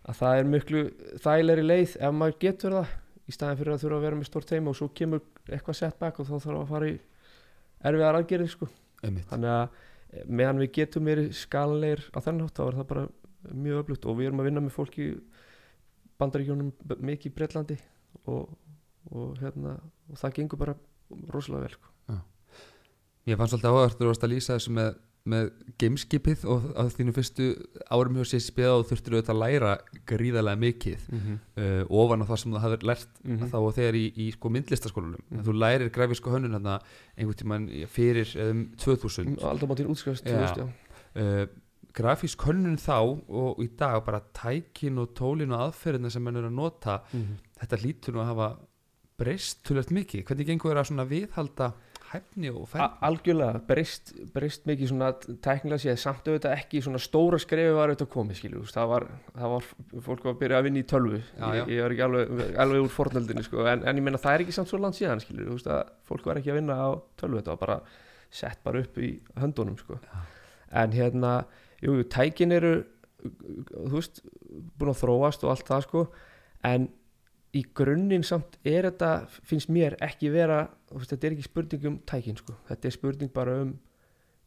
að 0.08 0.18
það 0.22 0.38
er 0.38 0.50
miklu 0.54 0.82
þægilegri 1.24 1.66
leið 1.66 1.94
ef 2.00 2.16
maður 2.16 2.40
getur 2.44 2.76
það 2.78 2.96
í 3.28 3.34
staðin 3.36 3.60
fyrir 3.60 3.74
að 3.74 3.82
þurfa 3.84 3.98
að 3.98 4.06
vera 4.06 4.18
með 4.18 4.30
stórt 4.30 4.48
teima 4.48 4.72
og 4.72 4.78
svo 4.78 4.88
kemur 4.96 5.24
eitthvað 5.48 5.78
setback 5.82 6.20
og 6.20 6.28
þá 6.28 6.34
þarf 6.36 6.60
að 6.62 6.72
fara 6.72 6.88
í 6.88 6.94
erfiðar 7.88 8.18
aðgerðir 8.20 8.52
sko 8.52 8.68
Einmitt. 9.04 9.28
þannig 9.28 9.52
að 9.52 9.64
eh, 9.68 10.24
meðan 10.40 10.62
við 10.62 10.72
getum 10.78 11.10
verið 11.10 11.28
skalanleir 11.36 12.04
á 12.16 12.18
þennan 12.24 12.48
hátt 12.48 12.58
þá 12.58 12.64
er 12.66 12.78
það 12.78 12.88
bara 12.94 13.04
mjög 13.66 13.82
öflugt 13.84 14.08
og 14.08 14.18
við 14.18 14.30
erum 14.30 14.42
að 14.42 14.48
vinna 14.48 14.64
með 14.64 14.74
fólki 14.74 15.10
bandaríkjónum 16.18 16.72
mikið 16.98 17.30
í 17.30 17.34
Bretlandi 17.36 17.76
og, 18.26 18.48
og, 19.12 19.36
hérna, 19.38 19.76
og 20.10 20.18
það 20.18 20.34
gengur 20.40 20.60
bara 20.64 20.74
rosalega 21.32 21.68
vel 21.68 21.76
sko. 21.76 21.92
Ég 23.28 23.36
áhverður 23.36 23.94
þú 23.98 24.08
varst 24.08 24.24
að 24.24 24.32
lýsa 24.32 24.56
þessu 24.56 24.72
með, 24.72 24.96
með 25.32 25.50
gameskipið 25.78 26.44
og 26.50 26.64
á 26.74 26.82
þínu 26.94 27.12
fyrstu 27.16 27.46
árum 27.94 28.16
hjá 28.18 28.24
CSP 28.32 28.64
og 28.70 28.86
þurftur 28.88 29.16
auðvitað 29.18 29.34
að 29.34 29.42
læra 29.42 29.72
gríðarlega 30.10 30.60
mikið 30.64 31.04
mm 31.12 31.20
-hmm. 31.20 31.38
uh, 31.62 31.84
ofan 32.02 32.22
á 32.24 32.28
það 32.30 32.40
sem 32.42 32.52
þú 32.52 32.62
hafði 32.64 32.78
lært 32.90 33.08
Mhm. 33.24 33.46
þá 33.52 33.56
og 33.60 33.74
þegar 33.74 33.94
í, 33.94 34.04
í 34.16 34.26
sko 34.32 34.48
myndlistaskólanum 34.48 35.20
Mhm. 35.30 35.38
en 35.38 35.44
þú 35.44 35.52
lærir 35.58 35.90
grafísku 35.90 36.30
hönnun 36.30 36.52
hérna 36.56 36.80
einhvern 37.18 37.36
tímann 37.38 37.86
fyrir 37.86 38.28
um, 38.50 38.70
2000 38.76 39.38
Aldrei 39.42 39.68
mátir 39.68 39.86
útskrifst 39.86 40.26
uh, 40.26 41.46
grafísk 41.94 42.38
hönnun 42.46 42.76
þá 42.78 43.18
og 43.28 43.58
í 43.62 43.68
dag 43.78 44.04
bara 44.04 44.20
tækin 44.34 44.98
og 44.98 45.14
tólin 45.14 45.52
og 45.52 45.60
aðferðina 45.72 46.10
sem 46.10 46.22
mann 46.22 46.36
er 46.36 46.44
að 46.48 46.52
nota 46.54 47.00
þetta 47.60 47.76
hlýtur 47.82 48.12
nú 48.14 48.20
að 48.20 48.26
hafa 48.26 48.58
breyst 49.18 49.64
tölvöld 49.66 49.90
mikið, 49.90 50.22
hvernig 50.24 50.46
gengur 50.46 50.70
þér 50.76 51.00
að 51.00 51.08
viðhalda 51.10 51.72
hæfni 52.12 52.50
og 52.50 52.66
færni? 52.70 52.86
Algjörlega, 53.08 53.60
breyst, 53.68 54.12
breyst 54.34 54.66
mikið 54.68 54.90
svona 54.90 55.10
tæknilega 55.44 55.82
séð, 55.82 55.98
samt 56.02 56.28
auðvitað 56.28 56.54
ekki 56.56 56.82
svona 56.84 57.00
stóra 57.02 57.38
skrefi 57.42 57.74
var 57.76 57.92
auðvitað 57.92 58.10
komið 58.14 58.40
skilju, 58.40 58.64
það 58.72 58.90
var, 58.92 59.06
það 59.34 59.54
var 59.54 59.68
fólk 60.08 60.26
var 60.26 60.34
að 60.34 60.40
byrja 60.42 60.60
að 60.60 60.68
vinna 60.68 60.82
í 60.82 60.86
tölvu 60.92 61.20
Já, 61.20 61.44
já. 61.44 61.60
ég, 61.60 61.72
ég 61.74 61.82
var 61.84 61.94
ekki 61.96 62.04
alveg, 62.08 62.44
alveg 62.64 62.84
úr 62.86 62.92
fornöldinni 62.94 63.46
sko, 63.46 63.64
en, 63.72 63.84
en 63.84 64.00
ég 64.00 64.06
meina 64.08 64.20
það 64.22 64.36
er 64.36 64.44
ekki 64.46 64.56
samt 64.58 64.72
svo 64.72 64.80
land 64.82 64.98
síðan 64.98 65.24
skilju, 65.24 65.48
þú 65.48 65.56
veist 65.58 65.72
að 65.76 65.94
fólk 66.10 66.28
var 66.30 66.40
ekki 66.40 66.52
að 66.54 66.60
vinna 66.60 66.78
á 66.80 66.88
tölvu 67.20 67.40
þetta 67.40 67.54
var 67.54 67.62
bara 67.64 67.78
sett 68.40 68.60
bara 68.64 68.84
upp 68.84 69.00
í 69.00 69.14
höndunum 69.40 69.78
sko. 69.80 69.98
Já. 70.04 70.20
en 70.82 70.92
hérna, 70.96 71.32
jú, 71.80 71.98
tækin 72.12 72.52
eru 72.52 72.74
þú 73.24 73.94
veist, 73.96 74.22
búin 74.78 74.92
að 74.92 75.02
þróast 75.02 75.44
og 75.44 75.54
allt 75.54 75.68
það 75.68 75.84
sko, 75.88 76.06
en 76.68 76.88
í 77.56 77.62
grunninn 77.74 78.24
samt 78.26 78.58
er 78.66 78.90
þetta 78.90 79.12
finnst 79.48 79.70
mér 79.72 79.96
ekki 80.04 80.30
vera 80.32 80.66
veist, 80.92 81.12
þetta 81.12 81.26
er 81.26 81.36
ekki 81.36 81.46
spurning 81.46 81.86
um 81.88 81.98
tækin 82.08 82.36
sko. 82.36 82.56
þetta 82.68 82.88
er 82.88 82.96
spurning 82.96 83.32
bara 83.32 83.56
um 83.62 83.72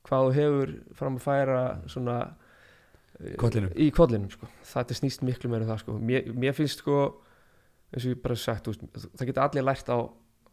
hvað 0.06 0.28
þú 0.28 0.36
hefur 0.38 0.74
fram 0.98 1.18
að 1.18 1.26
færa 1.26 1.62
svona 1.90 2.18
eh, 3.20 3.36
Kollinum. 3.42 3.74
í 3.76 3.90
kollinum 3.94 4.30
sko. 4.34 4.50
þetta 4.74 4.98
snýst 4.98 5.26
miklu 5.26 5.50
meira 5.50 5.66
um 5.66 5.74
það 5.74 5.84
sko. 5.84 5.98
mér, 5.98 6.30
mér 6.34 6.58
finnst 6.58 6.84
sko 6.84 7.00
eins 7.92 8.06
og 8.06 8.14
ég 8.14 8.22
bara 8.24 8.38
sagt, 8.40 8.70
veist, 8.70 8.86
það 9.18 9.32
geta 9.32 9.48
allir 9.48 9.66
lært 9.68 9.90
á, 9.92 10.00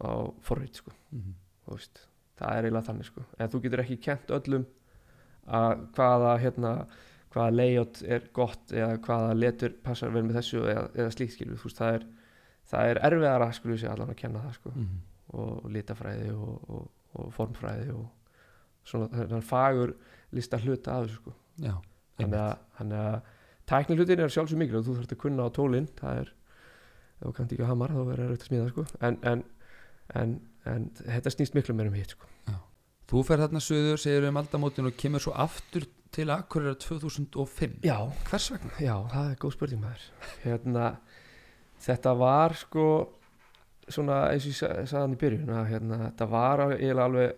á 0.03 0.11
forrið 0.43 0.81
þú 0.83 1.77
veist, 1.77 2.01
það 2.41 2.57
er 2.57 2.67
eiginlega 2.67 2.89
þannig 2.89 3.11
sko. 3.11 3.25
en 3.39 3.53
þú 3.53 3.63
getur 3.65 3.85
ekki 3.85 4.01
kent 4.09 4.33
öllum 4.35 4.67
að 5.49 5.85
hvaða 5.97 6.33
hérna, 6.43 6.73
hvaða 7.33 7.55
layout 7.55 8.03
er 8.05 8.27
gott 8.37 8.73
eða 8.73 8.99
hvaða 9.05 9.37
letur 9.39 9.77
passar 9.85 10.13
vel 10.13 10.25
með 10.27 10.41
þessu 10.41 10.65
eða, 10.65 10.89
eða 10.97 11.13
slíkt 11.15 11.37
skilur 11.37 11.61
þú 11.61 11.71
veist, 11.71 11.81
það 11.81 11.99
er, 11.99 12.09
það 12.69 12.93
er 12.93 13.01
erfiðara 13.09 13.49
skulle 13.57 13.75
við 13.75 13.83
segja 13.83 13.95
allan 13.97 14.13
að 14.13 14.21
kenna 14.23 14.45
það 14.47 14.59
sko. 14.61 14.75
Mhm. 14.75 14.99
og 15.29 15.67
litafræði 15.75 16.31
og, 16.33 16.71
og, 16.73 16.85
og 17.21 17.33
formfræði 17.37 17.91
og 17.93 18.07
svona 18.89 19.11
þannig 19.13 19.45
fagur 19.45 19.91
lista 20.33 20.57
hluta 20.63 20.95
af 20.95 21.05
þessu 21.05 21.19
sko. 21.19 21.35
Já, 21.61 21.75
þannig 22.17 22.41
að, 22.41 22.55
þannig 22.79 23.03
að 23.03 23.19
tækni 23.69 23.97
hlutin 23.99 24.23
er 24.25 24.33
sjálfsög 24.33 24.63
mikil 24.63 24.79
og 24.79 24.87
þú 24.87 24.95
þarfst 24.97 25.13
að 25.13 25.21
kunna 25.25 25.45
á 25.45 25.49
tólinn 25.53 25.89
það 25.99 26.23
er, 26.23 26.33
þú 27.21 27.35
kannt 27.37 27.53
ekki 27.53 27.67
að 27.67 27.73
hamar 27.75 27.93
þá 27.93 28.01
verður 28.09 28.33
það 28.33 28.39
að 28.39 28.49
smíða 28.49 28.71
sko. 28.73 28.87
en, 29.05 29.19
en, 29.33 29.45
en, 30.23 30.35
en 30.73 30.89
þetta 30.97 31.35
snýst 31.37 31.59
miklu 31.59 31.77
meira 31.77 31.93
um 31.93 31.99
hitt 32.01 32.17
sko. 32.17 32.33
Þú 33.09 33.23
fer 33.25 33.41
þarna 33.41 33.61
söður, 33.65 34.01
segir 34.01 34.27
um 34.29 34.37
aldamótin 34.37 34.89
og 34.89 34.97
kemur 35.01 35.23
svo 35.25 35.33
aftur 35.33 35.87
til 36.13 36.29
Akureyra 36.33 36.75
2005 36.77 37.79
já, 37.85 37.97
Hvers 38.29 38.51
vegna? 38.53 38.73
Já, 38.81 38.95
það 39.13 39.31
er 39.31 39.39
góð 39.41 39.55
spurning 39.55 39.81
maður 39.81 40.05
hérna, 40.43 40.91
Þetta 41.85 42.13
var 42.19 42.55
sko 42.59 42.87
svona 43.89 44.23
eins 44.33 44.45
og 44.45 44.53
ég 44.53 44.59
sa- 44.59 44.73
sagði 44.85 45.01
hann 45.05 45.15
í 45.17 45.21
byrjun 45.23 45.53
að 45.55 45.69
hérna, 45.73 45.99
þetta 46.11 46.27
var 46.31 46.63
eiginlega 46.69 47.05
alveg 47.09 47.37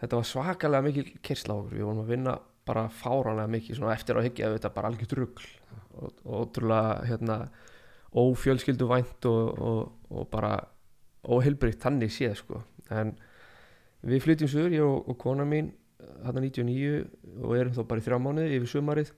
þetta 0.00 0.16
var 0.20 0.28
svakalega 0.28 0.84
mikil 0.86 1.04
kersla 1.24 1.54
á 1.54 1.58
okkur, 1.60 1.74
við 1.76 1.84
vorum 1.88 2.02
að 2.04 2.12
vinna 2.14 2.38
bara 2.64 2.86
fáranlega 2.88 3.50
mikið, 3.52 3.76
svona 3.76 3.92
eftir 3.94 4.16
að 4.16 4.26
hyggja 4.28 4.52
þetta 4.54 4.70
bara 4.74 4.88
algjört 4.88 5.12
rugl. 5.18 5.46
Og, 6.00 6.12
ótrúlega 6.24 7.04
hérna, 7.08 7.36
ófjölskyldu 8.14 8.88
vænt 8.88 9.26
og, 9.28 9.58
og, 9.60 9.92
og 10.10 10.28
bara 10.32 10.54
óheilbrikt 11.24 11.82
þannig 11.84 12.12
séð 12.14 12.34
sko. 12.40 12.62
En 12.90 13.14
við 14.04 14.22
flytjum 14.24 14.48
sögur, 14.50 14.72
ég 14.76 14.84
og, 14.84 15.08
og 15.08 15.18
kona 15.20 15.44
mín 15.48 15.72
hann 16.24 16.40
99 16.40 17.06
og 17.42 17.54
erum 17.56 17.76
þá 17.76 17.84
bara 17.88 18.00
í 18.00 18.04
þrjá 18.04 18.18
mánuði 18.24 18.58
yfir 18.58 18.72
sumarið. 18.74 19.12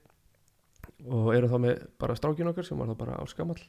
Og 1.07 1.33
erum 1.35 1.51
þá 1.51 1.59
með 1.63 1.81
bara 1.99 2.15
strákin 2.19 2.51
okkar 2.51 2.67
sem 2.67 2.79
var 2.79 2.91
þá 2.91 2.97
bara 2.99 3.19
áskamall 3.23 3.59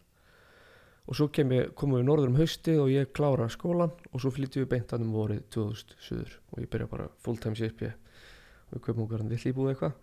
og 1.09 1.17
svo 1.17 1.29
ég, 1.33 1.71
komum 1.73 1.97
við 1.99 2.05
norður 2.05 2.33
um 2.33 2.37
hausti 2.37 2.75
og 2.77 2.91
ég 2.93 3.13
klára 3.17 3.49
skólan 3.49 3.95
og 4.13 4.21
svo 4.21 4.33
flytjum 4.35 4.67
við 4.67 4.73
beint 4.75 4.91
hann 4.93 5.07
um 5.07 5.15
vorið 5.17 5.47
2000 5.55 6.03
suður. 6.05 6.35
Og 6.53 6.61
ég 6.61 6.69
byrja 6.69 6.91
bara 6.91 7.09
full 7.25 7.39
time 7.41 7.57
CSP 7.57 7.89
og 7.89 8.75
við 8.75 8.83
köpum 8.85 9.07
okkur 9.07 9.23
hann 9.23 9.33
vill 9.33 9.49
íbúð 9.49 9.71
eitthvað. 9.73 9.95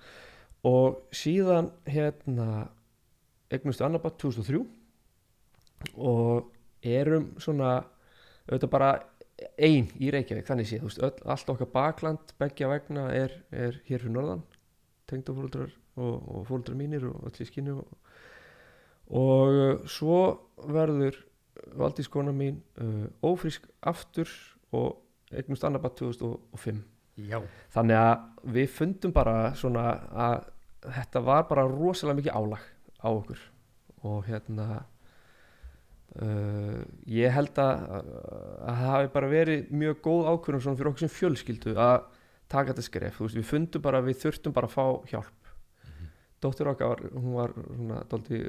Og 0.66 1.03
síðan 1.14 1.70
hérna 1.86 2.47
egnustu 3.53 3.86
annar 3.86 4.01
bara 4.01 4.18
2003 4.18 4.64
og 6.01 6.49
erum 6.82 7.36
svona 7.38 7.76
auðvitað 8.49 8.74
bara 8.74 8.89
ein 9.62 9.91
í 10.01 10.10
Reykjavík 10.14 10.47
þannig 10.47 10.70
séð, 10.70 10.99
allt 11.22 11.49
okkar 11.51 11.70
bakland 11.74 12.34
beggja 12.39 12.70
vegna 12.72 13.10
er, 13.14 13.34
er 13.51 13.78
hér 13.86 14.01
fyrir 14.01 14.14
norðan. 14.16 14.45
Tengdafóldrar 15.06 15.70
og, 16.01 16.16
og 16.18 16.45
fóldrar 16.49 16.78
mínir 16.80 17.06
og 17.12 17.28
öll 17.30 17.43
í 17.43 17.49
skinnu 17.49 17.78
og, 17.84 17.93
og 19.10 19.53
uh, 19.53 19.86
svo 19.89 20.20
verður 20.66 21.22
Valdís 21.76 22.08
kona 22.12 22.32
mín 22.36 22.60
uh, 22.82 23.08
ófrísk 23.26 23.66
aftur 23.82 24.30
og 24.76 25.01
eignumst 25.34 25.64
annar 25.66 25.82
bara 25.84 25.95
2005 25.97 26.84
Já. 27.26 27.39
þannig 27.74 27.99
að 27.99 28.51
við 28.56 28.74
fundum 28.76 29.14
bara 29.16 29.53
svona 29.58 29.86
að 30.12 30.51
þetta 30.93 31.22
var 31.26 31.45
bara 31.49 31.68
rosalega 31.70 32.20
mikið 32.20 32.36
álag 32.36 32.66
á 33.01 33.10
okkur. 33.10 33.39
Og 34.06 34.28
hérna 34.28 34.68
uh, 36.22 36.82
ég 37.10 37.34
held 37.34 37.58
að, 37.62 37.88
að 37.95 38.76
það 38.82 38.91
hafi 38.91 39.10
bara 39.16 39.32
verið 39.32 39.72
mjög 39.74 40.03
góð 40.06 40.30
ákvörðum 40.34 40.66
svona 40.66 40.80
fyrir 40.80 40.91
okkur 40.91 41.06
sem 41.06 41.16
fjölskyldu 41.16 41.76
að 41.76 41.97
taka 42.51 42.72
þetta 42.74 42.86
skref, 42.86 43.18
þú 43.18 43.26
veist, 43.26 43.39
við 43.39 43.49
fundum 43.49 43.86
bara 43.86 44.03
við 44.06 44.22
þurftum 44.22 44.53
bara 44.53 44.70
að 44.70 44.76
fá 44.76 44.86
hjálp 45.10 45.45
dóttir 46.46 46.70
okkar, 46.72 47.02
hún 47.12 47.34
var 47.36 47.56
svona 47.58 48.04
dóldi, 48.12 48.43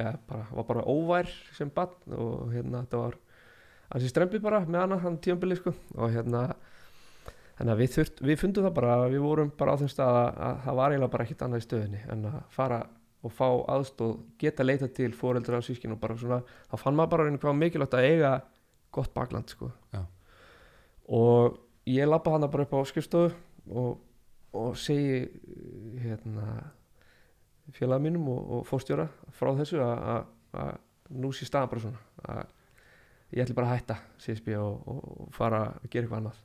ja, 0.00 0.12
bara, 0.28 0.48
var 0.58 0.68
bara 0.68 0.86
óvær 0.90 1.30
sem 1.56 1.70
bann 1.72 2.16
og 2.16 2.50
hérna 2.52 2.84
þetta 2.84 3.02
var 3.04 3.20
hansi 3.92 4.10
strempið 4.10 4.42
bara 4.42 4.64
með 4.66 4.82
hana 4.82 4.98
hann 5.04 5.20
tíambili 5.22 5.58
sko 5.58 5.72
og 5.94 6.10
hérna 6.14 6.48
þannig 7.56 7.72
að 7.72 7.80
við, 7.80 7.92
þurft, 7.94 8.22
við 8.28 8.40
fundum 8.40 8.66
það 8.66 8.76
bara 8.76 8.96
við 9.08 9.24
vorum 9.24 9.52
bara 9.58 9.76
á 9.76 9.80
þeim 9.80 9.90
stað 9.92 10.18
að, 10.20 10.30
að 10.48 10.62
það 10.66 10.78
var 10.80 10.94
eiginlega 10.94 11.14
bara 11.14 11.26
ekkit 11.26 11.44
annað 11.46 11.62
í 11.62 11.66
stöðinni 11.66 12.02
en 12.12 12.26
að 12.30 12.38
fara 12.56 12.80
og 13.26 13.32
fá 13.34 13.46
aðstóð, 13.74 14.18
geta 14.38 14.66
leita 14.66 14.88
til 14.92 15.12
foreldra 15.16 15.60
og 15.60 15.66
sískin 15.66 15.94
og 15.94 16.00
bara 16.02 16.16
svona 16.18 16.42
þá 16.68 16.76
fann 16.82 16.98
maður 16.98 17.14
bara 17.14 17.30
einhvað 17.30 17.58
mikilvægt 17.58 17.96
að 17.96 18.08
eiga 18.10 18.32
gott 18.94 19.14
bakland 19.16 19.52
sko 19.52 19.70
Já. 19.94 20.02
og 21.08 21.58
ég 21.88 22.08
lappa 22.08 22.34
hana 22.34 22.50
bara 22.52 22.66
upp 22.66 22.76
á 22.76 22.80
skrifstofu 22.90 23.32
og, 23.72 23.98
og 24.56 24.76
segi 24.78 25.24
hérna 26.02 26.72
félag 27.74 28.00
mínum 28.04 28.28
og, 28.30 28.50
og 28.58 28.66
fórstjóra 28.68 29.08
frá 29.34 29.50
þessu 29.58 29.80
að- 29.82 30.76
nú 31.10 31.30
sé 31.34 31.46
staðan 31.46 31.70
bara 31.70 31.80
svona 31.80 31.98
að 32.26 32.46
ég 33.36 33.42
ætli 33.44 33.54
bara 33.54 33.68
að 33.70 33.76
hætta 33.80 33.96
CSB 34.22 34.56
og, 34.58 34.88
og, 34.88 35.28
fara 35.34 35.60
að 35.82 35.88
gera 35.90 36.06
eitthvað 36.06 36.18
annað. 36.20 36.40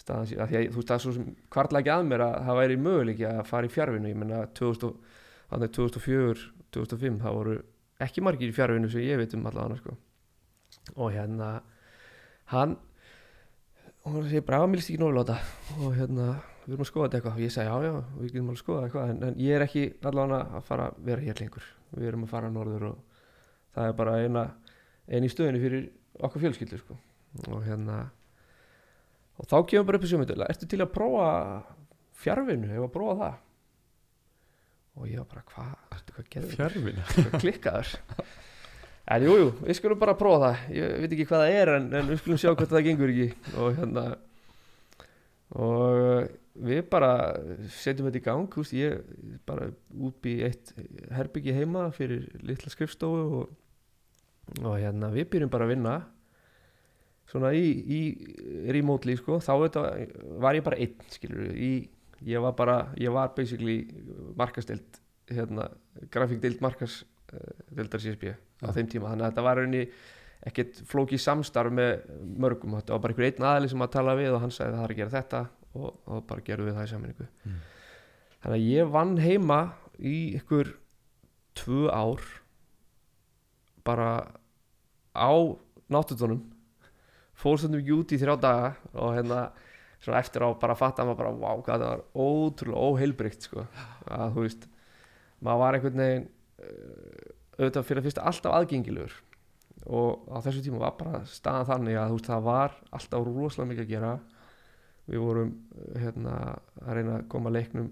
Staðan 0.00 0.26
að 0.40 0.52
þú 0.72 0.76
veist 0.80 0.88
það 0.88 0.94
er 0.96 1.02
svo 1.04 1.12
sem 1.12 1.26
kvartla 1.52 1.80
ekki 1.82 1.92
að 1.92 2.06
mér 2.08 2.24
að 2.24 2.36
það 2.46 2.58
væri 2.60 2.76
möguleiki 2.80 3.26
að 3.28 3.42
fara 3.48 3.68
í 3.68 3.72
fjárvinu 3.74 4.08
ég 4.08 4.16
menna 4.16 4.42
2000, 4.56 4.94
þannig 5.50 5.72
2004 5.76 6.46
2005 6.76 7.18
það 7.24 7.36
voru 7.36 7.56
ekki 8.00 8.22
margir 8.24 8.48
í 8.52 8.56
fjárvinu 8.56 8.88
sem 8.92 9.04
ég 9.04 9.20
veit 9.20 9.34
um 9.36 9.46
allavega 9.50 9.76
sko. 9.80 9.96
og 10.96 11.12
hérna 11.12 11.50
hann 12.54 12.76
og 14.04 14.12
hann 14.14 14.28
segir 14.30 14.44
bara 14.46 14.62
að 14.64 14.70
mér 14.70 14.80
líst 14.80 14.90
ekki 14.92 15.02
nógulega 15.02 15.36
á 15.36 15.40
þetta 15.40 15.84
og 15.84 15.96
hérna 15.98 16.28
við 16.64 16.74
erum 16.74 16.84
að 16.84 16.90
skoða 16.90 17.06
þetta 17.06 17.18
eitthvað. 17.18 17.36
Og 17.36 17.44
ég 17.44 17.54
segi 17.54 17.66
já 17.68 17.76
já 17.86 17.92
við 17.94 18.26
getum 18.30 18.50
alveg 18.50 18.56
að 18.56 18.62
skoða 18.64 18.86
eitthvað. 18.86 19.12
En, 19.12 19.22
en 19.28 19.40
ég 19.40 19.56
er 19.56 19.64
ekki 19.66 19.84
allavega 20.10 20.40
að 20.58 20.66
fara 20.68 20.88
að 20.90 21.00
vera 21.08 21.26
hér 21.26 21.42
lengur. 21.42 21.68
Við 21.96 22.10
erum 22.10 22.26
að 22.26 22.32
fara 22.34 22.52
norður 22.54 22.86
og 22.90 23.20
það 23.74 23.90
er 23.90 23.98
bara 24.00 24.16
eina 24.20 24.46
í 25.10 25.30
stöðinu 25.32 25.62
fyrir 25.62 25.86
okkar 26.20 26.44
fjölskyldu 26.44 26.80
sko. 26.80 26.98
og 27.48 27.62
hérna 27.62 28.00
og 29.38 29.46
þá 29.48 29.56
kemur 29.70 29.86
bara 29.88 30.00
upp 30.00 30.04
í 30.04 30.10
sjömyndu 30.10 30.36
ertu 30.44 30.66
til 30.68 30.80
að 30.82 30.92
prófa 30.92 31.28
fjárvinu 32.20 32.68
ef 32.74 32.84
að 32.84 32.92
prófa 32.92 33.16
það? 33.20 33.36
Og 35.00 35.08
ég 35.08 35.22
var 35.22 35.28
bara 35.30 35.44
hvað, 35.48 35.74
ertu 35.96 36.14
hvað 36.16 36.30
gerður 36.34 36.56
Fjárvina. 36.58 37.04
hvað 37.14 37.44
klikkaður 37.44 37.92
en 39.10 39.24
jújú, 39.26 39.38
jú, 39.42 39.52
við 39.64 39.78
skulum 39.78 39.98
bara 39.98 40.16
prófa 40.18 40.42
það. 40.42 40.66
Ég 40.76 40.90
veit 41.02 41.14
ekki 41.16 41.26
hvað 41.30 41.40
það 41.42 41.60
er 41.60 41.72
en, 41.74 41.86
en 41.98 42.10
við 42.10 42.20
skulum 42.20 42.40
sjá 42.42 42.50
hvort 42.52 42.70
það 42.70 42.84
gengur 42.86 43.12
ekki. 43.14 43.54
Og 43.58 43.78
hérna 43.78 44.04
og 45.58 46.28
við 46.60 46.84
bara 46.92 47.10
setjum 47.72 48.08
þetta 48.08 48.20
í 48.20 48.24
gang 48.26 48.54
húst, 48.54 48.74
ég 48.76 49.00
bara 49.48 49.70
útbý 49.90 50.40
eitt 50.46 50.72
herbyggi 51.14 51.54
heima 51.56 51.88
fyrir 51.94 52.28
litla 52.44 52.70
skrifstofu 52.72 53.40
og, 53.40 53.52
og 54.62 54.74
hérna 54.76 55.10
við 55.14 55.30
byrjum 55.34 55.52
bara 55.52 55.66
að 55.66 55.74
vinna 55.74 55.94
svona 57.30 57.52
í, 57.54 57.66
í 57.86 58.00
remotely 58.74 59.16
sko, 59.18 59.38
þá 59.42 59.52
þetta, 59.64 59.84
var 60.42 60.58
ég 60.58 60.66
bara 60.66 60.80
einn 60.82 61.10
skilur 61.14 61.54
í, 61.54 61.72
ég 62.26 62.42
var 62.42 62.56
bara 62.58 62.78
ég 63.00 63.14
var 63.14 63.32
basically 63.36 63.84
markastild 64.38 65.00
hérna, 65.30 65.68
grafíkdild 66.10 66.62
markasdildar 66.64 68.02
CSB 68.02 68.34
á 68.34 68.68
þeim 68.74 68.88
tíma. 68.90 69.12
Þannig 69.12 69.26
að 69.26 69.30
þetta 69.30 69.44
var 69.46 69.60
rauninni 69.60 69.84
ekkert 70.48 70.78
flókið 70.88 71.20
samstarf 71.20 71.72
með 71.76 72.04
mörgum. 72.40 72.76
Þetta 72.78 72.94
var 72.94 73.02
bara 73.04 73.12
einhver 73.14 73.26
einn 73.28 73.46
aðli 73.50 73.68
sem 73.72 73.82
að 73.84 73.92
tala 73.96 74.14
við 74.16 74.32
og 74.34 74.40
hann 74.44 74.54
sagði 74.54 74.76
það 74.78 74.84
er 74.86 74.94
að 74.94 75.00
gera 75.00 75.14
þetta 75.16 75.40
og, 75.74 75.90
og 76.06 76.22
bara 76.30 76.44
gerum 76.46 76.68
við 76.70 76.78
það 76.78 76.86
í 76.86 76.92
sammenningu 76.94 77.26
Mm. 77.44 77.58
þannig 78.40 78.56
að 78.56 78.68
ég 78.70 78.90
vann 78.94 79.16
heima 79.20 79.58
í 80.00 80.16
ykkur 80.38 80.70
tvö 81.60 81.90
ár 81.92 82.24
bara 83.84 84.08
á 85.16 85.30
náttutónum 85.90 86.40
út 87.96 88.12
í 88.12 88.18
þrjá 88.20 88.36
daga 88.40 88.72
og 88.94 89.14
hérna 89.16 89.40
svona 90.00 90.20
eftir 90.20 90.44
á 90.44 90.48
bara 90.56 90.72
að 90.76 90.80
fatta 90.80 91.04
maður 91.04 91.20
bara 91.20 91.54
hvað 91.64 91.82
það 91.84 91.88
var 91.90 92.02
ótrúlega 92.14 92.84
óheilbrygt 92.88 93.46
sko. 93.48 93.64
Að 94.08 94.34
þú 94.36 94.44
veist 94.46 94.68
maður 95.40 95.62
var 95.64 95.76
einhvern 95.78 96.02
veginn 96.04 96.28
uh, 96.60 97.34
auðvitað 97.60 97.86
fyrir 97.88 98.00
að 98.02 98.08
fyrsta 98.08 98.24
alltaf 98.30 98.56
aðgengilegur 98.56 99.18
og 99.86 100.28
á 100.28 100.36
þessu 100.44 100.64
tíma 100.64 100.82
var 100.82 100.98
bara 100.98 101.22
staðan 101.28 101.68
þannig 101.70 101.98
að 102.00 102.12
veist 102.16 102.28
það 102.28 102.44
var 102.50 102.76
alltaf 102.90 103.24
rosalega 103.26 103.70
mikið 103.70 103.86
að 103.86 103.94
gera 103.94 104.12
við 105.10 105.24
vorum 105.24 105.54
hérna 105.96 106.36
að 106.84 106.92
reyna 106.98 107.16
að 107.16 107.26
koma 107.32 107.54
leiknum 107.54 107.90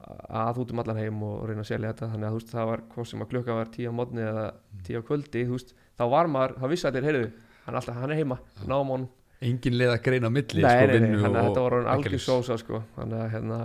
að 0.00 0.62
út 0.62 0.72
um 0.72 0.80
allan 0.80 0.98
heim 1.02 1.22
og 1.26 1.44
reyna 1.48 1.62
að 1.64 1.70
selja 1.70 1.92
þetta 1.92 2.10
þannig 2.14 2.28
að 2.30 2.36
veist 2.38 2.52
það 2.54 2.68
var 2.70 2.82
hvað 2.94 3.08
sem 3.10 3.22
að 3.24 3.30
klukka 3.34 3.56
var 3.58 3.72
tíu 3.74 3.92
á 3.92 3.98
mótni 3.98 4.24
eða 4.24 4.46
tíu 4.86 5.00
á 5.00 5.08
kvöldi 5.10 5.46
veist 5.50 5.74
þá 6.00 6.04
var 6.14 6.30
maður, 6.32 6.56
það 6.62 6.72
vissi 6.72 6.88
allir, 6.88 7.08
heyrðu 7.10 7.30
hann 7.66 7.80
alltaf, 7.80 7.98
hann 8.00 8.14
er 8.14 8.22
heima, 8.22 8.38
honum 8.64 9.08
Engin 9.40 9.76
leið 9.80 9.94
að 9.94 10.02
greina 10.04 10.28
milli 10.32 10.60
nei, 10.60 10.68
sko, 10.68 10.88
nei, 10.90 11.00
nei, 11.00 11.20
þannig 11.22 11.38
að 11.40 11.46
þetta 11.46 11.62
var 11.64 11.74
einkalífs. 11.94 12.26
sósa 12.28 12.56
sko. 12.60 12.82
þannig 12.96 13.22
að 13.22 13.30
hérna 13.34 13.60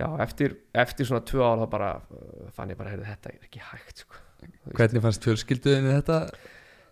já, 0.00 0.06
eftir, 0.24 0.54
eftir 0.84 1.08
svona 1.10 1.24
tvö 1.28 1.42
ára 1.44 1.66
þá 1.66 1.72
bara 1.74 1.90
uh, 2.00 2.46
fann 2.56 2.72
ég 2.72 2.78
bara, 2.80 2.94
heyrðu, 2.94 3.08
þetta 3.10 3.32
er 3.34 3.48
ekki 3.48 3.64
hægt 3.66 4.04
sko. 4.06 4.22
Hvernig 4.76 5.04
fannst 5.04 5.26
fjölskylduðinni 5.26 5.98
þetta? 5.98 6.22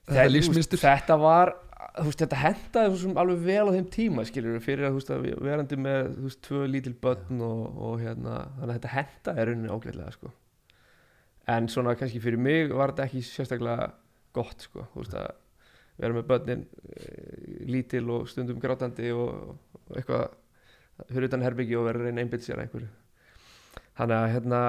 Þetta 0.09 0.28
lífsmynstur? 0.32 0.80
þetta 0.82 1.16
var 1.20 1.55
þú 1.99 2.07
veist, 2.09 2.22
þetta 2.22 2.40
hendaði 2.42 3.12
alveg 3.20 3.40
vel 3.46 3.64
á 3.70 3.74
þeim 3.76 3.88
tíma 3.92 4.24
skilur 4.28 4.61
fyrir 4.62 4.88
að 4.88 4.99
að 5.14 5.26
verandi 5.44 5.78
með 5.80 6.12
þú 6.14 6.26
veist, 6.26 6.40
tvö 6.46 6.61
lítil 6.70 6.94
börn 7.03 7.42
og, 7.44 7.64
og 7.88 7.96
hérna, 8.03 8.36
þannig 8.59 8.68
að 8.68 8.76
þetta 8.76 8.92
hendaði 8.94 9.46
rauninni 9.49 9.72
ágætlega 9.72 10.14
sko. 10.14 10.32
en 11.49 11.68
svona 11.72 11.96
kannski 11.99 12.20
fyrir 12.22 12.42
mig 12.44 12.72
var 12.74 12.92
þetta 12.92 13.09
ekki 13.09 13.24
sérstaklega 13.26 13.90
gott 14.36 14.66
sko, 14.68 14.86
þú 14.92 15.03
veist 15.03 15.16
að 15.18 15.30
vera 15.99 16.14
með 16.14 16.28
börnin 16.28 16.64
e, 16.94 17.09
lítil 17.66 18.05
og 18.14 18.28
stundum 18.30 18.61
grátandi 18.62 19.11
og, 19.14 19.57
og 19.88 19.99
eitthvað 19.99 20.28
fyrir 21.09 21.30
utan 21.30 21.46
herbyggi 21.46 21.78
og 21.78 21.88
vera 21.88 22.03
reyna 22.05 22.20
að 22.20 22.24
einbytta 22.26 22.46
sér 22.46 22.62
einhverju 22.62 22.90
þannig 23.99 24.18
að 24.18 24.32
hérna 24.36 24.61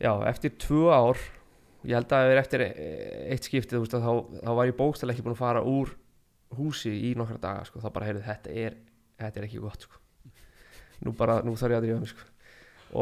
já, 0.00 0.12
eftir 0.30 0.54
tvö 0.62 0.86
ár 0.92 1.20
ég 1.84 1.98
held 1.98 2.12
að 2.12 2.28
það 2.28 2.38
eftir 2.40 2.62
eitt 2.64 3.46
skiptið 3.48 3.82
veist, 3.82 3.96
þá, 3.96 4.12
þá 4.40 4.52
var 4.56 4.68
ég 4.68 4.76
bókstælega 4.78 5.16
ekki 5.16 5.24
búin 5.26 5.36
að 5.36 5.42
fara 5.42 5.64
úr 5.68 5.92
húsi 6.56 6.92
í 7.10 7.12
nokkra 7.18 7.40
daga 7.42 7.66
sko. 7.68 7.82
þá 7.82 7.90
bara 7.92 8.08
heyrði 8.08 8.24
þetta 8.28 8.54
er, 8.64 8.78
þetta 9.20 9.40
er 9.40 9.48
ekki 9.48 9.60
gott 9.62 9.84
sko. 9.84 10.00
nú 11.04 11.12
bara, 11.18 11.40
nú 11.44 11.56
þarf 11.58 11.74
ég 11.74 11.80
að 11.80 11.86
drífa 11.88 12.00
mig 12.00 12.12
sko. 12.14 12.30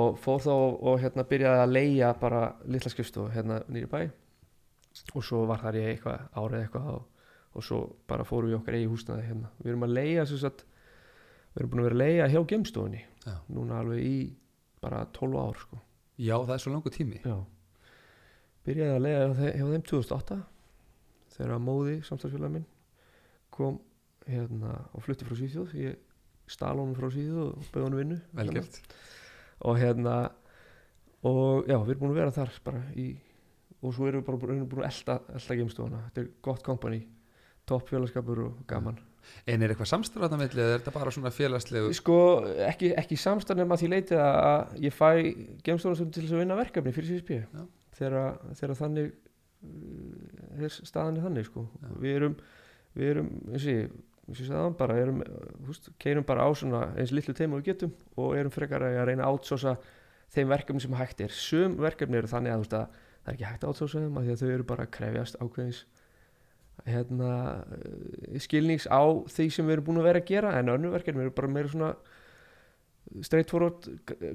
og 0.01 0.19
fór 0.23 0.43
þá 0.43 0.53
og 0.57 0.99
hérna 1.05 1.27
byrjaði 1.29 1.63
að 1.63 1.77
leia 1.77 2.11
bara 2.19 2.43
litla 2.65 2.93
skrifstofu 2.93 3.31
hérna 3.37 3.63
nýri 3.69 3.91
bæ 3.93 4.03
og 5.15 5.25
svo 5.25 5.47
var 5.49 5.63
þar 5.63 5.81
ég 5.81 5.93
eitthvað 5.93 6.27
árið 6.37 6.67
eitthvað 6.67 6.91
og, 6.97 7.07
og 7.53 7.67
svo 7.67 7.81
bara 8.09 8.27
fórum 8.29 8.51
við 8.51 8.59
okkar 8.59 8.81
eigi 8.81 8.91
húsnaði 8.91 9.29
hérna 9.31 9.55
við 9.63 9.73
erum 9.73 9.87
að 9.87 9.97
leia 10.01 10.27
sagt 10.27 10.67
við 11.53 11.63
erum 11.63 11.73
búin 11.73 11.85
að 11.85 11.89
vera 11.91 11.99
að 11.99 12.05
leia 12.05 12.29
hjá 12.33 12.45
gemstofunni 12.51 13.07
núna 13.53 13.81
alveg 13.81 14.05
í 14.05 14.17
bara 14.83 15.05
12 15.15 15.39
ár 15.39 15.59
sko. 15.61 15.77
Já, 16.19 16.35
það 16.43 16.55
er 16.57 16.63
svo 16.65 16.73
langu 16.73 16.91
tími 16.91 17.21
Já 17.23 17.37
Byrjaði 18.67 18.95
að 18.97 19.03
lega 19.03 19.23
hjá 19.23 19.35
þe- 19.41 19.55
hjá 19.59 19.67
þeim 19.73 19.85
2008 19.91 20.39
þegar 21.37 21.63
móði 21.65 21.95
samstagsfélag 22.07 22.53
minn 22.55 22.67
kom 23.53 23.81
hérna 24.29 24.77
og 24.95 25.03
flutti 25.03 25.27
frá 25.27 25.35
Svíþjóð. 25.39 25.73
Ég 25.83 25.97
stal 26.53 26.77
honum 26.79 26.95
frá 26.95 27.09
Svíþjóð 27.11 27.49
og 27.57 27.67
bauð 27.75 27.87
honum 27.89 27.99
vinnu 28.03 28.21
Vel 28.39 28.47
hérna. 28.53 28.63
og 29.67 29.79
hérna 29.81 30.17
og 31.25 31.67
já, 31.71 31.77
við 31.79 31.91
erum 31.95 32.01
búin 32.03 32.13
að 32.15 32.19
vera 32.21 32.35
þar 32.35 32.53
bara 32.65 32.83
í 32.99 33.09
og 33.83 33.95
svo 33.95 34.07
erum 34.07 34.23
við 34.23 34.27
bara 34.27 34.39
búin, 34.39 34.63
búin 34.71 34.85
að 34.85 34.91
elda, 34.93 35.17
elda 35.35 35.57
geimstofuna. 35.59 36.01
Þetta 36.09 36.21
er 36.23 36.29
gott 36.43 36.63
kompani 36.67 37.01
topp 37.67 37.89
félagskapur 37.91 38.45
og 38.47 38.61
gaman. 38.71 38.99
En 39.47 39.63
er 39.63 39.71
eitthvað 39.71 39.91
samstæðan 39.91 40.39
með 40.39 40.57
eða 40.59 40.75
er 40.77 40.81
þetta 40.83 40.95
bara 40.97 41.11
svona 41.15 41.31
félagslegu? 41.35 41.93
Sko 41.95 42.17
ekki, 42.67 42.91
ekki 42.99 43.19
samstæðan 43.19 43.63
að 43.75 43.83
því 43.85 43.91
leiti 43.93 44.19
að 44.19 44.73
ég 44.83 44.95
fæ 44.95 45.11
geimstofuna 45.67 45.99
sem 45.99 46.11
til 46.15 46.25
þess 46.25 46.35
að 46.35 46.43
vinna 46.43 46.59
verkefni 46.59 46.95
fyrir 46.95 47.11
Já. 47.55 47.67
Þegar, 47.99 48.75
þannig 48.79 49.13
uh, 49.13 50.65
er 50.65 50.73
staðan 50.73 51.21
er 51.21 51.27
þannig 51.27 51.49
sko 51.49 51.67
Já. 51.81 51.91
við 52.03 52.17
erum 52.19 52.37
við 52.93 53.13
erum 53.15 53.31
eins 53.51 53.67
og 53.67 53.73
ég 53.73 53.93
eins 54.23 54.39
og 54.39 54.45
ég 54.45 54.49
sagði 54.49 54.61
áðan 54.61 54.77
bara 54.79 54.99
erum, 55.03 55.23
húst, 55.67 55.89
keirum 56.03 56.27
bara 56.27 56.47
á 56.47 56.51
svona 56.55 56.83
eins 56.95 57.13
litlu 57.15 57.35
teima 57.35 57.59
við 57.59 57.73
getum 57.73 57.95
og 58.17 58.37
erum 58.39 58.55
frekar 58.55 58.85
að 58.87 59.01
reyna 59.09 59.27
að 59.27 59.39
átsósa 59.39 59.77
þeim 60.33 60.53
verkefni 60.53 60.85
sem 60.85 60.95
hægt 60.97 61.25
er 61.25 61.35
sum 61.35 61.75
verkefni 61.81 62.21
eru 62.21 62.31
þannig 62.31 62.55
að, 62.55 62.69
að 62.79 62.87
það 63.25 63.33
er 63.33 63.35
ekki 63.35 63.49
hægt 63.49 63.65
að 63.65 63.75
átsósa 63.75 64.05
þeim 64.05 64.21
af 64.21 64.27
því 64.27 64.35
að 64.35 64.43
þau 64.43 64.53
eru 64.53 64.69
bara 64.71 64.87
að 64.87 64.95
krefjast 64.97 65.41
ákveðins 65.43 65.83
hérna, 66.87 67.33
eh, 67.77 68.39
skilnings 68.43 68.89
á 68.89 69.03
því 69.29 69.49
sem 69.53 69.67
við 69.67 69.77
erum 69.77 69.89
búin 69.91 70.01
að 70.03 70.09
vera 70.09 70.23
að 70.23 70.31
gera 70.31 70.55
en 70.59 70.73
önnu 70.73 70.93
verkefni 70.95 71.27
eru 71.27 71.35
bara 71.35 71.51
meira 71.51 71.71
svona 71.73 71.93
straight 73.21 73.51
forward 73.53 73.85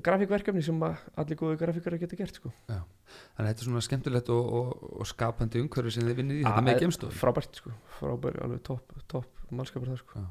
grafíkverkefni 0.06 0.62
sem 0.66 0.84
allir 0.84 1.38
góðu 1.40 1.58
grafíkar 1.58 1.98
geta 2.02 2.16
gert 2.20 2.36
sko. 2.38 2.52
Þannig 2.68 3.42
að 3.42 3.48
þetta 3.50 3.64
er 3.64 3.68
svona 3.70 3.82
skemmtilegt 3.88 4.30
og, 4.36 4.54
og, 4.60 4.86
og 5.02 5.10
skapandi 5.10 5.62
umhverfi 5.64 5.96
sem 5.98 6.06
þið 6.08 6.20
vinnið 6.22 6.42
í 6.42 6.46
þetta 6.46 6.64
með 6.68 6.76
eh, 6.76 6.82
gemstof 6.86 7.18
frábært 7.22 7.60
sko, 7.62 7.74
frábært, 8.00 8.42
alveg 8.46 8.62
topp 8.68 8.98
top 9.08 9.52
mannskapur 9.56 9.90
það 9.94 10.02
sko. 10.04 10.26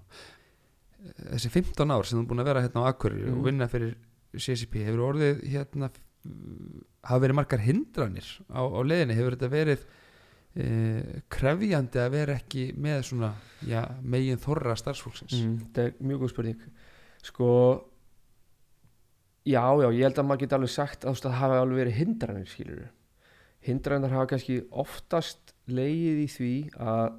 Þessi 1.33 1.51
15 1.55 1.93
ár 1.95 2.07
sem 2.09 2.19
þú 2.19 2.23
er 2.25 2.31
búin 2.31 2.43
að 2.43 2.49
vera 2.51 2.63
hérna 2.67 2.83
á 2.83 2.89
Akureyri 2.91 3.27
Mhm. 3.31 3.39
og 3.39 3.45
vinna 3.47 3.69
fyrir 3.71 3.95
CCP 4.37 4.83
hefur 4.87 5.05
orðið 5.13 5.43
hérna 5.53 5.91
hafa 7.07 7.21
verið 7.23 7.37
margar 7.39 7.63
hindranir 7.63 8.27
á, 8.51 8.61
á 8.67 8.81
leiðinni, 8.83 9.15
hefur 9.15 9.37
þetta 9.37 9.51
verið 9.53 9.85
e, 10.57 10.67
krefjandi 11.31 12.01
að 12.03 12.11
vera 12.17 12.35
ekki 12.41 12.65
með 12.77 13.03
svona 13.11 13.31
já, 13.69 13.83
megin 14.03 14.41
þorra 14.43 14.75
starfsfólksins? 14.77 15.37
Mm, 15.39 15.59
þetta 15.69 15.85
er 15.85 15.93
mjög 16.01 16.25
góð 16.25 16.33
spurning. 16.35 16.65
Sko 17.23 17.49
já, 19.47 19.63
já, 19.83 19.89
ég 19.95 20.03
held 20.07 20.19
að 20.21 20.27
maður 20.29 20.43
geti 20.45 20.57
alveg 20.59 20.73
sagt 20.75 21.07
að 21.07 21.21
það 21.23 21.37
hafa 21.41 21.61
alveg 21.63 21.81
verið 21.83 21.99
hindranir 22.01 22.51
skilur 22.51 22.87
hindranir 23.67 24.15
hafa 24.15 24.31
kannski 24.33 24.57
oftast 24.71 25.55
leið 25.67 26.23
í 26.23 26.27
því 26.31 26.51
að, 26.79 27.17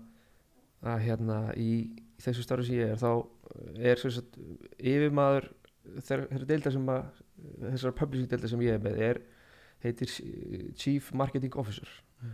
að 0.88 1.00
hérna 1.08 1.40
í, 1.60 1.72
í 2.18 2.24
þessu 2.24 2.46
starfi 2.46 2.68
sem 2.70 2.80
ég 2.80 2.94
er 2.94 3.02
þá 3.02 3.12
er 3.92 4.02
sem 4.04 4.14
sagt 4.18 4.38
yfirmaður 4.80 5.50
þeirra 6.04 6.28
þeirra 6.34 6.50
deilda 6.52 6.74
sem 6.76 6.92
að 6.94 7.24
þessar 7.64 7.96
publishing 7.98 8.30
deilda 8.32 8.52
sem 8.52 8.64
ég 8.66 8.78
er 8.78 8.84
með 8.84 9.02
er 9.10 9.22
heitir 9.86 10.14
Chief 10.80 11.14
Marketing 11.14 11.56
Officer 11.62 11.88
Mm. 12.18 12.32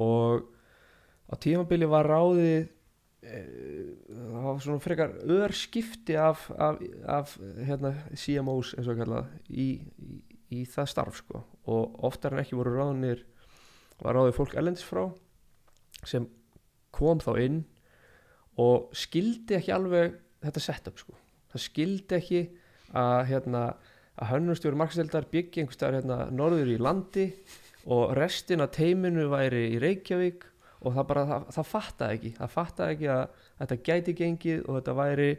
og 0.00 0.46
á 1.28 1.34
tímabili 1.36 1.84
var 1.84 2.06
ráðið 2.08 2.46
eh, 2.54 2.68
það 3.24 4.42
var 4.44 4.58
svona 4.62 4.82
frekar 4.82 5.14
örskipti 5.36 6.16
af, 6.20 6.46
af, 6.52 6.80
af 7.08 7.36
hérna, 7.66 7.92
CMOs 8.14 8.74
eins 8.76 8.90
og 8.90 9.00
kallað 9.00 9.30
í, 9.48 9.68
í, 9.80 10.18
í 10.58 10.64
það 10.70 10.90
starf 10.92 11.20
sko. 11.22 11.42
og 11.66 11.96
oftar 12.06 12.36
en 12.36 12.44
ekki 12.44 12.58
voru 12.58 12.76
ráðnir 12.76 13.24
var 14.02 14.18
ráðið 14.18 14.36
fólk 14.36 14.56
ellendis 14.60 14.86
frá 14.86 15.08
sem 16.06 16.28
kom 16.94 17.20
þá 17.24 17.32
inn 17.42 17.60
og 18.60 18.92
skildi 18.96 19.56
ekki 19.58 19.74
alveg 19.74 20.16
þetta 20.44 20.62
setup 20.62 21.00
sko. 21.02 21.16
það 21.52 21.66
skildi 21.66 22.18
ekki 22.20 22.42
að, 22.96 23.20
hérna, 23.32 23.62
að 24.16 24.32
hönnustjóri 24.34 24.78
markstildar 24.78 25.26
byggi 25.32 25.62
einhvers 25.62 25.80
staðar 25.80 26.00
hérna, 26.00 26.18
norður 26.30 26.70
í 26.72 26.78
landi 26.80 27.30
og 27.90 28.14
restin 28.18 28.62
af 28.62 28.74
teiminu 28.76 29.28
væri 29.32 29.66
í 29.74 29.80
Reykjavík 29.82 30.46
og 30.86 30.94
það 30.94 31.06
bara, 31.10 31.26
það, 31.30 31.46
það 31.56 31.68
fattaði 31.72 32.18
ekki. 32.18 32.32
Það 32.38 32.52
fattaði 32.54 32.96
ekki 32.96 33.12
að 33.16 33.22
þetta 33.60 33.78
gæti 33.88 34.16
gengið 34.20 34.64
og 34.64 34.78
þetta 34.78 34.96
væri 35.00 35.30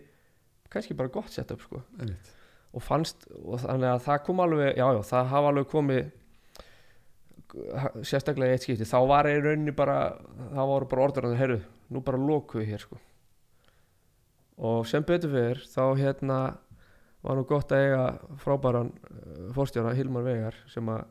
kannski 0.74 0.98
bara 1.00 1.14
gott 1.14 1.32
setup 1.32 1.64
sko. 1.64 1.82
Einmitt. 2.02 2.34
og 2.76 2.84
fannst, 2.84 3.24
og 3.40 3.62
þannig 3.64 3.90
að 3.90 4.02
það 4.06 4.24
kom 4.28 4.42
alveg 4.44 4.68
já, 4.76 4.86
já, 4.94 5.00
það 5.08 5.30
hafa 5.32 5.52
alveg 5.54 5.70
komið 5.72 6.10
sérstaklega 8.06 8.54
í 8.54 8.58
eitt 8.58 8.66
skipti. 8.66 8.88
Þá 8.88 9.00
var 9.10 9.30
í 9.30 9.38
rauninni 9.40 9.74
bara 9.76 9.98
þá 10.52 10.62
voru 10.68 10.90
bara 10.92 11.06
orður 11.08 11.30
að 11.30 11.38
herru, 11.40 11.60
nú 11.94 12.04
bara 12.06 12.20
loku 12.22 12.62
við 12.62 12.74
hér 12.74 12.84
sko. 12.84 13.00
Og 14.68 14.88
sem 14.90 15.06
betur 15.06 15.32
fyrir 15.34 15.62
þá 15.70 15.84
hérna 16.00 16.40
var 17.26 17.38
nú 17.38 17.46
gott 17.48 17.72
að 17.74 17.86
eiga 17.86 18.04
frábæran 18.42 18.92
uh, 18.92 19.48
fórstjóra 19.56 19.96
Hilmar 19.98 20.26
Vegar 20.26 20.58
sem 20.72 20.90
að 20.92 21.06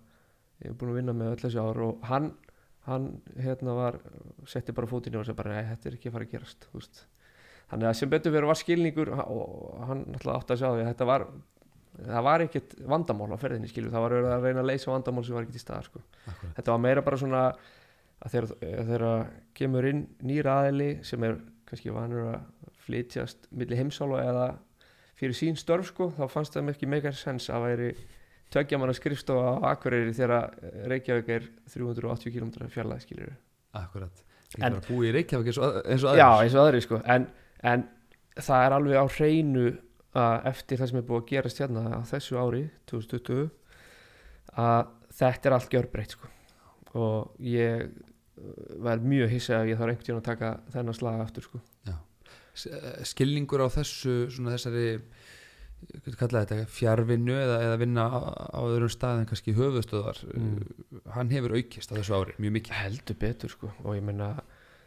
ég 0.62 0.70
hef 0.70 0.78
búin 0.80 0.92
að 0.92 1.00
vinna 1.00 1.14
með 1.16 1.32
öll 1.32 1.42
þessi 1.44 1.62
ár. 1.62 1.82
Og 1.86 2.06
hann, 2.10 2.30
hann 2.86 3.10
hérna 3.42 3.74
var 3.76 3.98
setti 4.46 4.74
bara 4.76 4.90
fótinn 4.90 5.18
og 5.18 5.26
segi 5.26 5.38
bara 5.38 5.56
nei, 5.56 5.68
þetta 5.72 5.90
er 5.90 5.98
ekki 5.98 6.10
að 6.10 6.16
fara 6.16 6.28
að 6.28 6.34
gerast 6.36 6.68
veist. 6.72 7.02
þannig 7.72 7.90
að 7.90 7.98
sem 8.00 8.12
betur 8.12 8.34
fyrir 8.34 8.50
var 8.50 8.60
skilningur 8.60 9.12
og 9.16 9.84
hann 9.88 10.04
alltaf 10.14 10.40
átti 10.40 10.56
að 10.56 10.62
sjá 10.62 10.68
því 10.68 10.84
að 10.84 10.90
þetta 10.92 11.08
var 11.10 11.26
það 11.96 12.26
var 12.28 12.44
ekkert 12.44 12.76
vandamál 12.92 13.32
á 13.32 13.38
ferðinni 13.40 13.70
skilju 13.70 13.92
það 13.92 14.04
var 14.04 14.14
verið 14.16 14.34
að 14.34 14.46
reyna 14.46 14.62
að 14.62 14.70
leysa 14.70 14.92
vandamál 14.92 15.24
sem 15.24 15.36
var 15.36 15.46
ekkert 15.46 15.58
í 15.58 15.62
stað 15.62 15.86
sko. 15.88 16.02
Þetta 16.58 16.74
var 16.74 16.82
meira 16.84 17.04
bara 17.06 17.20
svona 17.20 17.42
að 17.46 18.34
þegar, 18.34 18.52
þegar 18.60 19.06
kemur 19.56 19.88
inn 19.90 20.02
nýr 20.28 20.50
aðili 20.50 20.90
sem 21.06 21.24
er 21.26 21.38
kannski 21.68 21.94
vanur 21.94 22.30
að 22.34 22.68
flytjast 22.86 23.48
milli 23.50 23.78
heimsála 23.80 24.22
eða 24.22 24.46
fyrir 25.16 25.36
sín 25.36 25.56
störf 25.58 25.90
sko, 25.90 26.10
þá 26.16 26.26
fannst 26.30 26.56
það 26.56 26.74
ekki 26.74 26.88
meikar 26.90 27.16
sens 27.16 27.48
að 27.50 27.66
væri 27.66 27.88
tökja 28.54 28.78
manna 28.78 28.94
skrifstofa 28.96 29.56
á 29.58 29.72
Akureyri 29.72 30.12
þegar 30.16 30.54
Reykjavík 30.92 31.28
er 31.34 31.48
380 31.72 32.32
km 32.36 32.68
fjarlæð 32.72 33.02
skiljur 33.06 33.32
Akkurat, 33.76 34.22
En- 34.56 34.64
en, 34.70 34.76
bara 34.78 34.86
búið 34.86 35.08
í 35.10 35.14
Reykjavík 35.18 35.50
eins 35.50 35.58
og, 35.58 35.80
eins 35.84 36.04
og 36.06 36.16
Já, 36.16 36.26
aðrir. 36.30 36.44
eins 36.46 36.54
og 36.56 36.62
aðri 36.66 36.80
sko. 36.84 37.00
En, 37.04 37.26
en 37.62 37.82
það 38.38 38.66
er 38.68 38.76
alveg 38.76 38.96
á 39.02 39.06
hreinu 39.16 39.66
að 40.16 40.46
eftir 40.52 40.78
það 40.80 40.88
sem 40.92 40.98
er 41.02 41.06
búið 41.10 41.22
að 41.22 41.28
gerast 41.32 41.58
hérna 41.60 41.82
á 41.92 42.00
þessu 42.08 42.38
ári, 42.40 42.62
2020 42.88 43.50
að 44.56 44.86
þetta 45.18 45.48
er 45.50 45.56
allt 45.58 45.70
gjörbreytt 45.74 46.14
sko. 46.16 46.30
Og 46.96 47.34
ég 47.44 47.84
uh, 47.84 47.92
var 48.86 49.02
mjög 49.04 49.28
hissa 49.34 49.58
að 49.60 49.72
ég 49.74 49.80
þarf 49.80 49.92
einhvern 49.92 50.06
tíðan 50.08 50.22
að 50.22 50.28
taka 50.30 50.52
þennan 50.72 50.96
slag 50.96 51.20
aftur 51.26 51.44
sko. 51.50 51.60
S- 52.56 52.70
eh, 52.72 53.02
skilningur 53.04 53.60
á 53.60 53.68
þessu 53.68 54.30
svona 54.32 54.54
þessari 54.54 54.86
hvað 56.04 56.16
kalla 56.20 56.42
þetta, 56.44 56.66
fjárvinnu 56.72 57.34
eða, 57.36 57.56
eða 57.66 57.78
vinna 57.80 58.04
á, 58.08 58.60
öðrum 58.64 58.90
stað 58.92 59.20
en 59.20 59.28
kannski 59.30 59.54
höfustöðar 59.56 60.22
Mm. 60.32 60.62
hann 61.14 61.30
hefur 61.30 61.56
aukist 61.56 61.92
á 61.92 61.98
þessu 61.98 62.14
ári, 62.16 62.34
mjög 62.38 62.52
mikið. 62.56 62.78
Heldur 62.82 63.18
betur 63.20 63.52
sko. 63.52 63.70
Og 63.84 63.96
ég 63.96 64.02
meina 64.02 64.42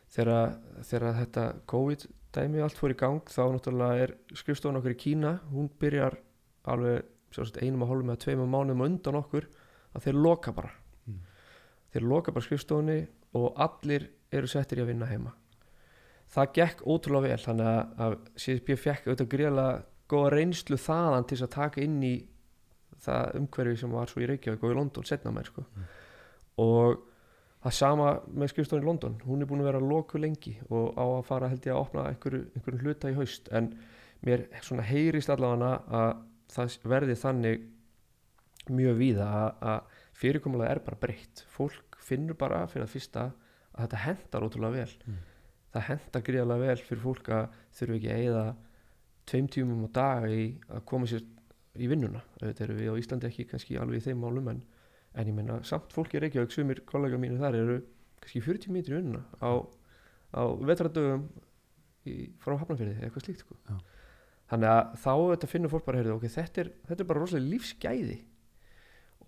þegar, 0.09 0.57
þegar 0.83 1.19
þetta 1.19 1.45
COVID 1.69 2.07
dæmi 2.33 2.61
allt 2.61 2.77
fór 2.77 2.93
í 2.93 2.97
gang 2.97 3.21
þá 3.25 3.41
náttúrulega 3.53 4.03
er 4.03 4.15
skrifstofan 4.33 4.77
okkur 4.81 4.93
í 4.93 4.99
Kína 4.99 5.39
hún 5.51 5.69
byrjar 5.79 6.17
alveg 6.65 7.03
sjálfsagt, 7.33 7.61
einum 7.63 7.83
og 7.85 7.89
hálfum 7.89 8.09
eða 8.13 8.23
tveimum 8.25 8.49
mánuðum 8.53 8.81
á 8.81 8.89
undan 8.89 9.19
okkur 9.21 9.47
að 9.95 10.03
þeir 10.05 10.17
loka 10.19 10.51
bara. 10.53 10.71
Mm. 11.07 11.21
þeir 11.93 12.09
loka 12.09 12.31
bara 12.31 12.45
skrifstofunni 12.45 12.99
og 13.37 13.53
allir 13.57 14.09
eru 14.31 14.47
settir 14.49 14.81
í 14.81 14.81
að 14.81 14.91
vinna 14.93 15.05
heima. 15.09 15.33
Það 16.29 16.51
gekk 16.53 16.83
ótrúlega 16.85 17.29
vel 17.29 17.41
þannig 17.45 17.69
að, 17.69 17.93
að 18.05 18.15
CSP 18.37 18.75
fekk 18.77 19.07
auðvitað 19.07 19.31
greiðlega 19.33 19.83
góða 20.09 20.33
reynslu 20.35 20.79
þaðan 20.79 21.27
til 21.29 21.39
að 21.43 21.53
taka 21.55 21.83
inn 21.85 21.99
í 22.03 22.15
það 23.03 23.37
umhverfi 23.39 23.79
sem 23.79 23.93
var 23.93 24.11
svo 24.11 24.23
í 24.23 24.27
Reykjavík 24.29 24.65
og 24.65 24.73
í 24.73 24.77
London 24.77 25.07
setna 25.07 25.31
mér 25.33 25.49
sko. 25.49 25.63
Og 26.59 26.99
það 27.63 27.75
sama 27.75 28.09
með 28.27 28.53
skrifstofun 28.53 28.83
í 28.83 28.87
London. 28.87 29.17
Hún 29.27 29.43
er 29.43 29.49
búin 29.49 29.63
að 29.63 29.71
vera 29.71 29.83
loku 29.83 30.19
lengi 30.21 30.55
og 30.69 30.95
á 30.99 31.05
að 31.05 31.25
fara 31.29 31.51
held 31.51 31.67
ég 31.67 31.75
að 31.75 31.81
opna 31.83 32.07
einhverju, 32.11 32.45
einhverju 32.55 32.83
hluta 32.83 33.11
í 33.11 33.17
haust. 33.19 33.51
En 33.55 33.71
mér 34.25 34.47
svona 34.65 34.87
heyrist 34.87 35.31
allavega 35.31 35.73
að 36.01 36.23
það 36.51 36.77
verði 36.91 37.17
þannig 37.19 37.67
mjög 38.69 38.99
víða 38.99 39.27
að, 39.61 39.99
fyrirkomulega 40.19 40.75
er 40.75 40.83
bara 40.83 40.99
breytt. 40.99 41.45
Fólk 41.53 41.99
finnur 42.03 42.37
bara 42.39 42.65
fyrir 42.67 42.87
að 42.87 42.95
fyrsta 42.95 43.29
að 43.29 43.85
þetta 43.85 44.03
hendar 44.05 44.45
ótrúlega 44.45 44.81
vel. 44.81 44.95
Mm. 45.05 45.19
það 45.69 45.83
hendar 45.85 46.23
gríðarlega 46.25 46.65
vel 46.65 46.81
fyrir 46.81 47.01
fólk 47.03 47.27
að 47.29 47.57
þurfa 47.77 47.95
ekki 47.99 48.09
að 48.09 48.21
eyða 48.23 48.43
tveim 49.29 49.49
tímum 49.51 49.85
á 49.85 49.89
dag 49.95 50.25
í 50.33 50.43
að 50.69 50.83
koma 50.89 51.09
sér 51.09 51.23
í 51.79 51.87
vinnuna. 51.89 52.21
Auðvitað 52.41 52.65
erum 52.65 52.79
við 52.79 52.91
á 52.91 52.99
Íslandi 53.01 53.29
ekki 53.29 53.45
kannski 53.49 53.77
alveg 53.79 54.01
í 54.01 54.05
þeim 54.09 54.23
málum 54.23 54.49
en, 54.51 54.63
en 55.13 55.29
ég 55.29 55.35
meina 55.35 55.59
samt 55.67 55.93
fólk 55.95 56.15
í 56.15 56.23
Reykjavík 56.23 56.55
sumir 56.55 56.81
kollega 56.89 57.19
mínu 57.21 57.39
þar 57.41 57.59
eru 57.59 57.77
kannski 58.23 58.41
40 58.43 58.73
mítri 58.75 58.95
í 58.95 58.99
vinnuna 58.99 59.23
á, 59.39 59.51
á 60.35 60.43
vetradögum 60.65 61.29
í, 62.09 62.29
frá 62.41 62.57
Hafnarfyrði 62.57 62.97
eða 62.97 63.09
eitthvað 63.09 63.27
slíkt 63.27 63.45
sko. 63.45 63.57
Þannig 64.49 64.71
að 64.73 64.93
þá 65.03 65.11
þetta 65.13 65.51
finnur 65.51 65.71
fólk 65.73 65.85
bara 65.85 65.99
heyrðu, 66.01 66.15
okay, 66.17 66.33
þetta, 66.33 66.63
er, 66.63 66.71
þetta 66.89 67.03
er 67.03 67.09
bara 67.11 67.21
rosalega 67.21 67.51
lífsgæði. 67.53 68.15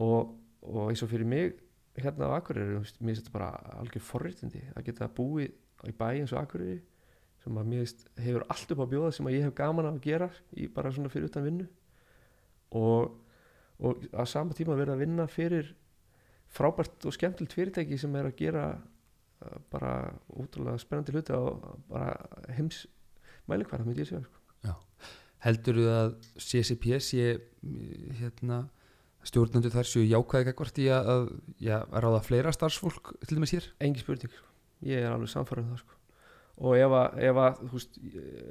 Og, 0.02 0.32
og 0.66 0.88
eins 0.88 1.04
og 1.06 1.12
fyrir 1.12 1.30
mig 1.30 1.60
hérna 2.02 2.32
á 2.32 2.40
Akureyri 2.40 2.80
mér 2.80 2.88
finnst 2.88 3.26
þetta 3.26 3.36
bara 3.36 3.52
algjör 3.82 4.06
forréttindi 4.08 4.64
að 4.74 4.88
geta 4.88 5.10
búið 5.12 5.52
í 5.90 5.94
bæ 5.98 6.08
eins 6.14 6.34
og 6.34 6.42
Akureyri 6.42 6.80
sem 7.42 7.58
að 7.58 7.70
mér 7.72 7.84
finnst 7.84 8.08
hefur 8.22 8.46
allt 8.54 8.74
upp 8.74 8.84
á 8.86 8.92
bjóða 8.94 9.12
sem 9.16 9.28
að 9.28 9.38
ég 9.38 9.46
hef 9.48 9.58
gaman 9.58 9.90
af 9.90 9.98
að 9.98 10.06
gera 10.06 10.30
í 10.54 10.68
bara 10.72 10.92
svona 10.94 11.12
fyrir 11.14 11.30
utan 11.32 11.46
vinnu 11.48 11.68
og, 12.78 13.16
og 13.82 14.04
að 14.12 14.30
sama 14.30 14.58
tíma 14.58 14.78
verða 14.80 14.98
að 14.98 15.06
vinna 15.06 15.28
fyrir 15.32 15.72
frábært 16.52 17.08
og 17.08 17.16
skemmtilegt 17.16 17.56
fyrirtæki 17.56 17.98
sem 18.00 18.16
er 18.20 18.30
að 18.30 18.38
gera 18.40 18.66
uh, 18.76 19.58
bara 19.72 19.94
útrúlega 20.36 20.82
spennandi 20.82 21.16
hluti 21.16 21.34
á 21.34 21.42
bara 21.90 22.12
heims 22.58 22.86
mælikværa 23.50 23.88
myndi 23.88 24.04
ég 24.06 24.12
segja 24.12 24.26
sko. 24.28 24.76
heldur 25.42 25.80
þú 25.80 25.88
að 25.96 26.12
CCP 26.38 27.00
sé 27.02 27.26
hérna 28.20 28.68
stjórnandu 29.26 29.72
þar 29.74 29.90
séu 29.90 30.06
jákvæði 30.06 30.54
ekkert 30.54 30.82
í 30.82 30.88
að, 30.94 31.10
að, 31.14 31.26
já, 31.62 31.78
að 31.82 32.06
ráða 32.06 32.22
fleira 32.26 32.54
starfsfólk 32.56 33.14
til 33.26 33.38
dæmis 33.38 33.56
hér 33.56 33.72
engi 33.82 34.04
spurning 34.04 34.34
sko. 34.34 34.48
ég 34.86 35.02
er 35.06 35.14
alveg 35.14 35.34
samfærið 35.34 35.66
um 35.66 35.74
það 35.74 35.84
sko. 35.84 36.01
Og 36.58 36.78
ef 36.78 36.96
að, 36.98 37.20
ef, 37.30 37.42
að, 37.46 37.62
veist, 37.72 38.00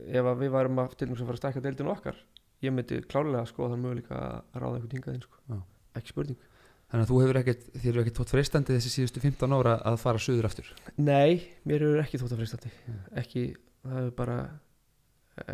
ef 0.09 0.31
að 0.33 0.45
við 0.45 0.55
værum 0.57 0.81
að 0.83 0.95
til 0.97 1.09
dæmis 1.09 1.21
að 1.21 1.29
fara 1.31 1.39
að 1.39 1.43
stækka 1.43 1.65
deildinu 1.67 1.93
okkar 1.93 2.23
ég 2.65 2.75
myndi 2.75 3.01
klárlega 3.09 3.49
sko 3.49 3.69
þann 3.71 3.83
möguleika 3.85 4.17
að 4.21 4.63
ráða 4.63 4.79
einhvern 4.79 4.97
hingaðinn 4.97 5.25
sko. 5.25 5.61
Ekki 5.97 6.13
spurning. 6.13 6.49
Þannig 6.91 7.05
að 7.05 7.11
þú 7.11 7.19
hefur 7.23 7.39
ekkert, 7.41 7.67
þér 7.77 7.91
eru 7.93 8.03
ekkert 8.03 8.17
tótt 8.19 8.33
freistandi 8.35 8.77
þessi 8.77 8.91
síðustu 8.93 9.23
15 9.23 9.55
ára 9.57 9.77
að 9.87 9.99
fara 10.03 10.23
suður 10.23 10.49
aftur? 10.49 10.71
Nei, 10.99 11.47
mér 11.69 11.85
eru 11.87 12.01
ekki 12.03 12.19
þótt 12.21 12.35
að 12.35 12.43
freistandi. 12.43 12.73
Ekki, 13.21 13.45
það 13.85 14.01
er 14.03 14.11
bara 14.17 14.39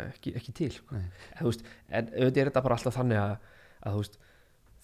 ekki, 0.07 0.33
ekki 0.39 0.55
til 0.57 0.71
sko. 0.73 0.97
Nei. 0.97 1.05
en, 1.37 2.09
auðvitað 2.09 2.41
er 2.41 2.49
þetta 2.49 2.65
bara 2.65 2.79
alltaf 2.79 2.97
þannig 2.97 3.21
að, 3.21 3.35
að 3.87 3.99
veist, 4.01 4.19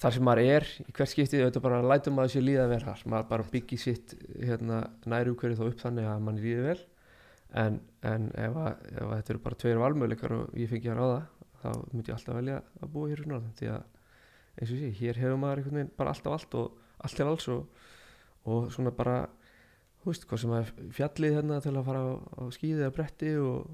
þar 0.03 0.15
sem 0.15 0.27
maður 0.29 0.53
er 0.53 0.69
í 0.83 0.93
hvert 0.93 1.11
skipti 1.11 1.41
auðvitað 1.41 1.65
bara 1.65 1.83
lætum 1.89 2.17
maður 2.19 2.35
sér 2.35 2.45
líða 2.45 2.69
vel 2.71 2.81
maður 3.11 3.29
bara 3.33 3.49
byggir 3.51 3.81
sitt 3.81 4.15
hérna, 4.37 4.83
næri 5.09 5.33
umhverju 5.33 5.59
þá 5.59 5.65
upp 5.67 5.83
þannig 5.83 6.09
að 6.11 6.23
mann 6.27 6.41
líði 6.43 6.67
vel 6.69 6.79
en, 7.53 7.79
en 8.09 8.29
ef, 8.33 8.57
að, 8.57 8.85
ef 8.93 9.03
að 9.05 9.15
þetta 9.15 9.33
eru 9.33 9.43
bara 9.43 9.59
tveir 9.63 9.81
valmöðleikar 9.81 10.35
og 10.37 10.57
ég 10.57 10.71
fengi 10.71 10.91
að 10.91 10.99
ráða 10.99 11.19
þá 11.63 11.69
myndi 11.93 12.11
ég 12.11 12.17
alltaf 12.17 12.37
velja 12.39 12.59
að 12.81 12.93
búa 12.95 13.09
hér 13.11 13.21
fyrir 13.21 13.33
norðan 13.33 13.57
því 13.59 13.69
að 13.73 13.83
eins 14.53 14.73
og 14.73 14.81
sé, 14.81 14.89
hér 14.99 15.21
hefur 15.21 15.39
maður 15.41 15.61
einhvern 15.61 15.79
veginn 15.79 15.95
bara 15.97 16.13
allt 16.13 16.27
á 16.27 16.31
allt 16.33 16.57
og 16.59 16.81
allt 17.03 17.17
til 17.19 17.27
alls 17.27 17.47
og, 17.53 17.85
og 18.49 18.67
svona 18.73 18.93
bara 18.95 19.17
þú 20.03 20.11
veist, 20.11 20.25
hvað 20.27 20.41
sem 20.41 20.55
er 20.57 20.71
fjallið 20.97 21.37
hérna 21.37 21.59
til 21.63 21.73
að 21.73 21.87
fara 21.87 22.03
á, 22.03 22.11
á 22.19 22.43
skíði 22.53 22.83
eða 22.83 22.95
bretti 22.97 23.31
og, 23.39 23.69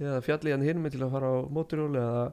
eða 0.00 0.22
fjallið 0.24 0.54
hérna 0.54 0.68
hinum 0.70 0.88
til 0.92 1.02
að 1.04 1.12
fara 1.16 1.32
á 1.32 1.36
móturjóli 1.58 2.00
eða 2.02 2.24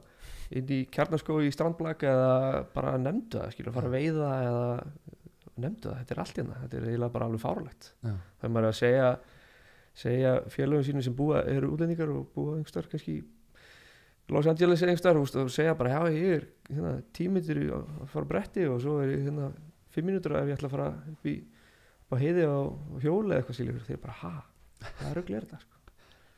inn 0.54 0.72
í 0.72 0.80
kjarnaskói 0.94 1.48
í 1.48 1.52
strandblak 1.54 2.06
eða 2.08 2.64
bara 2.74 2.96
nefndu 3.00 3.40
það, 3.40 3.52
skilur, 3.54 3.76
fara 3.76 3.90
að 3.90 3.96
veiða 3.98 4.32
eða 4.48 4.66
nefndu 5.54 5.90
það, 5.90 5.98
þetta 6.00 6.14
er 6.14 6.22
allt 6.24 6.40
hérna 6.40 6.60
þetta 6.62 6.78
er 6.78 6.88
eiginlega 6.88 7.14
bara 7.14 7.28
alveg 7.28 7.44
fárlegt 7.44 7.90
það 8.02 8.48
er 8.48 8.54
maður 8.56 8.70
að 8.70 8.78
segja 8.80 9.08
segja 9.94 10.40
félögum 10.50 10.84
sínum 10.86 11.04
sem 11.04 11.14
búa, 11.14 11.44
eru 11.46 11.72
útlendingar 11.74 12.10
og 12.10 12.28
búa 12.34 12.58
einhverstar 12.58 12.88
kannski 12.90 13.20
Los 14.32 14.46
Angeles 14.48 14.82
einhverstar 14.82 15.18
og 15.20 15.50
segja 15.52 15.74
bara, 15.76 15.98
já 15.98 16.14
ég 16.14 16.36
er 16.38 16.46
hérna, 16.70 16.94
tímitur 17.12 17.60
að 17.76 18.06
fara 18.12 18.28
bretti 18.30 18.64
og 18.66 18.80
svo 18.80 19.00
er 19.02 19.12
ég 19.12 19.26
hérna 19.28 19.50
fimm 19.92 20.08
mínútur 20.08 20.38
ef 20.38 20.48
ég 20.48 20.56
ætla 20.56 20.70
að 20.70 20.76
fara 20.78 20.88
upp 21.12 21.28
í 21.28 21.34
heiði 22.14 22.44
á 22.46 22.58
hjóli 23.02 23.34
eða 23.34 23.40
eitthvað 23.40 23.56
sílir 23.58 23.78
þeir 23.84 24.00
bara, 24.00 24.14
ha, 24.20 24.32
það 24.84 25.08
er 25.08 25.18
auðvitað 25.18 25.40
þetta 25.40 25.58
sko. 25.64 25.80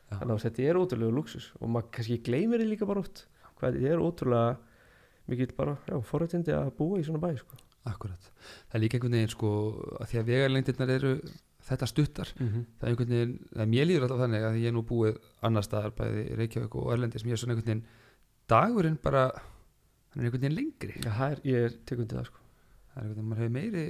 Þannig 0.07 0.33
að 0.33 0.43
þetta 0.43 0.63
er 0.65 0.79
ótrúlega 0.81 1.15
luxus 1.17 1.49
og 1.59 1.69
maður 1.69 1.91
kannski 1.97 2.17
gleymir 2.25 2.63
því 2.63 2.69
líka 2.71 2.87
bara 2.89 3.03
út 3.05 3.23
hvað 3.59 3.77
þetta 3.77 3.91
er 3.93 4.01
ótrúlega 4.01 4.55
mikill 5.27 5.53
bara, 5.57 5.75
forrættindi 6.07 6.55
að 6.55 6.71
búa 6.79 6.97
í 6.97 7.05
svona 7.05 7.21
bæ 7.21 7.29
sko. 7.37 7.59
Akkurat, 7.87 8.31
það 8.71 8.79
er 8.79 8.83
líka 8.83 8.97
einhvern 8.97 9.17
veginn 9.19 9.35
sko 9.35 9.51
að 10.01 10.09
því 10.11 10.19
að 10.19 10.31
vegarlengdirnar 10.31 10.95
eru 10.97 11.13
þetta 11.67 11.89
stuttar, 11.91 12.31
mm 12.37 12.47
-hmm. 12.47 12.65
það 12.79 12.87
er 12.87 12.93
einhvern 12.93 13.13
veginn 13.13 13.37
það 13.51 13.61
er 13.63 13.71
mér 13.73 13.87
líður 13.87 14.05
alltaf 14.07 14.23
þannig 14.23 14.47
að 14.47 14.57
ég 14.61 14.67
er 14.67 14.75
nú 14.75 14.83
búið 14.87 15.17
annar 15.41 15.65
staðar 15.65 15.95
bæði 15.97 16.25
Reykjavík 16.39 16.75
og 16.75 16.91
Erlendis 16.93 17.25
mér 17.25 17.35
er 17.35 17.41
svona 17.41 17.55
einhvern 17.55 17.67
veginn 17.67 17.85
dagurinn 18.47 18.99
bara 19.03 19.23
hann 19.33 20.21
er 20.21 20.27
einhvern 20.27 20.41
veginn 20.41 20.57
lengri 20.57 20.95
já, 21.03 21.11
það 21.11 21.31
er, 21.31 21.41
ég 21.43 21.67
er 21.67 21.77
tekundi 21.85 22.15
það 22.15 22.29
sko. 22.29 22.39
það 22.93 23.01
er 23.01 23.09
einhvern 23.09 23.17
veginn, 23.17 23.29
maður 23.29 23.43
hefur 23.43 23.55
meiri 23.57 23.85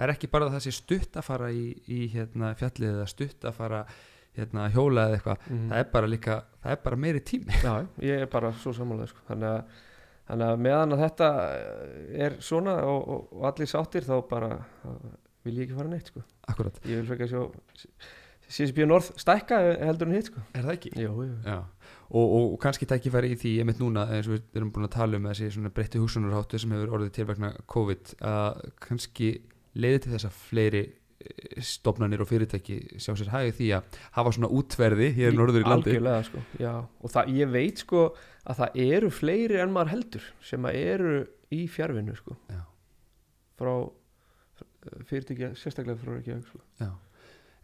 það 0.00 0.06
er 0.06 0.14
ekki 0.14 0.30
bara 0.32 0.46
að 0.46 0.56
það 0.56 0.64
sé 0.66 0.72
stutt 0.76 1.20
að 1.20 1.26
fara 1.26 1.50
í, 1.52 1.66
í 1.90 2.00
hérna, 2.14 2.54
fjallið 2.60 2.94
eða 2.94 3.06
stutt 3.10 3.44
að 3.44 3.58
fara 3.58 3.84
hérna, 4.38 4.68
hjóla 4.70 5.06
eða 5.08 5.18
eitthvað 5.18 5.46
mm. 5.50 5.64
það 5.70 5.82
er 5.82 5.88
bara 5.92 6.10
líka, 6.10 6.36
það 6.62 6.76
er 6.76 6.82
bara 6.84 7.00
meiri 7.04 7.22
tími 7.26 7.62
já, 7.64 7.72
ég 8.06 8.24
er 8.24 8.30
bara 8.30 8.52
svo 8.62 8.72
sammálaður 8.76 9.14
sko. 9.14 9.24
þannig, 9.26 9.56
að, 9.56 9.88
þannig 10.30 10.52
að 10.52 10.62
meðan 10.68 10.94
að 10.94 11.02
þetta 11.04 11.32
er 12.28 12.38
svona 12.46 12.76
og, 12.86 13.00
og, 13.02 13.34
og 13.34 13.50
allir 13.50 13.70
sáttir 13.70 14.06
þá 14.06 14.14
bara 14.30 14.52
vil 15.46 15.56
ég 15.58 15.68
ekki 15.68 15.76
fara 15.78 15.90
neitt 15.92 16.10
sko. 16.12 16.22
Akkurat, 16.50 16.80
ég 16.84 17.00
vil 17.00 17.08
frekar 17.08 17.30
sjá 17.30 17.42
CSB 18.50 18.82
North 18.90 19.12
stækka 19.20 19.58
heldur 19.78 20.08
en 20.10 20.16
hitt 20.18 20.30
sko. 20.30 20.42
er 20.58 20.66
það 20.66 20.72
ekki? 20.74 20.90
jú, 20.98 21.10
jú. 21.22 21.34
Já, 21.46 21.58
og, 22.10 22.24
og, 22.24 22.46
og 22.54 22.56
kannski 22.64 22.88
tækifæri 22.90 23.34
í 23.34 23.38
því 23.38 23.52
ég 23.60 23.68
mitt 23.68 23.82
núna, 23.82 24.08
eins 24.10 24.26
og 24.26 24.36
við 24.38 24.58
erum 24.58 24.72
búin 24.74 24.88
að 24.88 24.96
tala 24.96 25.20
um 25.20 25.28
þessi 25.30 25.52
svona 25.54 25.70
breytti 25.74 26.02
hugsunarháttu 26.02 26.58
sem 26.58 26.74
hefur 26.74 26.96
orðið 26.98 27.12
til 27.18 27.28
vegna 27.30 27.52
COVID 27.70 28.16
að 28.32 28.64
kannski 28.82 29.30
leiði 29.78 30.02
til 30.04 30.14
þess 30.16 30.26
að 30.26 30.40
fleiri 30.48 30.82
eh, 30.88 31.60
stofnanir 31.62 32.24
og 32.24 32.30
fyrirtæki 32.32 32.80
sjá 32.98 33.12
sér 33.14 33.30
hægi 33.36 33.54
því 33.60 33.70
að 33.78 34.00
hafa 34.18 34.34
svona 34.34 34.50
útverði 34.58 35.12
hér 35.20 35.38
norður 35.38 35.62
í 35.62 35.68
landi 35.70 35.94
algjörlega 35.94 36.26
sko, 36.26 36.42
já 36.58 36.72
og 36.74 37.14
það, 37.14 37.30
ég 37.38 37.54
veit 37.54 37.84
sko 37.84 38.02
að 38.50 38.64
það 38.64 38.82
eru 38.88 39.12
fleiri 39.14 39.62
en 39.62 39.76
maður 39.76 39.94
heldur 39.94 40.26
sem 40.50 40.66
að 40.66 40.80
eru 40.80 41.14
í 41.54 41.64
fjárvinnu 41.70 42.18
sko 42.18 42.34
Já. 42.50 42.60
frá 43.58 43.72
fyrirtækja, 45.08 45.52
sérstaklega 45.60 45.98
frá 46.00 46.18
ekki 46.18 46.36
sko. 46.46 46.60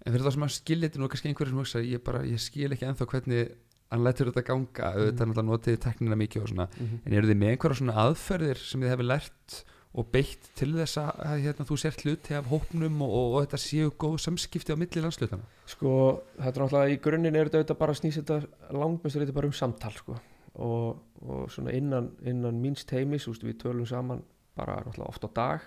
en 0.07 0.13
fyrir 0.15 0.23
það 0.27 0.35
sem 0.37 0.47
að 0.47 0.53
skilja 0.57 0.89
þetta 0.89 1.01
nú 1.03 1.09
kannski 1.11 1.29
einhverjum 1.31 1.55
sem 1.55 1.63
hugsa 1.65 1.81
ég, 1.83 2.03
bara, 2.05 2.21
ég 2.29 2.39
skil 2.43 2.71
ekki 2.75 2.87
ennþá 2.87 3.07
hvernig 3.11 3.55
hann 3.91 4.03
lætur 4.05 4.29
þetta 4.33 4.43
ganga, 4.47 4.91
Mhm. 4.91 4.99
auðvitað 4.99 5.27
náttúrulega 5.31 5.51
notið 5.51 5.79
teknina 5.81 6.17
mikið 6.19 6.43
og 6.43 6.49
svona, 6.49 6.69
mm 6.81 7.01
en 7.07 7.13
eru 7.13 7.27
þið 7.31 7.39
með 7.41 7.51
einhverja 7.55 7.79
svona 7.81 7.97
aðferðir 8.05 8.57
sem 8.59 8.81
þið 8.81 8.93
hefur 8.95 9.09
lært 9.11 9.65
og 9.97 10.11
beitt 10.13 10.49
til 10.55 10.73
þess 10.75 10.99
að 11.01 11.41
hérna, 11.41 11.65
þú 11.65 11.77
sért 11.81 12.03
hluti 12.05 12.35
af 12.37 12.45
hópnum 12.51 13.01
og, 13.03 13.11
og, 13.11 13.35
og 13.35 13.47
þetta 13.47 13.61
séu 13.63 13.91
góð 13.97 14.19
samskipti 14.21 14.75
á 14.75 14.77
milli 14.77 15.01
landslutana 15.01 15.43
sko, 15.67 16.23
þetta 16.37 16.57
er 16.61 16.63
náttúrulega 16.67 16.93
í 16.93 17.01
grunninn 17.01 17.37
er 17.37 17.49
þetta 17.49 17.79
bara 17.79 17.93
að 17.93 18.01
snýst 18.03 18.21
þetta 18.21 18.47
langmestur 18.77 19.23
þetta 19.25 19.33
bara 19.39 19.47
um 19.47 19.53
samtal 19.57 19.93
sko. 19.97 20.19
Og, 20.57 20.97
og 21.23 21.51
svona 21.53 21.73
innan, 21.73 22.11
innan 22.25 22.61
míns 22.61 22.85
teimis 22.89 23.27
úst, 23.29 23.43
við 23.45 23.59
tölum 23.61 23.87
saman 23.87 24.23
bara 24.57 24.83
náttúrulega 24.85 25.09
oft 25.09 25.25
á 25.25 25.31
dag 25.33 25.61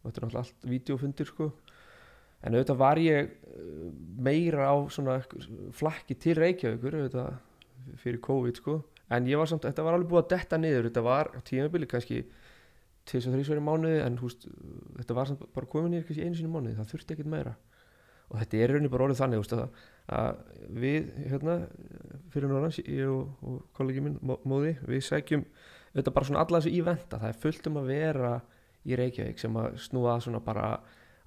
og 0.00 0.08
þetta 0.08 0.20
er 0.20 0.26
náttúrulega 0.26 0.44
allt 0.44 0.68
videofundir 0.70 1.28
sko. 1.28 1.50
En 2.40 2.56
auðvitað 2.56 2.78
var 2.80 3.00
ég 3.04 3.26
eh, 3.28 3.88
meira 4.24 4.70
á 4.72 4.76
svona 4.88 5.18
flakki 5.76 6.16
til 6.16 6.38
Reykjavíkur 6.40 6.96
auðvitað 6.96 7.96
fyrir 8.00 8.20
COVID 8.24 8.60
sko. 8.60 8.78
En 9.10 9.26
ég 9.26 9.36
var 9.40 9.50
samt, 9.50 9.66
þetta 9.66 9.84
var 9.84 9.96
alveg 9.98 10.08
búið 10.12 10.22
að 10.24 10.30
detta 10.36 10.58
niður. 10.60 10.86
Þetta 10.88 11.02
var 11.04 11.32
á 11.34 11.38
tímabili 11.44 11.88
kannski 11.90 12.22
tvis 13.10 13.26
og 13.26 13.34
þrísverju 13.34 13.64
mánuði 13.66 13.98
en 14.04 14.18
húst, 14.20 14.46
þetta 15.00 15.16
var 15.16 15.28
samt 15.28 15.42
bara 15.56 15.66
komin 15.68 15.96
kannski 16.04 16.22
einu 16.22 16.38
sinni 16.38 16.48
í 16.48 16.54
mánuði. 16.54 16.76
Það 16.78 16.92
þurfti 16.94 17.16
ekkert 17.16 17.32
meira. 17.32 17.56
Og 18.30 18.38
þetta 18.38 18.60
er 18.62 18.70
raunin 18.76 18.92
bara 18.92 19.08
orðið 19.08 19.20
þannig 19.24 19.40
húst, 19.42 19.54
að, 19.58 19.80
að 20.14 20.42
við 20.84 21.08
hérna 21.32 21.56
fyrir 22.30 22.52
norðans, 22.52 22.78
ég 22.86 23.10
og, 23.10 23.32
og 23.42 23.56
kollegi 23.74 24.04
minn 24.04 24.20
Mó- 24.22 24.38
móði, 24.46 24.76
við 24.86 25.02
sækjum 25.08 25.42
þetta 25.96 26.12
bara 26.14 26.28
svona 26.28 26.44
alla 26.44 26.60
þessu 26.60 26.76
íventa, 26.78 27.18
það 27.18 27.32
er 27.32 27.40
fullt 27.42 27.66
um 27.66 27.80
að 27.80 27.90
vera 27.90 28.30
í 28.88 28.96
Reykjavík 28.98 29.40
sem 29.40 29.56
að 29.60 29.78
snúa 29.84 30.16
að 30.16 30.26
svona 30.26 30.42
bara 30.44 30.68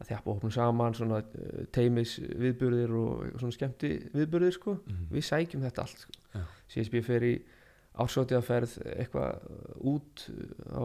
að 0.02 0.10
þjappa 0.10 0.34
hópum 0.34 0.54
saman 0.54 0.96
svona 0.98 1.22
uh, 1.24 1.66
teimis 1.76 2.18
viðburðir 2.20 2.94
og 2.98 3.26
svona 3.40 3.56
skemmti 3.56 3.92
viðburðir 4.14 4.56
sko 4.56 4.78
við 5.12 5.28
sækjum 5.30 5.66
þetta 5.68 5.86
allt 5.86 6.06
sko. 6.06 6.16
Já. 6.34 6.44
CSB 6.74 7.04
fer 7.06 7.28
í 7.28 7.34
ársótiðaferð 7.94 8.80
eitthvað 8.96 9.44
út 9.86 10.26
á 10.74 10.84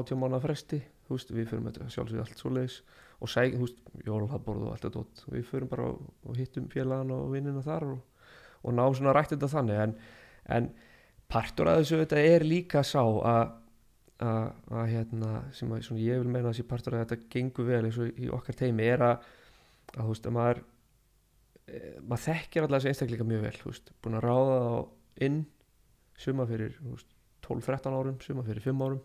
átjámána 0.00 0.40
fresti 0.42 0.80
veist, 1.10 1.32
við 1.34 1.48
förum 1.50 1.68
þetta 1.70 1.88
sjálfsögðu 1.90 2.22
allt 2.24 2.42
svoleiðis 2.42 2.76
og 3.20 3.30
sækjum, 3.30 3.60
þú 3.60 3.66
veist, 3.66 3.80
jólalaborð 4.06 4.66
og 4.66 4.74
allt 4.74 4.84
þetta 4.84 4.92
dót. 4.96 5.24
við 5.30 5.46
förum 5.48 5.70
bara 5.70 5.88
og, 5.90 6.12
og 6.26 6.38
hittum 6.38 6.68
félagan 6.72 7.14
og 7.14 7.32
vinnina 7.34 7.62
þar 7.64 7.88
og, 7.94 8.28
og 8.62 8.76
ná 8.76 8.84
svona 8.96 9.14
rætt 9.16 9.34
þetta 9.34 9.50
þannig 9.54 9.82
en, 9.84 9.96
en 10.56 10.70
partur 11.30 11.70
að 11.70 11.82
þessu 11.82 12.00
þetta 12.04 12.22
er 12.34 12.46
líka 12.46 12.84
sá 12.86 13.02
að 13.02 13.56
að 14.20 14.90
hérna, 14.90 15.30
sem 15.56 15.70
að 15.72 15.86
svona, 15.86 16.02
ég 16.04 16.20
vil 16.20 16.28
meina 16.28 16.48
að 16.48 16.52
þessi 16.54 16.66
partur 16.68 16.96
að 16.96 17.06
þetta 17.06 17.30
gengur 17.32 17.68
vel 17.70 17.84
eins 17.86 18.00
og 18.00 18.18
í 18.20 18.28
okkar 18.36 18.58
teimi 18.58 18.88
er 18.90 19.04
að, 19.06 19.30
að 19.94 20.02
þú 20.02 20.08
veist, 20.10 20.26
að 20.28 20.36
maður 20.36 20.60
eh, 21.66 21.94
maður 22.02 22.24
þekkir 22.26 22.66
alltaf 22.66 22.76
þessi 22.76 22.92
einstakleika 22.92 23.28
mjög 23.30 23.46
vel 23.46 23.54
þú 23.62 23.72
veist, 23.72 23.94
búin 24.04 24.18
að 24.18 24.26
ráða 24.26 24.58
þá 24.66 25.24
inn 25.28 25.40
suma 26.20 26.46
fyrir 26.50 26.76
þú 26.80 26.96
veist, 26.98 27.16
12-13 27.46 27.96
árum, 27.96 28.20
suma 28.22 28.44
fyrir 28.46 28.64
5 28.64 28.84
árum. 28.86 29.00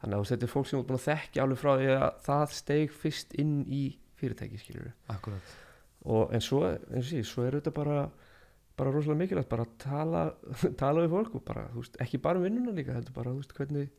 Þannig 0.00 0.14
að 0.14 0.20
þú 0.20 0.24
veist, 0.24 0.34
þetta 0.34 0.46
er 0.46 0.54
fólk 0.54 0.68
sem 0.68 0.80
er 0.80 0.86
búin 0.88 1.00
að 1.00 1.06
þekkja 1.08 1.44
alveg 1.44 1.60
frá 1.60 1.70
því 1.72 1.90
að 1.96 2.08
það 2.26 2.56
steig 2.56 2.94
fyrst 3.00 3.36
inn 3.40 3.54
í 3.66 3.82
fyrirtæki 4.20 4.60
skilur 4.60 4.90
Akkurat. 5.12 5.54
Og 6.10 6.32
en 6.36 6.44
svo, 6.44 6.62
eins 6.68 7.04
og 7.04 7.10
sé, 7.10 7.22
svo 7.28 7.44
er 7.44 7.58
þetta 7.58 7.72
bara 7.76 8.02
bara 8.80 8.92
rosalega 8.94 9.20
mikilvægt 9.20 9.50
bara 9.50 9.66
tala, 9.80 10.22
tala 10.80 11.04
við 11.04 11.12
fólk 11.12 11.34
og 11.36 11.44
bara, 11.44 11.66
þú 11.74 11.82
veist, 11.82 11.98
ekki 12.00 12.20
bara 12.22 12.40
um 12.40 12.46
vinnuna 12.46 12.72
líka 12.76 12.94
heldur 12.96 13.16
bara, 13.16 13.34
þú 13.34 13.42
veist, 13.42 13.52
hvernig 13.58 13.90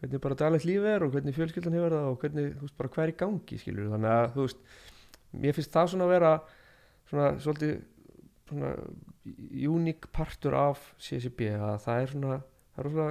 hvernig 0.00 0.22
bara 0.24 0.38
daglegt 0.40 0.66
líf 0.68 0.86
er 0.88 1.04
og 1.04 1.12
hvernig 1.14 1.36
fjölskyldan 1.36 1.76
hefur 1.76 1.94
það 1.96 2.08
og 2.08 2.24
hvernig, 2.24 2.48
þú 2.56 2.66
veist, 2.66 2.76
bara 2.78 2.92
hvað 2.94 3.04
er 3.04 3.12
í 3.12 3.18
gangi 3.20 3.60
skilur 3.60 3.92
þannig 3.94 4.14
að, 4.16 4.28
þú 4.34 4.46
veist, 4.46 4.62
mér 5.44 5.56
finnst 5.56 5.74
það 5.74 5.92
svona 5.92 6.06
að 6.06 6.14
vera 6.14 6.32
svona, 7.10 7.28
svolítið 7.44 7.74
svona 8.50 8.72
uník 9.70 10.08
partur 10.16 10.56
af 10.58 10.82
CSB 11.02 11.52
að 11.58 11.76
það 11.84 12.02
er 12.02 12.12
svona, 12.14 12.40
það 12.74 12.82
er 12.84 12.90
svona, 12.94 13.08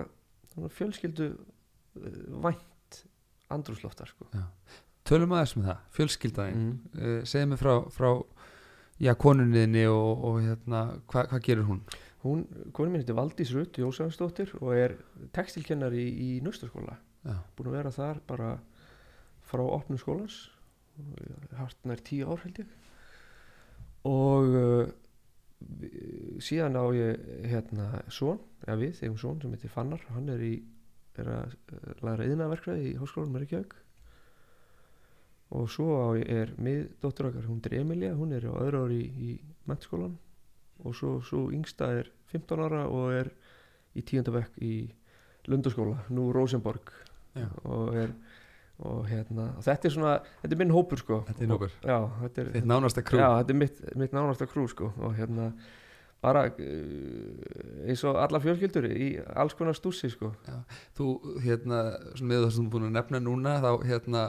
svona 0.54 0.74
fjölskyldu 0.80 1.30
uh, 1.30 2.20
vænt 2.48 3.02
andrúsloftar, 3.54 4.12
sko 4.12 4.30
tölum 5.10 5.34
aðeins 5.34 5.56
með 5.58 5.72
það, 5.72 5.86
fjölskyldaðin 5.98 6.66
mm. 6.66 6.76
uh, 7.00 7.16
segðu 7.30 7.52
mig 7.54 7.62
frá, 7.62 7.74
frá 7.94 8.10
já, 9.00 9.14
konunniðinni 9.18 9.86
og, 9.90 10.26
og 10.28 10.40
hérna, 10.44 10.84
hvað 11.10 11.34
hva 11.34 11.42
gerir 11.46 11.68
hún? 11.70 11.82
Hún, 12.24 12.46
konum 12.76 12.94
minn 12.94 13.04
heitir 13.04 13.18
Valdís 13.18 13.54
Rutt 13.56 13.80
Jósafsdóttir 13.80 14.52
og 14.60 14.74
er 14.76 14.96
textilkennari 15.36 16.04
í, 16.04 16.14
í 16.28 16.30
Naustaskóla. 16.46 16.98
Já, 17.24 17.36
búin 17.56 17.72
að 17.72 17.78
vera 17.80 17.92
þar 17.96 18.24
bara 18.28 18.54
frá 19.50 19.64
opnum 19.66 20.00
skólans 20.00 20.48
hartnær 21.60 22.02
tíu 22.04 22.28
ár 22.30 22.42
held 22.44 22.62
ég. 22.64 22.74
Og 24.08 24.56
uh, 24.60 24.92
síðan 26.44 26.80
á 26.80 26.86
ég 26.96 27.30
hérna 27.52 28.04
son, 28.14 28.40
eða 28.66 28.80
við, 28.84 29.04
eigum 29.04 29.20
son 29.20 29.42
sem 29.42 29.56
heitir 29.56 29.74
Fannar, 29.74 30.04
hann 30.14 30.32
er 30.32 30.44
í 30.44 30.54
er 31.20 31.28
að 31.36 31.56
uh, 31.76 31.94
læra 32.06 32.28
yðnaverkfræði 32.28 32.94
í 32.94 32.98
háskólanum 33.00 33.40
Reykjavík. 33.42 33.76
Og 35.58 35.66
svo 35.74 35.98
á 35.98 36.08
ég 36.20 36.30
er 36.44 36.56
mið 36.62 36.84
dóttur 37.02 37.32
okkar, 37.32 37.48
hún 37.50 37.62
er 37.66 37.80
Emilia, 37.80 38.16
hún 38.16 38.36
er 38.38 38.46
á 38.48 38.54
öðru 38.54 38.86
ári 38.86 39.02
í, 39.02 39.30
í 39.32 39.68
mennskólan 39.68 40.16
og 40.86 40.96
svo, 40.96 41.18
svo 41.26 41.48
yngsta 41.52 41.92
er 42.00 42.10
15 42.32 42.60
ára 42.66 42.86
og 42.88 43.12
er 43.14 43.32
í 43.98 44.04
tíundabekk 44.06 44.60
í 44.62 44.74
Lundaskóla, 45.50 46.04
nú 46.14 46.30
Rosenborg 46.36 46.92
Já. 47.38 47.48
og 47.64 47.96
er 47.98 48.12
og 48.80 49.02
hérna, 49.12 49.50
og 49.60 49.64
þetta 49.66 49.90
er 49.90 49.92
svona 49.92 50.12
þetta 50.40 50.54
er 50.56 50.60
minn 50.62 50.72
hópur 50.72 51.02
sko 51.02 51.18
Þetta 51.28 51.44
er 51.44 51.50
hópur. 51.52 51.72
já, 51.84 51.98
þetta 52.22 52.42
er, 52.46 52.52
þitt 52.54 52.68
nánasta 52.72 53.02
krú 53.04 53.20
já, 53.20 53.28
þetta 53.42 53.52
er 53.52 53.58
mitt, 53.60 53.82
mitt 54.00 54.14
nánasta 54.16 54.48
krú 54.48 54.68
sko 54.72 54.92
og 55.04 55.18
hérna 55.18 55.50
bara 56.24 56.46
uh, 56.48 57.88
eins 57.90 58.02
og 58.08 58.18
alla 58.20 58.40
fjölskyldur 58.44 58.88
í 58.92 59.10
alls 59.40 59.54
konar 59.60 59.76
stússi 59.76 60.10
sko 60.14 60.32
Þú, 60.98 61.10
hérna, 61.44 61.82
með 62.24 62.46
það 62.46 62.54
sem 62.56 62.66
þú 62.70 62.72
búin 62.78 62.88
að 62.90 62.96
nefna 62.98 63.22
núna 63.24 63.58
þá, 63.64 63.70
hérna, 63.88 64.24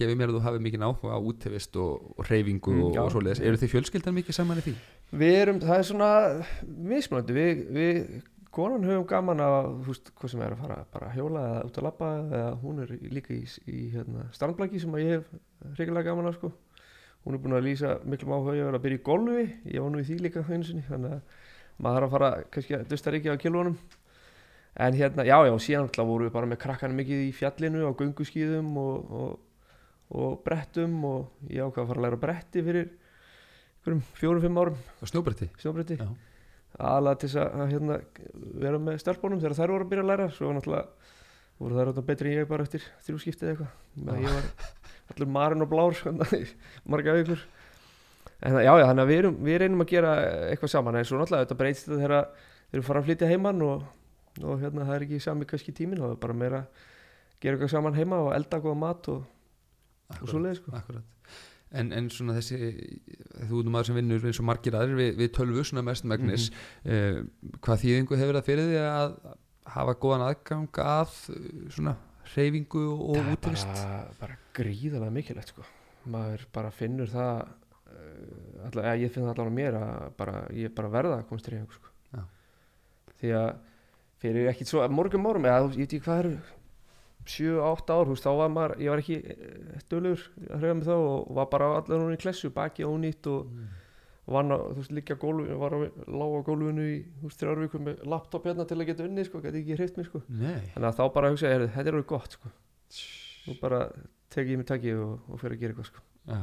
gefið 0.00 0.16
mér 0.20 0.32
að 0.32 0.38
þú 0.38 0.42
hafi 0.48 0.62
mikið 0.66 0.86
áhuga 0.88 1.16
á 1.16 1.20
útivist 1.20 1.76
og, 1.80 2.10
og 2.16 2.28
reyfingu 2.30 2.72
Mm, 2.76 2.82
og, 2.88 2.94
já. 2.96 3.02
og 3.04 3.12
svoleiðis, 3.14 3.40
eru 3.44 3.60
þið 3.60 3.72
fjölskyldan 3.74 4.16
mikið 4.20 4.36
saman 4.40 4.60
í 4.60 4.66
því? 4.68 4.74
Við 5.10 5.36
erum, 5.40 5.60
það 5.62 5.76
er 5.76 5.86
svona 5.88 6.10
mismunandi, 6.90 7.36
við, 7.36 7.62
við 7.74 8.00
konan 8.54 8.86
höfum 8.86 9.06
gaman 9.10 9.42
að, 9.44 9.68
þú 9.84 9.92
veist, 9.92 10.10
hvað 10.18 10.32
sem 10.32 10.42
er 10.46 10.56
að 10.56 10.64
fara 10.64 10.80
bara 10.94 11.12
hjóla 11.14 11.44
eða 11.50 11.60
út 11.68 11.78
að 11.78 11.86
labba 11.86 12.10
eða 12.22 12.48
hún 12.64 12.82
er 12.84 12.96
líka 13.14 13.34
í, 13.34 13.44
í 13.70 13.84
hérna, 13.94 14.26
strandblaki 14.34 14.82
sem 14.82 14.96
að 14.96 15.04
ég 15.04 15.14
hef 15.18 15.76
hrigilega 15.76 16.10
gaman 16.10 16.30
að 16.30 16.40
sko. 16.40 16.52
Hún 17.20 17.36
er 17.36 17.42
búin 17.44 17.54
að 17.58 17.66
lýsa 17.66 17.98
miklum 18.08 18.32
áhuga 18.32 18.56
ég 18.56 18.70
að 18.72 18.82
byrja 18.86 18.98
í 18.98 19.06
golfi, 19.06 19.46
ég 19.68 19.84
var 19.84 19.92
nú 19.92 20.00
í 20.00 20.06
því 20.08 20.18
líka 20.24 20.44
sinni, 20.48 20.86
þannig 20.88 21.18
að 21.18 21.48
maður 21.80 21.96
þarf 21.96 22.06
að 22.06 22.14
fara 22.14 22.30
kannski 22.52 22.76
að 22.76 22.86
dusta 22.90 23.12
ekki 23.16 23.32
á 23.32 23.42
kilónum 23.42 23.76
en 24.80 24.96
hérna, 24.96 25.24
já 25.26 25.36
já, 25.46 25.54
síðan 25.58 25.86
alltaf 25.88 26.08
vorum 26.08 26.28
við 26.28 26.34
bara 26.34 26.48
með 26.48 26.60
krakkanum 26.62 27.00
mikið 27.00 27.22
í 27.26 27.30
fjallinu 27.34 27.86
á 27.88 27.92
gönguskíðum 27.98 28.70
og, 28.80 29.14
og, 29.20 29.70
og 30.14 30.36
brettum 30.44 30.98
og 31.08 31.50
ég 31.50 31.64
ákvað 31.64 31.82
að 31.82 31.90
fara 31.90 32.00
að 32.00 32.06
læra 32.06 32.20
bretti 32.24 32.64
fyrir 32.66 32.90
fjórum-fimm 33.84 34.58
árum. 34.60 34.76
Snjóbretti? 35.08 35.48
snjóbretti. 35.60 35.96
Aðalega 36.80 37.20
til 37.20 37.30
þess 37.30 37.40
að, 37.42 37.62
hérna, 37.72 37.96
vera 38.62 38.80
með 38.80 39.00
stelpunum 39.02 39.40
þegar 39.40 39.56
þær 39.58 39.72
voru 39.74 39.86
að 39.86 39.92
byrja 39.92 40.04
að 40.04 40.10
læra. 40.12 40.26
Svo 40.34 40.52
náttúrulega 40.54 41.08
voru 41.60 41.78
þær 41.78 41.90
alltaf 41.90 42.06
betri 42.08 42.30
en 42.32 42.38
ég 42.40 42.50
bara 42.50 42.66
eftir 42.66 42.84
þrjú 43.06 43.22
skiptið 43.24 43.48
eða 43.48 43.66
eitthvað. 43.66 44.20
Ég 44.24 44.36
var 44.36 44.46
allur 45.14 45.32
marinn 45.34 45.64
og 45.64 45.72
blár 45.72 45.98
í 46.38 46.44
marga 46.88 47.16
vikur 47.18 47.42
en 48.40 48.54
það, 48.54 48.62
já 48.64 48.72
já 48.80 48.86
þannig 48.86 49.02
að 49.02 49.10
við, 49.10 49.18
erum, 49.20 49.34
við 49.44 49.58
reynum 49.60 49.84
að 49.84 49.90
gera 49.90 50.12
eitthvað 50.48 50.72
saman. 50.72 50.96
En 50.96 51.08
svo 51.08 51.18
náttúrulega 51.20 51.46
þetta 51.46 51.58
breytist 51.60 51.88
þetta 51.88 52.00
þegar 52.00 52.14
við 52.70 52.78
erum 52.78 52.86
fara 52.86 53.02
að 53.02 53.08
flytja 53.08 53.30
heimann 53.30 53.64
og, 53.66 53.84
og 54.40 54.62
hérna 54.62 54.86
það 54.88 54.96
er 54.96 55.06
ekki 55.08 55.22
sami 55.24 55.48
kannski 55.50 55.74
tíminn. 55.76 56.04
Og 56.06 56.16
bara 56.22 56.36
meira 56.36 56.62
gera 57.42 57.58
eitthvað 57.58 57.74
saman 57.74 57.98
heima 57.98 58.22
og 58.24 58.32
elda 58.36 58.62
góða 58.62 58.80
mat 58.80 59.10
og, 59.12 59.24
og 60.20 60.28
svo 60.30 60.40
leið 60.40 60.60
sko. 60.62 60.76
Akkurat 60.78 61.19
En, 61.72 61.92
en 61.94 62.08
svona 62.10 62.34
þessi, 62.34 62.56
þú 63.46 63.60
nú 63.62 63.70
maður 63.70 63.86
sem 63.92 63.98
vinnur 64.00 64.24
eins 64.26 64.40
og 64.42 64.46
margir 64.48 64.74
aðrir 64.74 64.96
við, 64.98 65.10
við 65.20 65.28
tölvu 65.36 65.62
svona 65.68 65.84
mest 65.86 66.02
megnis 66.10 66.48
Mhm. 66.82 67.28
hvað 67.62 67.82
þýðingu 67.84 68.18
hefur 68.18 68.38
það 68.40 68.48
fyrir 68.48 68.70
því 68.72 68.80
að 68.88 69.14
hafa 69.70 69.94
góðan 70.02 70.24
aðgang 70.26 70.80
að 70.82 71.12
eh, 71.30 71.70
svona 71.70 71.94
hreyfingu 72.32 72.82
og 72.90 73.16
það 73.20 73.30
er 73.30 73.40
bara, 73.46 73.94
bara 74.20 74.36
gríðarlega 74.58 75.14
mikilvægt 75.14 75.52
sko. 75.54 75.62
maður 76.10 76.44
bara 76.52 76.70
finnur 76.74 77.06
það 77.12 77.40
uh, 77.44 78.66
alla, 78.66 78.84
ja, 78.88 78.94
ég 79.04 79.12
finn 79.14 79.24
það 79.28 79.32
allavega 79.36 79.54
mér 79.60 79.78
að 79.78 80.12
bara, 80.18 80.36
ég 80.56 80.74
bara 80.74 80.88
verða 80.90 81.18
að 81.20 81.26
komast 81.28 81.44
til 81.46 81.54
reyningu 81.54 81.76
sko. 81.78 81.86
Því 83.20 83.32
að 83.36 83.50
fyrir 84.20 84.48
ekkit 84.50 84.70
svo 84.70 84.82
morgum 84.92 85.26
árum 85.28 85.44
eða 85.46 85.62
ég 85.70 85.76
veit 85.84 85.92
ekki 85.92 86.02
hvað 86.06 86.22
eru 86.24 86.34
7-8 87.28 87.92
ár, 87.92 88.08
þú 88.08 88.14
veist, 88.14 88.24
þá 88.24 88.32
var 88.38 88.54
maður 88.54 88.72
ég 88.80 88.92
var 88.92 89.02
ekki 89.02 89.18
dölur 89.92 90.22
að 90.48 90.62
hreyfa 90.62 90.78
mig 90.78 90.88
þá 90.88 90.94
og 90.96 91.34
var 91.36 91.50
bara 91.52 91.68
allar 91.78 92.02
hún 92.04 92.16
í 92.16 92.20
klessu, 92.20 92.50
baki 92.54 92.86
ónýtt 92.88 93.28
og 93.30 93.50
vann 94.30 94.54
að, 94.54 94.64
þú 94.76 94.84
veist, 94.84 95.12
á 95.12 95.16
gólfinu 95.24 95.58
var 95.60 95.76
að 95.76 95.84
lága 96.06 96.40
gólfinu 96.46 96.86
í, 96.86 96.96
þú 97.20 97.28
veist, 97.28 97.42
þrjár 97.42 97.62
vikur 97.64 97.84
með 97.86 98.04
laptop 98.14 98.48
hérna 98.48 98.66
til 98.68 98.78
að 98.78 98.88
geta 98.90 99.06
unni, 99.06 99.26
sko, 99.26 99.42
geti 99.44 99.62
ekki 99.62 99.76
hreift 99.78 99.98
mig, 100.00 100.08
sko. 100.08 100.22
Nei. 100.28 100.62
Þannig 100.74 100.88
að 100.90 101.00
þá 101.00 101.04
bara 101.16 101.32
hugsa 101.34 101.50
ég, 101.52 101.66
þetta 101.74 101.86
er 101.86 101.98
alveg 101.98 102.08
gott 102.14 102.38
sko. 102.38 102.52
nú 103.48 103.56
bara 103.60 103.82
tek 104.30 104.50
ég 104.50 104.60
mig 104.60 104.68
takki 104.68 104.94
og, 104.94 105.20
og 105.28 105.40
fyrir 105.42 105.56
að 105.56 105.62
gera 105.64 105.74
eitthvað 105.74 105.90
sko. 105.90 106.06
Já, 106.30 106.40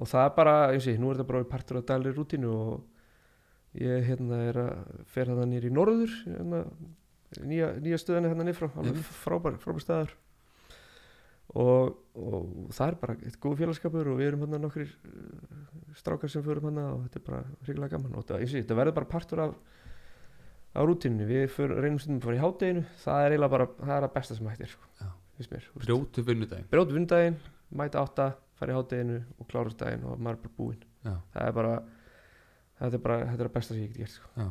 og 0.00 0.08
það 0.08 0.26
er 0.26 0.34
bara, 0.36 0.56
ég 0.76 0.84
sé, 0.84 0.96
nú 1.00 1.10
er 1.10 1.18
þetta 1.18 1.30
bara 1.32 1.50
partur 1.50 1.80
af 1.80 1.86
daglir 1.88 2.16
rútínu 2.16 2.50
og 2.50 3.80
ég 3.80 4.06
hérna 4.08 4.40
er 4.48 4.60
að 4.64 5.00
fer 5.12 5.30
nýja, 7.38 7.70
nýja 7.80 8.00
stöðinni 8.00 8.30
hérna 8.32 8.46
nýr 8.46 8.58
frá. 8.58 8.68
Alveg 8.72 8.92
Einmitt. 8.96 9.14
frábær, 9.22 9.58
frábær 9.62 9.84
staðar 9.84 10.14
og, 11.58 11.96
og 12.14 12.70
það 12.74 12.86
er 12.86 12.96
bara 13.00 13.16
eitt 13.26 13.38
góð 13.42 13.56
félagskapur 13.58 14.10
og 14.12 14.20
við 14.20 14.30
erum 14.30 14.44
hérna 14.44 14.60
nokkrir 14.62 14.90
uh, 14.90 15.94
strákar 15.98 16.30
sem 16.30 16.44
förum 16.46 16.68
hérna 16.68 16.86
og 16.94 17.04
þetta 17.06 17.20
er 17.20 17.26
bara 17.26 17.40
hrikalega 17.66 17.96
gaman. 17.96 18.18
Og 18.20 18.34
ég 18.36 18.50
sé, 18.50 18.62
þetta 18.62 18.78
verður 18.78 18.98
bara 19.00 19.10
partur 19.10 19.44
af 19.46 19.56
á 20.70 20.80
rútínunni, 20.86 21.26
við 21.26 21.48
för, 21.50 21.72
reynum 21.82 21.98
stundum 21.98 22.20
að 22.20 22.28
fara 22.28 22.38
í 22.38 22.42
hádeginu. 22.44 22.84
Það 23.02 23.24
er 23.24 23.32
eiginlega 23.34 23.54
bara, 23.56 23.66
það 23.80 23.96
er 23.96 24.06
að 24.06 24.12
besta 24.14 24.36
sem 24.38 24.50
hættir 24.52 24.70
sko, 24.70 24.90
brjótu 25.82 26.22
vinnudaginn. 26.22 26.68
Brjóta 26.70 26.94
vindaginn, 26.94 27.40
mæta 27.74 28.04
átta 28.04 28.28
fara 28.60 28.74
í 28.74 28.78
hádeginu 28.78 29.16
og 29.40 29.48
klára 29.50 29.74
daginn 29.82 30.06
og 30.06 30.20
maður 30.22 30.38
er 30.38 30.44
bara 30.44 30.56
búinn. 30.60 30.84
Það 31.34 31.48
er 31.48 31.56
bara 31.56 31.72
þetta 32.80 32.98
er 32.98 33.02
bara, 33.04 33.18
þetta 33.30 33.44
er 33.46 33.52
besta 33.54 33.74
sem 33.74 33.82
ég 33.82 33.92
get 33.92 34.02
gert 34.02 34.14
sko. 34.16 34.46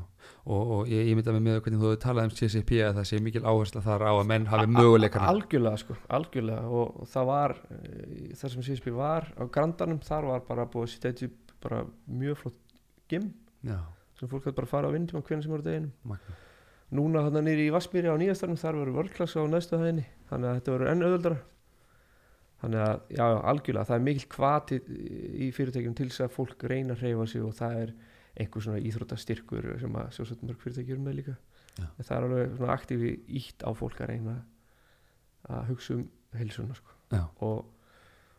Og, 0.45 0.73
og 0.75 0.89
ég, 0.91 1.03
ég 1.09 1.17
myndi 1.17 1.31
að 1.31 1.39
með 1.45 1.59
hvernig 1.65 1.81
þú 1.81 1.89
hefur 1.89 2.01
talað 2.03 2.29
um 2.29 2.33
CCP 2.37 2.73
að 2.85 2.99
það 2.99 3.07
sé 3.09 3.21
mikil 3.25 3.43
áhersla 3.45 3.83
þar 3.85 4.05
á 4.05 4.13
að 4.13 4.25
menn 4.31 4.49
hafi 4.49 4.71
möguleikana 4.73 5.31
algjörlega 5.33 5.83
sko, 5.83 5.97
algjörlega. 6.17 6.65
Og, 6.79 6.99
og 7.03 7.11
það 7.13 7.29
var, 7.31 7.55
eh, 7.77 8.33
þar 8.41 8.55
sem 8.55 8.67
CSP 8.69 8.91
var 8.95 9.31
á 9.33 9.43
grandanum, 9.49 10.01
þar 10.05 10.29
var 10.33 10.43
bara 10.49 10.67
búið 10.69 10.89
að 10.89 10.93
setja 10.95 11.31
upp 11.31 11.55
bara 11.65 11.81
mjög 12.07 12.43
flott 12.43 12.77
gym 13.11 13.31
Já, 13.67 13.81
sem 14.19 14.29
fólk 14.31 14.45
hætti 14.45 14.59
bara 14.61 14.69
að 14.69 14.75
fara 14.77 14.91
á 14.91 14.95
vindum 14.95 15.19
á 15.19 15.25
hvernig 15.25 15.47
sem 15.47 15.57
eru 15.57 15.65
deginum. 15.65 15.95
Magna 16.07 16.37
núna 16.89 17.21
hann 17.21 17.37
nýri 17.45 17.67
í 17.67 17.73
Vassmýri 17.73 18.09
á 18.09 18.17
nýjastarnum 18.17 18.57
þar 18.57 18.79
verður 18.79 18.95
vörklass 19.03 19.37
á 19.37 19.45
næstu 19.45 19.77
hæðinni. 19.77 20.07
Þannig 20.29 20.49
að 20.49 20.55
þetta 20.57 20.73
verður 20.73 20.91
enn 20.93 21.03
auðvöldara 21.05 21.41
þannig 22.59 22.83
að 22.83 22.95
já, 23.15 23.23
já, 23.23 23.39
algjörlega 23.51 23.87
það 23.87 23.97
er 23.97 24.05
mikil 24.05 24.29
kvati 24.33 24.79
í 25.45 25.49
fyrirtækjum 25.55 25.95
til 25.95 26.07
þess 26.09 26.25
að 26.25 26.33
fólk 26.35 26.65
reyna 26.67 26.95
að 26.95 27.03
hreyfa 27.05 27.27
sig 27.31 27.45
og 27.45 27.53
það 27.55 27.83
er 27.83 27.93
einhver 28.39 28.63
svona 28.65 28.79
íþróttastyrkur 28.89 29.67
sem 29.81 29.97
að 29.99 30.13
sjálfsagt 30.15 30.45
mörg 30.47 30.61
fyrirtæki 30.63 30.93
eru 30.95 31.03
með 31.05 31.17
líka 31.19 31.35
en 31.79 32.05
það 32.07 32.15
er 32.17 32.25
alveg 32.27 32.55
svona 32.57 32.73
aktífi 32.75 33.11
ítt 33.39 33.63
á 33.63 33.69
fólk 33.77 33.99
að 34.03 34.09
reyna 34.13 34.37
að 35.49 35.67
hugsa 35.71 35.93
um 35.95 36.07
heilsuna 36.37 36.75
sko. 36.77 36.95
Já, 37.13 37.21
og 37.41 37.65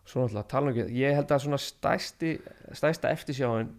svo 0.07 0.25
náttúrulega 0.25 0.49
tala 0.51 0.71
um 0.71 0.75
ekki 0.75 0.99
ég 1.01 1.15
held 1.17 1.33
að 1.35 1.45
svona 1.45 1.59
stæsti, 1.63 2.33
stæsta 2.77 3.11
eftirsjáin 3.15 3.71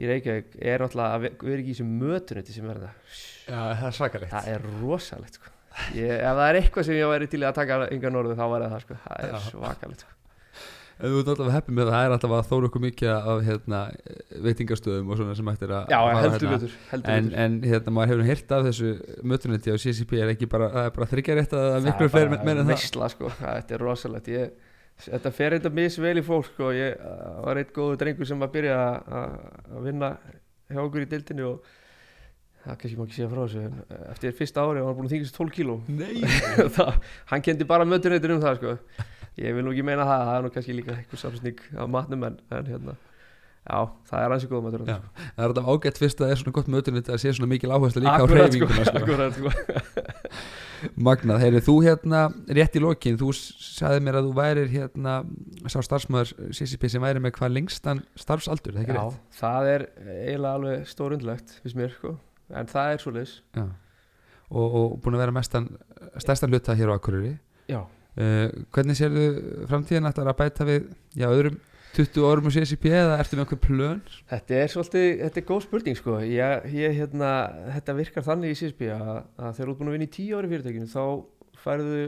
í 0.00 0.08
Reykjavík 0.10 0.56
er 0.58 0.82
náttúrulega 0.82 1.18
að 1.18 1.24
ve- 1.26 1.32
vera 1.44 1.60
ekki 1.62 1.70
í 1.70 1.74
þessum 1.76 1.92
mötunetti 2.00 2.54
sem 2.56 2.70
er 2.72 2.80
það 2.82 3.18
já 3.46 3.60
það 3.82 4.26
það 4.32 4.48
er 4.54 4.66
rosalegt 4.80 5.38
sko. 5.38 5.52
ég, 5.94 6.10
ef 6.18 6.34
það 6.40 6.48
er 6.48 6.58
eitthvað 6.60 6.88
sem 6.88 6.98
ég 6.98 7.12
væri 7.12 7.28
til 7.30 7.42
að 7.46 7.54
taka 7.60 7.78
yngar 7.94 8.14
norðu 8.14 8.36
þá 8.38 8.44
var 8.54 8.66
það 8.72 8.84
sko. 8.86 8.98
það 9.04 9.24
er 9.28 9.46
svakalegt 9.50 10.04
sko. 10.06 10.18
Þú 11.00 11.18
ert 11.20 11.30
alltaf 11.32 11.48
heppið 11.54 11.74
með 11.78 11.88
það, 11.88 11.94
það 11.94 12.04
er 12.08 12.12
alltaf 12.16 12.34
að 12.38 12.48
þóra 12.50 12.68
okkur 12.70 12.82
mikið 12.84 13.10
af 13.14 13.40
hérna, 13.48 13.80
veitingastöðum 14.44 15.10
og 15.14 15.18
svona 15.20 15.34
sem 15.38 15.50
ættir 15.54 15.72
að 15.74 15.88
já, 15.94 15.98
fara 15.98 16.20
heldur 16.24 16.44
hérna. 16.44 16.58
betur, 16.58 16.76
heldur 16.92 17.14
En, 17.14 17.28
betur. 17.30 17.40
en 17.44 17.56
hérna, 17.72 17.94
maður 17.96 18.12
hefur 18.14 18.28
hýrt 18.30 18.54
af 18.58 18.68
þessu 18.68 18.92
mötunetti 19.32 19.74
á 19.74 19.76
CCP 19.84 20.14
er 20.22 20.32
ekki 20.34 20.48
bara, 20.54 20.68
það 20.74 20.88
er 20.90 20.94
bara 20.98 21.10
þryggja 21.14 21.36
rétt 21.40 21.56
að 21.58 21.66
það 21.74 21.88
miklu 21.88 22.06
er 22.08 22.14
fleiri 22.14 22.32
bara 22.34 22.48
meira 22.50 22.60
en 22.64 22.68
það 22.68 22.74
veistla 22.76 23.10
sko. 23.14 23.32
Það- 23.40 23.56
þetta 23.58 23.74
er 23.78 23.84
rosalegt 23.88 24.30
ég, 24.34 24.50
þetta 25.08 25.32
fer 25.34 25.56
eitthvað 25.58 25.78
misvel 25.80 26.16
í 26.22 26.24
fólk 26.30 26.50
sko. 26.52 26.70
ég 26.78 27.06
var 27.48 27.56
eitt 27.62 27.72
góðu 27.74 27.98
drengur 28.04 28.26
sem 28.30 28.44
að 28.46 28.52
byrja 28.54 28.78
að- 29.20 29.80
vinna 29.88 30.12
hjá 30.70 30.80
okkur 30.86 31.02
í 31.04 31.10
dildinni 31.10 31.42
og 31.50 31.64
það 32.64 32.78
kannski 32.80 32.96
má 32.96 33.02
ekki 33.04 33.18
segja 33.18 33.28
frá 33.28 33.42
þessu 33.44 33.64
en 33.66 33.74
uh, 33.84 34.04
eftir 34.14 34.32
fyrsta 34.38 34.62
ári 34.64 34.80
var 34.80 34.86
hann 34.88 34.96
búin 34.96 35.08
að 35.10 35.12
þingast 35.18 35.36
12 35.36 35.50
kíló 35.52 35.74
Nei 35.88 36.22
það, 36.78 36.94
hann 37.28 37.42
kendi 37.44 37.66
bara 37.68 37.84
mötuneytur 37.84 38.32
um 38.38 38.40
það 38.40 38.56
sko. 38.62 38.72
Ég 39.40 39.56
vil 39.56 39.64
nú 39.66 39.72
ekki 39.74 39.84
meina 39.86 40.04
það 40.06 40.22
það 40.28 40.36
er 40.38 40.46
nú 40.46 40.52
kannski 40.54 40.76
líka 40.78 40.94
eitthvað 40.98 41.24
samsning 41.24 41.64
af 41.74 41.90
matnum 41.90 42.24
en, 42.28 42.38
en 42.54 42.68
hérna 42.70 42.94
já, 43.64 43.78
það 44.10 44.20
er 44.26 44.32
hansi 44.34 44.48
góð 44.50 44.62
mötur 44.66 44.82
Já. 44.86 44.98
Það 45.16 45.40
er 45.40 45.48
alltaf 45.48 45.68
ágætt 45.72 46.00
fyrst 46.02 46.18
að 46.20 46.26
það 46.26 46.32
er 46.34 46.40
svona 46.42 46.54
gott 46.58 46.66
mötunetti 46.74 47.14
að 47.14 47.20
sé 47.22 47.32
svona 47.32 47.48
mikil 47.54 47.72
áherslu 47.72 48.02
líka 48.04 48.12
á 48.14 48.24
Akkurat, 48.24 48.44
hreyfinguna 48.44 48.84
sko. 48.84 49.00
akkurat, 49.00 49.38
sko. 49.38 49.52
Magnað, 51.06 51.38
heyrðu, 51.40 51.60
þú 51.64 51.74
hérna 51.86 52.18
rétt 52.58 52.74
í 52.76 52.82
lokin, 52.84 53.16
þú 53.16 53.30
sagði 53.38 54.02
mér 54.04 54.18
að 54.18 54.26
þú 54.28 54.32
værir 54.36 54.68
hérna, 54.68 55.14
sá 55.72 55.78
starfsmöður 55.86 56.34
CCP 56.58 56.90
sem 56.92 57.00
væri 57.06 57.22
með 57.24 57.32
hvað 57.38 57.54
lengstan 57.56 58.02
starfsaldur, 58.20 58.76
það 58.76 58.82
er 58.82 58.84
ekki 58.84 58.98
Já, 58.98 59.06
rétt? 59.06 59.38
það 59.38 59.70
er 59.72 59.86
eiginlega 60.04 60.58
alveg 60.58 60.84
stórundlegt 60.92 61.54
fyrst 61.64 61.78
mér, 61.80 61.94
sko. 61.96 62.12
en 62.52 62.68
það 62.74 62.92
er 62.92 63.00
svo 63.06 63.14
leis 63.16 63.32
Já. 63.56 63.64
Og, 64.54 64.76
og 64.76 64.98
búin 65.02 65.16
að 65.16 65.22
vera 65.24 65.34
mestan, 65.38 65.70
stærstan 66.20 66.52
hluta 66.52 66.76
hér 66.76 66.92
á 66.92 67.00
Akureyri. 67.00 67.32
Já, 67.72 67.80
Uh, 68.14 68.46
hvernig 68.74 68.98
sérðu 68.98 69.24
framtíðin 69.66 70.06
ætlar 70.06 70.28
að 70.30 70.36
bæta 70.38 70.66
við, 70.68 70.90
já, 71.18 71.26
öðrum 71.26 71.56
20 71.94 72.26
árum 72.26 72.46
á 72.50 72.54
CCP 72.54 72.90
eða 72.90 73.18
ertu 73.22 73.36
með 73.36 73.44
einhver 73.44 73.60
plön? 73.62 74.00
þetta 74.30 74.56
er 74.58 74.70
svolítið, 74.70 75.08
þetta 75.20 75.40
er 75.40 75.46
góð 75.48 75.60
spurning 75.64 75.98
sko, 75.98 76.14
ég, 76.26 76.68
ég 76.74 76.96
hérna, 76.98 77.32
þetta 77.76 77.96
virkar 77.98 78.26
þannig 78.26 78.54
í 78.54 78.58
CSB 78.58 78.88
að, 78.94 79.10
að 79.38 79.58
þegar 79.58 79.58
þú 79.58 79.74
ert 79.74 79.80
búin 79.80 79.90
að 79.90 79.96
vinna 79.96 80.08
í 80.08 80.14
tíu 80.14 80.38
ári 80.38 80.50
fyrirtækinu 80.52 80.90
þá 80.90 81.04
færðu 81.64 82.00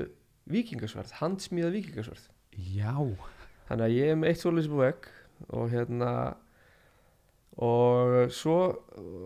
vikingasverð, 0.56 1.12
handsmíða 1.20 1.74
vikingasverð 1.74 2.26
Já. 2.76 2.94
þannig 3.68 3.86
að 3.86 3.94
ég 3.96 4.10
er 4.10 4.18
með 4.18 4.32
eitt 4.32 4.42
svoleiðis 4.42 4.72
búið 4.72 4.84
vekk 4.86 5.08
og 5.58 5.70
hérna 5.74 6.10
og 7.66 8.34
svo 8.36 8.56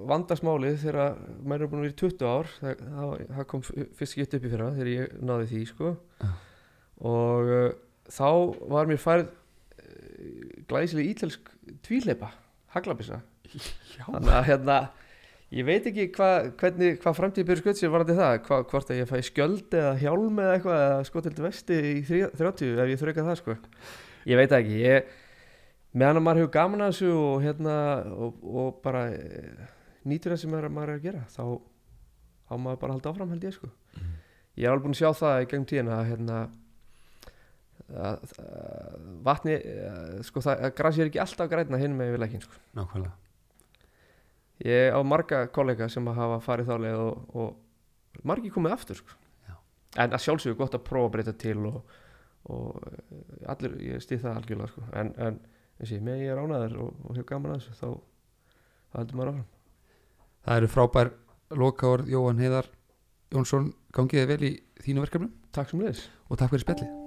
vandast 0.09 0.45
málið 0.47 0.77
þegar 0.85 1.17
maður 1.43 1.65
er 1.65 1.73
búin 1.73 1.81
að 1.81 1.89
vera 1.89 1.95
í 1.95 1.99
20 2.05 2.29
ár 2.31 2.53
það, 2.61 2.85
það, 2.85 3.25
það 3.33 3.49
kom 3.51 3.65
fyrst 3.67 4.15
skipt 4.15 4.37
upp 4.39 4.47
í 4.47 4.53
fyrra 4.53 4.71
þegar 4.77 4.93
ég 4.93 5.19
náði 5.25 5.51
því 5.51 5.63
sko 5.73 5.97
Já. 6.21 6.31
Og 7.01 7.51
uh, 7.51 7.69
þá 8.11 8.29
var 8.73 8.89
mér 8.91 9.01
færð 9.01 9.29
uh, 9.29 10.63
glæsileg 10.71 11.13
ítalsk 11.15 11.53
tvíleipa 11.87 12.33
haglabissa 12.75 13.21
þannig 14.07 14.35
að 14.37 14.49
hérna 14.51 14.81
ég 15.51 15.67
veit 15.67 15.87
ekki 15.91 16.05
hva, 16.15 16.29
hvernig 16.61 17.01
hvað 17.03 17.17
framtíð 17.19 17.49
byrju 17.49 17.63
skutt 17.65 17.81
sér 17.81 17.91
varandi 17.91 18.15
það. 18.15 18.37
Hva, 18.47 18.61
hvort 18.71 18.93
að 18.93 19.01
ég 19.01 19.09
fæ 19.11 19.17
skjöld 19.27 19.75
eða 19.75 19.97
hjálm 19.99 20.39
eða 20.39 20.53
eitthvað 20.55 20.83
eða 20.85 21.01
skotild 21.09 21.41
vesti 21.43 21.79
í 21.91 21.97
þrjá- 22.07 22.31
30 22.39 22.79
ef 22.85 22.93
ég 22.93 23.01
þrauka 23.01 23.25
það 23.27 23.41
sko. 23.41 23.57
Ég 24.31 24.39
veit 24.39 24.55
ekki. 24.55 24.77
Ég, 24.85 25.11
meðan 25.91 26.21
að 26.21 26.25
maður 26.29 26.43
hefur 26.45 26.55
gaman 26.55 26.85
að 26.87 26.93
þessu 26.93 27.11
og 27.19 27.43
hérna 27.43 27.75
og, 28.15 28.39
og 28.47 28.79
bara 28.85 29.03
eh, 29.11 29.67
nýtur 30.07 30.37
það 30.37 30.43
sem 30.45 30.55
maður, 30.55 30.71
er 30.87 30.95
að 30.95 31.05
gera 31.09 31.25
þá 31.35 31.43
á 32.47 32.55
maður 32.55 32.81
bara 32.85 32.93
að 32.93 32.97
halda 33.01 33.11
áfram 33.11 33.35
held 33.35 33.49
ég 33.49 33.57
sko. 33.59 33.73
Mm. 33.99 34.15
ég 34.55 34.67
er 34.67 34.71
alveg 34.71 34.87
búin 34.87 34.95
að 34.95 35.01
sjá 35.03 35.11
það 35.19 35.43
í 35.43 35.51
gegnum 35.51 35.69
tíðina 35.73 35.99
að 35.99 36.09
hérna 36.13 36.39
vatni 39.27 39.57
sko 40.27 40.43
það, 40.45 40.67
að 40.69 40.75
grasi 40.79 41.03
er 41.03 41.11
ekki 41.11 41.23
alltaf 41.23 41.51
græna 41.51 41.81
hinn 41.81 41.97
með 41.99 42.15
við 42.15 42.23
leikinn 42.25 42.45
sko 42.45 42.61
Nákvæmlega. 42.79 43.17
Ég 44.61 44.93
á 44.93 45.01
marga 45.03 45.47
kollega 45.55 45.89
sem 45.89 46.07
hafa 46.07 46.37
farið 46.45 46.69
þá 46.69 46.75
leið 46.85 47.01
og, 47.01 47.37
og 47.41 48.27
margi 48.29 48.53
komið 48.53 48.77
aftur 48.77 49.01
sko. 49.01 49.17
En 49.99 50.13
að 50.15 50.23
sjálfsögur 50.23 50.59
gott 50.61 50.77
að 50.77 50.85
prófa 50.87 51.09
að 51.09 51.15
breyta 51.17 51.35
til 51.41 51.57
og, 51.67 51.81
og 52.53 52.77
allir, 53.51 53.79
ég 53.83 54.05
stið 54.05 54.23
það 54.27 54.37
algjörlega 54.43 54.71
sko. 54.71 54.85
en, 55.01 55.15
en 55.17 55.41
eins 55.81 55.89
og 55.89 55.97
ég 55.97 56.05
með 56.07 56.23
ég 56.27 56.35
er 56.35 56.43
ánaður 56.45 56.79
og, 56.85 57.03
og 57.09 57.19
hef 57.19 57.27
gaman 57.27 57.57
að 57.57 57.65
þessu 57.65 57.79
þá, 57.81 57.91
heldur 58.99 59.19
maður 59.19 59.33
áfram 59.33 59.49
Það 60.45 60.61
eru 60.61 60.73
frábær 60.77 61.13
lokaord 61.65 62.09
Jóhann 62.13 62.41
Heiðar 62.45 62.71
Jónsson, 63.35 63.73
gangiði 63.97 64.31
vel 64.31 64.43
í 64.47 64.55
þínu 64.85 65.07
verkefnum 65.09 65.37
Takk 65.57 65.73
sem 65.73 65.83
leiðis 65.83 66.09
og 66.29 66.39
takk 66.39 66.53
fyrir 66.55 66.69
spjallið. 66.69 67.00